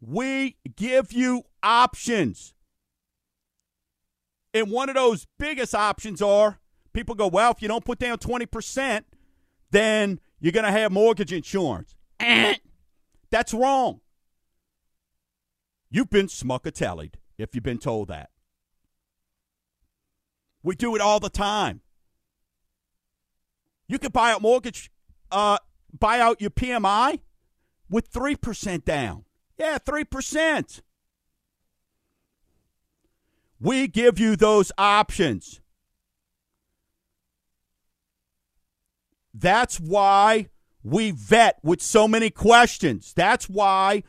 We 0.00 0.56
give 0.74 1.12
you 1.12 1.42
options. 1.62 2.54
And 4.54 4.70
one 4.70 4.88
of 4.88 4.94
those 4.94 5.26
biggest 5.38 5.74
options 5.74 6.20
are 6.20 6.58
people 6.92 7.14
go, 7.14 7.26
well, 7.26 7.52
if 7.52 7.62
you 7.62 7.68
don't 7.68 7.84
put 7.84 7.98
down 7.98 8.18
20%, 8.18 9.04
then 9.70 10.20
you're 10.40 10.52
going 10.52 10.66
to 10.66 10.72
have 10.72 10.92
mortgage 10.92 11.32
insurance. 11.32 11.96
That's 13.30 13.54
wrong. 13.54 14.00
You've 15.90 16.10
been 16.10 16.26
smuckatellied 16.26 17.14
if 17.38 17.54
you've 17.54 17.64
been 17.64 17.78
told 17.78 18.08
that. 18.08 18.30
We 20.62 20.76
do 20.76 20.94
it 20.94 21.00
all 21.00 21.18
the 21.18 21.30
time. 21.30 21.80
You 23.88 23.98
can 23.98 24.10
buy 24.10 24.32
out 24.32 24.42
mortgage, 24.42 24.90
uh, 25.30 25.58
buy 25.98 26.20
out 26.20 26.40
your 26.40 26.50
PMI 26.50 27.20
with 27.90 28.10
3% 28.10 28.84
down. 28.84 29.24
Yeah, 29.58 29.78
3%. 29.78 30.80
We 33.62 33.86
give 33.86 34.18
you 34.18 34.34
those 34.34 34.72
options. 34.76 35.60
That's 39.32 39.78
why 39.78 40.48
we 40.82 41.12
vet 41.12 41.60
with 41.62 41.80
so 41.80 42.08
many 42.08 42.28
questions. 42.28 43.12
That's 43.14 43.48
why 43.48 44.02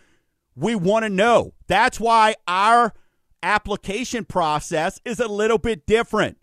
we 0.55 0.73
want 0.73 1.03
to 1.03 1.09
know. 1.09 1.53
That's 1.67 1.99
why 1.99 2.33
our 2.47 2.93
application 3.43 4.25
process 4.25 4.99
is 5.05 5.19
a 5.19 5.27
little 5.27 5.59
bit 5.59 5.85
different. 5.85 6.39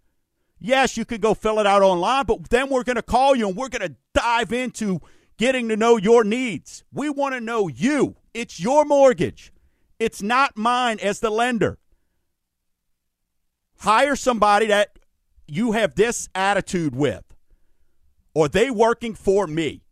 Yes, 0.60 0.96
you 0.96 1.04
can 1.04 1.20
go 1.20 1.34
fill 1.34 1.58
it 1.58 1.66
out 1.66 1.82
online, 1.82 2.26
but 2.26 2.48
then 2.50 2.68
we're 2.68 2.84
going 2.84 2.94
to 2.94 3.02
call 3.02 3.34
you 3.34 3.48
and 3.48 3.56
we're 3.56 3.70
going 3.70 3.88
to 3.88 3.96
dive 4.14 4.52
into 4.52 5.00
getting 5.36 5.68
to 5.68 5.76
know 5.76 5.96
your 5.96 6.22
needs. 6.22 6.84
We 6.92 7.10
want 7.10 7.34
to 7.34 7.40
know 7.40 7.66
you. 7.66 8.14
It's 8.34 8.60
your 8.60 8.84
mortgage, 8.84 9.52
it's 9.98 10.22
not 10.22 10.56
mine 10.56 11.00
as 11.02 11.18
the 11.18 11.30
lender. 11.30 11.79
Hire 13.80 14.16
somebody 14.16 14.66
that 14.66 14.98
you 15.46 15.72
have 15.72 15.94
this 15.94 16.28
attitude 16.34 16.94
with. 16.94 17.24
Or 18.34 18.48
they 18.48 18.70
working 18.70 19.14
for 19.14 19.46
me. 19.46 19.82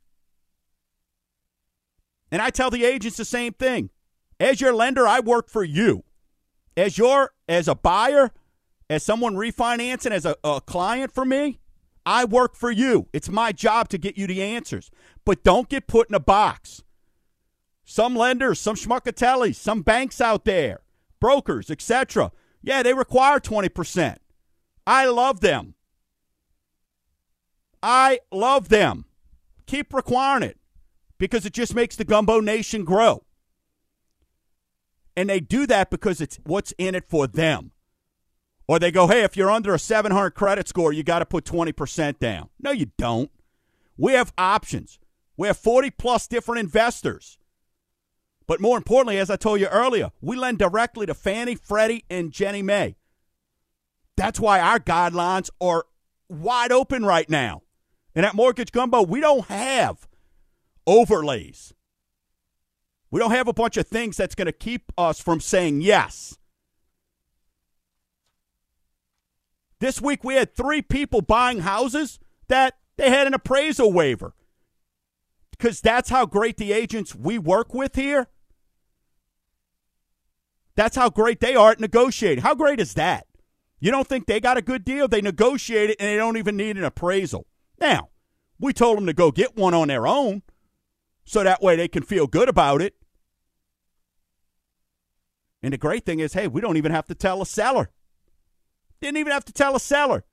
And 2.30 2.42
I 2.42 2.50
tell 2.50 2.70
the 2.70 2.84
agents 2.84 3.16
the 3.16 3.24
same 3.24 3.54
thing. 3.54 3.90
As 4.38 4.60
your 4.60 4.74
lender, 4.74 5.08
I 5.08 5.20
work 5.20 5.48
for 5.48 5.64
you. 5.64 6.04
As 6.76 6.98
your 6.98 7.32
as 7.48 7.66
a 7.66 7.74
buyer, 7.74 8.30
as 8.90 9.02
someone 9.02 9.34
refinancing, 9.34 10.12
as 10.12 10.24
a, 10.24 10.36
a 10.44 10.60
client 10.60 11.12
for 11.12 11.24
me, 11.24 11.58
I 12.06 12.24
work 12.24 12.54
for 12.54 12.70
you. 12.70 13.08
It's 13.12 13.28
my 13.28 13.52
job 13.52 13.88
to 13.88 13.98
get 13.98 14.16
you 14.16 14.26
the 14.26 14.42
answers. 14.42 14.90
But 15.24 15.42
don't 15.42 15.68
get 15.68 15.86
put 15.86 16.08
in 16.08 16.14
a 16.14 16.20
box. 16.20 16.82
Some 17.84 18.14
lenders, 18.14 18.60
some 18.60 18.76
schmuckatellis, 18.76 19.56
some 19.56 19.82
banks 19.82 20.20
out 20.20 20.44
there, 20.44 20.80
brokers, 21.20 21.70
etc. 21.70 22.30
Yeah, 22.68 22.82
they 22.82 22.92
require 22.92 23.40
20%. 23.40 24.18
I 24.86 25.06
love 25.06 25.40
them. 25.40 25.74
I 27.82 28.18
love 28.30 28.68
them. 28.68 29.06
Keep 29.64 29.94
requiring 29.94 30.42
it 30.42 30.58
because 31.16 31.46
it 31.46 31.54
just 31.54 31.74
makes 31.74 31.96
the 31.96 32.04
Gumbo 32.04 32.40
Nation 32.40 32.84
grow. 32.84 33.24
And 35.16 35.30
they 35.30 35.40
do 35.40 35.66
that 35.66 35.88
because 35.88 36.20
it's 36.20 36.40
what's 36.44 36.74
in 36.76 36.94
it 36.94 37.08
for 37.08 37.26
them. 37.26 37.70
Or 38.66 38.78
they 38.78 38.90
go, 38.90 39.06
hey, 39.06 39.22
if 39.22 39.34
you're 39.34 39.50
under 39.50 39.72
a 39.72 39.78
700 39.78 40.32
credit 40.32 40.68
score, 40.68 40.92
you 40.92 41.02
got 41.02 41.20
to 41.20 41.26
put 41.26 41.46
20% 41.46 42.18
down. 42.18 42.50
No, 42.60 42.70
you 42.70 42.90
don't. 42.98 43.30
We 43.96 44.12
have 44.12 44.34
options. 44.36 44.98
We 45.38 45.46
have 45.46 45.56
40 45.56 45.92
plus 45.92 46.28
different 46.28 46.60
investors. 46.60 47.38
But 48.48 48.62
more 48.62 48.78
importantly, 48.78 49.18
as 49.18 49.28
I 49.28 49.36
told 49.36 49.60
you 49.60 49.66
earlier, 49.68 50.10
we 50.22 50.34
lend 50.34 50.58
directly 50.58 51.04
to 51.06 51.14
Fannie, 51.14 51.54
Freddie, 51.54 52.04
and 52.10 52.32
Ginnie 52.32 52.62
Mae. 52.62 52.96
That's 54.16 54.40
why 54.40 54.58
our 54.58 54.80
guidelines 54.80 55.50
are 55.60 55.84
wide 56.30 56.72
open 56.72 57.04
right 57.04 57.28
now. 57.28 57.62
And 58.14 58.24
at 58.24 58.34
Mortgage 58.34 58.72
Gumbo, 58.72 59.02
we 59.02 59.20
don't 59.20 59.44
have 59.46 60.08
overlays. 60.86 61.74
We 63.10 63.20
don't 63.20 63.30
have 63.30 63.48
a 63.48 63.52
bunch 63.52 63.76
of 63.76 63.86
things 63.86 64.16
that's 64.16 64.34
going 64.34 64.46
to 64.46 64.52
keep 64.52 64.92
us 64.96 65.20
from 65.20 65.40
saying 65.40 65.82
yes. 65.82 66.38
This 69.78 70.00
week 70.00 70.24
we 70.24 70.34
had 70.34 70.56
three 70.56 70.80
people 70.80 71.20
buying 71.20 71.60
houses 71.60 72.18
that 72.48 72.78
they 72.96 73.10
had 73.10 73.26
an 73.26 73.34
appraisal 73.34 73.92
waiver. 73.92 74.34
Because 75.50 75.82
that's 75.82 76.08
how 76.08 76.24
great 76.24 76.56
the 76.56 76.72
agents 76.72 77.14
we 77.14 77.38
work 77.38 77.74
with 77.74 77.94
here 77.94 78.28
that's 80.78 80.94
how 80.94 81.10
great 81.10 81.40
they 81.40 81.56
are 81.56 81.72
at 81.72 81.80
negotiating. 81.80 82.44
How 82.44 82.54
great 82.54 82.78
is 82.78 82.94
that? 82.94 83.26
You 83.80 83.90
don't 83.90 84.06
think 84.06 84.26
they 84.26 84.38
got 84.38 84.56
a 84.56 84.62
good 84.62 84.84
deal? 84.84 85.08
They 85.08 85.20
negotiate 85.20 85.90
it 85.90 85.96
and 85.98 86.08
they 86.08 86.16
don't 86.16 86.36
even 86.36 86.56
need 86.56 86.76
an 86.76 86.84
appraisal. 86.84 87.48
Now, 87.80 88.10
we 88.60 88.72
told 88.72 88.96
them 88.96 89.06
to 89.06 89.12
go 89.12 89.32
get 89.32 89.56
one 89.56 89.74
on 89.74 89.88
their 89.88 90.06
own 90.06 90.42
so 91.24 91.42
that 91.42 91.60
way 91.60 91.74
they 91.74 91.88
can 91.88 92.04
feel 92.04 92.28
good 92.28 92.48
about 92.48 92.80
it. 92.80 92.94
And 95.64 95.72
the 95.72 95.78
great 95.78 96.06
thing 96.06 96.20
is, 96.20 96.34
hey, 96.34 96.46
we 96.46 96.60
don't 96.60 96.76
even 96.76 96.92
have 96.92 97.06
to 97.06 97.14
tell 97.16 97.42
a 97.42 97.46
seller. 97.46 97.90
Didn't 99.00 99.16
even 99.16 99.32
have 99.32 99.46
to 99.46 99.52
tell 99.52 99.74
a 99.74 99.80
seller 99.80 100.24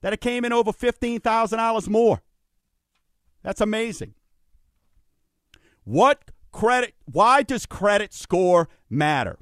that 0.00 0.12
it 0.12 0.20
came 0.20 0.44
in 0.44 0.52
over 0.52 0.72
$15,000 0.72 1.88
more. 1.88 2.22
That's 3.44 3.60
amazing. 3.60 4.14
What 5.84 6.32
credit, 6.52 6.94
why 7.04 7.42
does 7.42 7.66
credit 7.66 8.12
score 8.12 8.68
matter? 8.88 9.38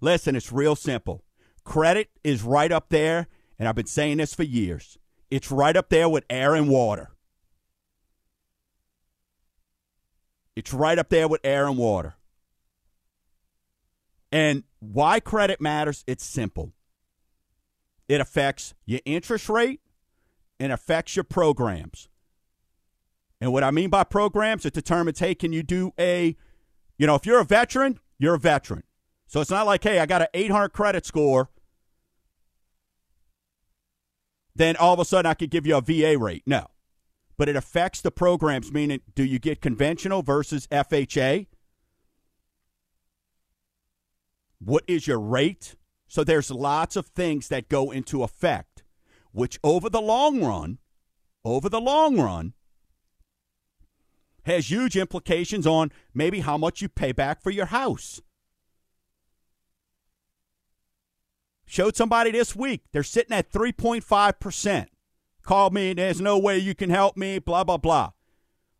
Listen, 0.00 0.36
it's 0.36 0.52
real 0.52 0.76
simple. 0.76 1.24
Credit 1.64 2.08
is 2.24 2.42
right 2.42 2.70
up 2.70 2.88
there, 2.88 3.26
and 3.58 3.68
I've 3.68 3.74
been 3.74 3.86
saying 3.86 4.18
this 4.18 4.34
for 4.34 4.44
years. 4.44 4.98
It's 5.30 5.50
right 5.50 5.76
up 5.76 5.90
there 5.90 6.08
with 6.08 6.24
air 6.30 6.54
and 6.54 6.68
water. 6.68 7.10
It's 10.56 10.72
right 10.72 10.98
up 10.98 11.08
there 11.08 11.28
with 11.28 11.40
air 11.44 11.66
and 11.66 11.76
water. 11.76 12.16
And 14.32 14.64
why 14.80 15.20
credit 15.20 15.60
matters, 15.60 16.04
it's 16.06 16.24
simple. 16.24 16.72
It 18.08 18.20
affects 18.20 18.74
your 18.86 19.00
interest 19.04 19.48
rate 19.48 19.80
and 20.58 20.72
affects 20.72 21.16
your 21.16 21.24
programs. 21.24 22.07
And 23.40 23.52
what 23.52 23.64
I 23.64 23.70
mean 23.70 23.90
by 23.90 24.04
programs, 24.04 24.66
it 24.66 24.72
determines, 24.74 25.20
hey, 25.20 25.34
can 25.34 25.52
you 25.52 25.62
do 25.62 25.92
a, 25.98 26.36
you 26.96 27.06
know, 27.06 27.14
if 27.14 27.24
you're 27.24 27.40
a 27.40 27.44
veteran, 27.44 28.00
you're 28.18 28.34
a 28.34 28.38
veteran. 28.38 28.82
So 29.26 29.40
it's 29.40 29.50
not 29.50 29.66
like, 29.66 29.84
hey, 29.84 30.00
I 30.00 30.06
got 30.06 30.22
an 30.22 30.28
800 30.34 30.70
credit 30.70 31.06
score, 31.06 31.50
then 34.54 34.76
all 34.76 34.94
of 34.94 34.98
a 34.98 35.04
sudden 35.04 35.30
I 35.30 35.34
could 35.34 35.50
give 35.50 35.66
you 35.66 35.76
a 35.76 35.80
VA 35.80 36.18
rate. 36.18 36.42
No. 36.46 36.66
But 37.36 37.48
it 37.48 37.54
affects 37.54 38.00
the 38.00 38.10
programs, 38.10 38.72
meaning 38.72 39.00
do 39.14 39.24
you 39.24 39.38
get 39.38 39.60
conventional 39.60 40.22
versus 40.22 40.66
FHA? 40.68 41.46
What 44.58 44.82
is 44.88 45.06
your 45.06 45.20
rate? 45.20 45.76
So 46.08 46.24
there's 46.24 46.50
lots 46.50 46.96
of 46.96 47.06
things 47.06 47.46
that 47.48 47.68
go 47.68 47.92
into 47.92 48.24
effect, 48.24 48.82
which 49.30 49.60
over 49.62 49.88
the 49.88 50.00
long 50.00 50.42
run, 50.42 50.78
over 51.44 51.68
the 51.68 51.80
long 51.80 52.18
run, 52.18 52.54
has 54.48 54.70
huge 54.70 54.96
implications 54.96 55.66
on 55.66 55.92
maybe 56.14 56.40
how 56.40 56.56
much 56.58 56.82
you 56.82 56.88
pay 56.88 57.12
back 57.12 57.42
for 57.42 57.50
your 57.50 57.66
house. 57.66 58.20
Showed 61.66 61.96
somebody 61.96 62.30
this 62.30 62.56
week, 62.56 62.82
they're 62.92 63.02
sitting 63.02 63.36
at 63.36 63.52
3.5%. 63.52 64.86
Called 65.42 65.74
me, 65.74 65.92
there's 65.92 66.20
no 66.20 66.38
way 66.38 66.58
you 66.58 66.74
can 66.74 66.90
help 66.90 67.16
me, 67.16 67.38
blah, 67.38 67.62
blah, 67.62 67.76
blah. 67.76 68.10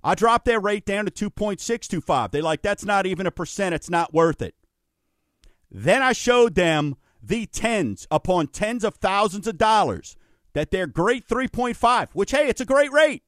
I 0.02 0.14
dropped 0.14 0.46
their 0.46 0.60
rate 0.60 0.86
down 0.86 1.06
to 1.06 1.30
2.625. 1.30 2.30
They're 2.30 2.42
like, 2.42 2.62
that's 2.62 2.84
not 2.84 3.04
even 3.04 3.26
a 3.26 3.30
percent, 3.30 3.74
it's 3.74 3.90
not 3.90 4.14
worth 4.14 4.40
it. 4.40 4.54
Then 5.70 6.02
I 6.02 6.12
showed 6.12 6.54
them 6.54 6.96
the 7.22 7.46
tens 7.46 8.06
upon 8.10 8.46
tens 8.48 8.84
of 8.84 8.94
thousands 8.94 9.46
of 9.46 9.58
dollars 9.58 10.16
that 10.54 10.70
they're 10.70 10.86
great 10.86 11.28
3.5, 11.28 12.08
which, 12.14 12.30
hey, 12.30 12.48
it's 12.48 12.60
a 12.60 12.66
great 12.66 12.90
rate 12.90 13.22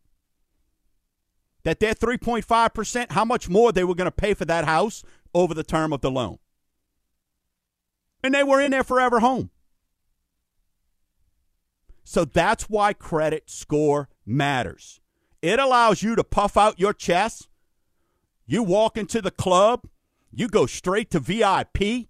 that 1.62 1.80
their 1.80 1.94
3.5%, 1.94 3.12
how 3.12 3.24
much 3.24 3.48
more 3.48 3.72
they 3.72 3.84
were 3.84 3.94
going 3.94 4.06
to 4.06 4.10
pay 4.10 4.34
for 4.34 4.44
that 4.46 4.64
house 4.64 5.02
over 5.34 5.54
the 5.54 5.64
term 5.64 5.92
of 5.92 6.00
the 6.00 6.10
loan. 6.10 6.38
And 8.22 8.34
they 8.34 8.42
were 8.42 8.60
in 8.60 8.70
their 8.70 8.84
forever 8.84 9.20
home. 9.20 9.50
So 12.04 12.24
that's 12.24 12.64
why 12.64 12.92
credit 12.92 13.48
score 13.48 14.08
matters. 14.26 15.00
It 15.42 15.58
allows 15.58 16.02
you 16.02 16.16
to 16.16 16.24
puff 16.24 16.56
out 16.56 16.80
your 16.80 16.92
chest. 16.92 17.48
You 18.46 18.62
walk 18.62 18.96
into 18.96 19.22
the 19.22 19.30
club, 19.30 19.86
you 20.32 20.48
go 20.48 20.66
straight 20.66 21.10
to 21.12 21.20
VIP, 21.20 22.08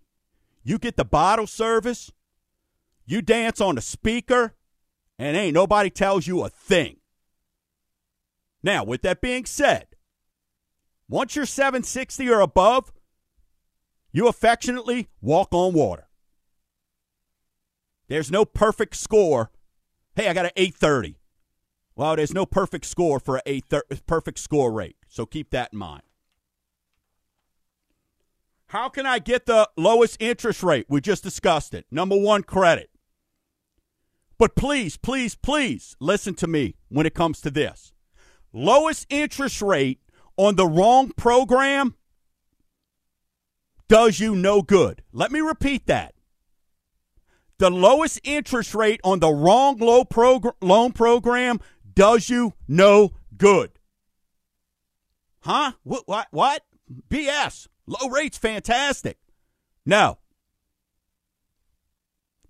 you 0.62 0.78
get 0.78 0.96
the 0.96 1.04
bottle 1.04 1.46
service, 1.46 2.10
you 3.04 3.20
dance 3.20 3.60
on 3.60 3.74
the 3.74 3.82
speaker, 3.82 4.54
and 5.18 5.36
ain't 5.36 5.54
nobody 5.54 5.90
tells 5.90 6.26
you 6.26 6.42
a 6.42 6.48
thing. 6.48 6.99
Now, 8.62 8.84
with 8.84 9.02
that 9.02 9.20
being 9.20 9.46
said, 9.46 9.86
once 11.08 11.34
you're 11.34 11.46
760 11.46 12.28
or 12.28 12.40
above, 12.40 12.92
you 14.12 14.28
affectionately 14.28 15.08
walk 15.20 15.48
on 15.52 15.72
water. 15.72 16.08
There's 18.08 18.30
no 18.30 18.44
perfect 18.44 18.96
score. 18.96 19.50
Hey, 20.14 20.28
I 20.28 20.34
got 20.34 20.46
an 20.46 20.52
830. 20.56 21.16
Well, 21.94 22.16
there's 22.16 22.34
no 22.34 22.46
perfect 22.46 22.86
score 22.86 23.20
for 23.20 23.40
a 23.46 23.60
perfect 24.06 24.38
score 24.38 24.72
rate. 24.72 24.96
So 25.08 25.26
keep 25.26 25.50
that 25.50 25.70
in 25.72 25.78
mind. 25.78 26.02
How 28.66 28.88
can 28.88 29.04
I 29.04 29.18
get 29.18 29.46
the 29.46 29.68
lowest 29.76 30.16
interest 30.20 30.62
rate? 30.62 30.86
We 30.88 31.00
just 31.00 31.24
discussed 31.24 31.74
it. 31.74 31.86
Number 31.90 32.16
one, 32.16 32.42
credit. 32.42 32.90
But 34.38 34.54
please, 34.54 34.96
please, 34.96 35.34
please 35.34 35.96
listen 36.00 36.34
to 36.34 36.46
me 36.46 36.76
when 36.88 37.04
it 37.04 37.14
comes 37.14 37.40
to 37.42 37.50
this 37.50 37.92
lowest 38.52 39.06
interest 39.10 39.62
rate 39.62 40.00
on 40.36 40.56
the 40.56 40.66
wrong 40.66 41.10
program 41.16 41.94
does 43.88 44.20
you 44.20 44.34
no 44.34 44.62
good. 44.62 45.02
Let 45.12 45.32
me 45.32 45.40
repeat 45.40 45.86
that. 45.86 46.14
The 47.58 47.70
lowest 47.70 48.20
interest 48.24 48.74
rate 48.74 49.00
on 49.04 49.20
the 49.20 49.32
wrong 49.32 49.76
low 49.78 50.04
progr- 50.04 50.54
loan 50.62 50.92
program 50.92 51.60
does 51.94 52.30
you 52.30 52.54
no 52.66 53.12
good. 53.36 53.72
Huh? 55.40 55.72
What, 55.82 56.04
what? 56.06 56.28
What? 56.30 56.62
BS. 57.08 57.68
Low 57.86 58.08
rates 58.08 58.38
fantastic. 58.38 59.18
No. 59.84 60.18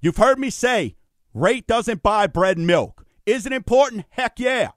You've 0.01 0.17
heard 0.17 0.39
me 0.39 0.51
say 0.51 0.97
rate 1.35 1.67
doesn't 1.67 2.03
buy 2.03 2.27
bread 2.27 2.59
and 2.59 2.67
milk. 2.67 3.05
Is 3.27 3.47
it 3.47 3.53
important? 3.53 4.05
Heck 4.11 4.39
yeah 4.39 4.71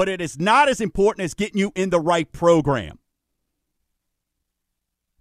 but 0.00 0.08
it 0.08 0.22
is 0.22 0.40
not 0.40 0.66
as 0.66 0.80
important 0.80 1.26
as 1.26 1.34
getting 1.34 1.58
you 1.58 1.72
in 1.74 1.90
the 1.90 2.00
right 2.00 2.32
program. 2.32 2.98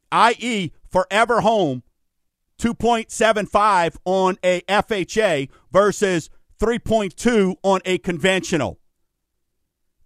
I.e., 0.09 0.71
Forever 0.89 1.41
Home 1.41 1.84
2.75 2.61 3.97
on 4.05 4.38
a 4.41 4.61
FHA 4.61 5.49
versus 5.69 6.30
3.2 6.61 7.55
on 7.61 7.82
a 7.84 7.97
conventional. 7.97 8.80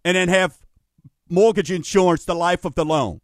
And 0.04 0.18
then 0.18 0.30
have 0.30 0.58
mortgage 1.30 1.70
insurance 1.70 2.26
the 2.26 2.34
life 2.34 2.66
of 2.66 2.74
the 2.74 2.84
loan. 2.84 3.22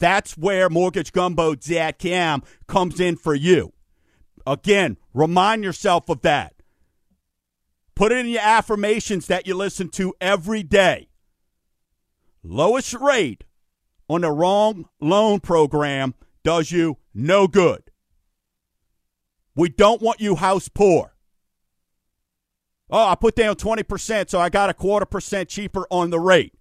That's 0.00 0.36
where 0.36 0.68
MortgageGumbo.com 0.68 2.42
comes 2.68 3.00
in 3.00 3.16
for 3.16 3.34
you. 3.34 3.72
Again, 4.46 4.98
remind 5.14 5.64
yourself 5.64 6.10
of 6.10 6.20
that. 6.20 6.59
Put 8.00 8.12
it 8.12 8.18
in 8.24 8.28
your 8.30 8.40
affirmations 8.40 9.26
that 9.26 9.46
you 9.46 9.54
listen 9.54 9.90
to 9.90 10.14
every 10.22 10.62
day. 10.62 11.10
Lowest 12.42 12.94
rate 12.94 13.44
on 14.08 14.22
the 14.22 14.32
wrong 14.32 14.86
loan 15.02 15.40
program 15.40 16.14
does 16.42 16.72
you 16.72 16.96
no 17.12 17.46
good. 17.46 17.90
We 19.54 19.68
don't 19.68 20.00
want 20.00 20.18
you 20.18 20.36
house 20.36 20.66
poor. 20.70 21.14
Oh, 22.88 23.08
I 23.08 23.16
put 23.16 23.36
down 23.36 23.56
20%, 23.56 24.30
so 24.30 24.40
I 24.40 24.48
got 24.48 24.70
a 24.70 24.74
quarter 24.74 25.04
percent 25.04 25.50
cheaper 25.50 25.86
on 25.90 26.08
the 26.08 26.20
rate. 26.20 26.54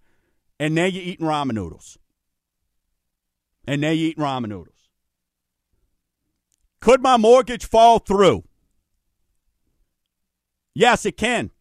And 0.60 0.76
now 0.76 0.88
you're 0.88 1.04
eating 1.04 1.26
ramen 1.26 1.54
noodles. 1.54 1.98
And 3.66 3.80
now 3.80 3.92
you're 3.92 4.10
eating 4.10 4.26
ramen 4.26 4.50
noodles. 4.50 4.90
Could 6.82 7.02
my 7.02 7.16
mortgage 7.16 7.66
fall 7.66 8.00
through? 8.00 8.44
Yes, 10.74 11.06
it 11.06 11.18
can. 11.18 11.52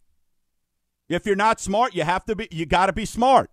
If 1.08 1.26
you're 1.26 1.36
not 1.36 1.60
smart, 1.60 1.94
you 1.94 2.04
have 2.04 2.24
to 2.26 2.36
be 2.36 2.48
you 2.50 2.66
got 2.66 2.86
to 2.86 2.92
be 2.92 3.04
smart. 3.04 3.50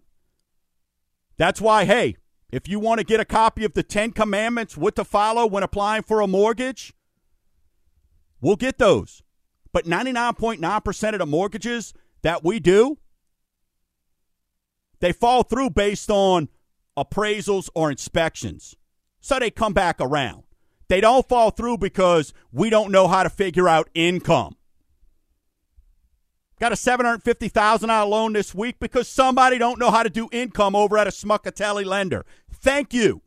That's 1.38 1.62
why 1.62 1.86
hey, 1.86 2.18
if 2.52 2.68
you 2.68 2.80
want 2.80 3.00
to 3.00 3.06
get 3.06 3.20
a 3.20 3.26
copy 3.26 3.66
of 3.66 3.74
the 3.74 3.84
10 3.84 4.12
commandments 4.12 4.78
what 4.78 4.96
to 4.96 5.04
follow 5.04 5.46
when 5.46 5.64
applying 5.64 6.04
for 6.04 6.22
a 6.22 6.28
mortgage, 6.28 6.94
we'll 8.42 8.56
get 8.56 8.78
those. 8.78 9.24
But 9.72 9.86
99.9% 9.86 11.14
of 11.14 11.20
the 11.20 11.26
mortgages 11.26 11.94
that 12.22 12.44
we 12.44 12.60
do 12.60 12.98
they 15.00 15.12
fall 15.12 15.44
through 15.44 15.72
based 15.72 16.10
on 16.10 16.50
appraisals 16.98 17.70
or 17.76 17.92
inspections. 17.92 18.76
So 19.20 19.40
they 19.40 19.52
come 19.52 19.74
back 19.74 19.98
around. 20.00 20.44
They 20.88 21.02
don't 21.02 21.28
fall 21.28 21.52
through 21.52 21.80
because 21.80 22.34
we 22.52 22.70
don't 22.70 22.92
know 22.92 23.08
how 23.08 23.24
to 23.24 23.30
figure 23.30 23.68
out 23.68 23.90
income. 23.94 24.56
Got 26.60 26.72
a 26.72 26.76
$750,000 26.76 28.10
loan 28.10 28.34
this 28.34 28.56
week 28.56 28.78
because 28.80 29.10
somebody 29.10 29.58
don't 29.58 29.80
know 29.80 29.92
how 29.92 30.04
to 30.04 30.10
do 30.10 30.30
income 30.32 30.76
over 30.76 30.98
at 30.98 31.08
a 31.08 31.12
Smuckatelli 31.12 31.86
lender. 31.86 32.26
Thank 32.52 32.94
you. 32.94 33.22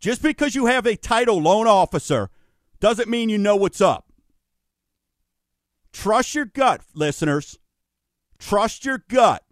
Just 0.00 0.20
because 0.20 0.56
you 0.56 0.66
have 0.66 0.84
a 0.84 0.96
title 0.96 1.40
loan 1.40 1.68
officer 1.68 2.28
doesn't 2.80 3.08
mean 3.08 3.28
you 3.28 3.38
know 3.38 3.54
what's 3.54 3.80
up. 3.80 4.06
Trust 5.92 6.34
your 6.34 6.46
gut, 6.46 6.80
listeners. 6.94 7.58
Trust 8.38 8.84
your 8.84 9.04
gut. 9.08 9.44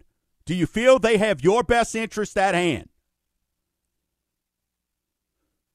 Do 0.45 0.53
you 0.53 0.65
feel 0.65 0.99
they 0.99 1.17
have 1.17 1.41
your 1.41 1.63
best 1.63 1.95
interest 1.95 2.37
at 2.37 2.53
hand? 2.53 2.89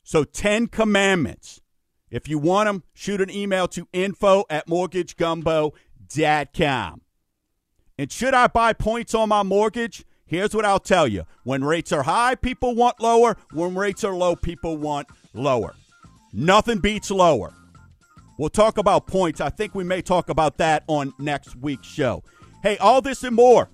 So, 0.03 0.25
10 0.25 0.67
commandments. 0.67 1.63
If 2.11 2.29
you 2.29 2.39
want 2.39 2.67
them, 2.67 2.85
shoot 2.93 3.21
an 3.21 3.31
email 3.31 3.67
to 3.69 3.89
info 3.93 4.45
at 4.51 4.67
mortgagegumbo.com. 6.09 7.03
And 7.99 8.13
should 8.13 8.35
I 8.35 8.47
buy 8.47 8.73
points 8.73 9.15
on 9.15 9.31
my 9.31 9.43
mortgage? 9.43 10.05
Here's 10.27 10.55
what 10.55 10.65
I'll 10.65 10.81
tell 10.81 11.07
you. 11.07 11.25
When 11.45 11.65
rates 11.65 11.93
are 11.93 12.03
high, 12.03 12.35
people 12.35 12.75
want 12.75 13.01
lower. 13.01 13.37
When 13.53 13.75
rates 13.75 14.05
are 14.05 14.15
low, 14.15 14.37
people 14.37 14.77
want 14.77 15.07
lower. 15.33 15.75
Nothing 16.33 16.79
beats 16.79 17.11
lower. 17.11 17.53
We'll 18.39 18.51
talk 18.51 18.77
about 18.77 19.07
points. 19.07 19.41
I 19.41 19.49
think 19.49 19.75
we 19.75 19.85
may 19.85 20.03
talk 20.03 20.29
about 20.29 20.59
that 20.59 20.85
on 20.89 21.15
next 21.19 21.57
week's 21.57 21.87
show. 21.87 22.23
Hey, 22.63 22.77
all 22.79 23.01
this 23.01 23.23
and 23.25 23.35
more. 23.35 23.71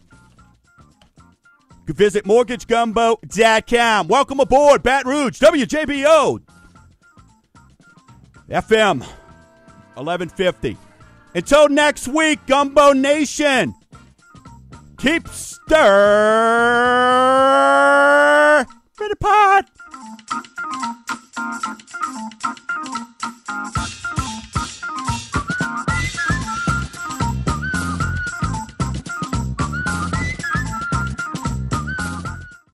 Visit 1.87 2.24
mortgagegumbo.com. 2.24 4.09
Welcome 4.09 4.41
aboard, 4.41 4.83
Baton 4.83 5.11
Rouge, 5.11 5.41
WJBO, 5.41 6.41
FM 8.49 9.01
1150. 9.95 10.76
Until 11.35 11.68
next 11.68 12.09
week, 12.09 12.41
Gumbo 12.47 12.93
Nation, 12.93 13.74
keep 14.99 15.26
stirring 15.28 15.87
the 19.09 19.16
pot. 19.18 19.68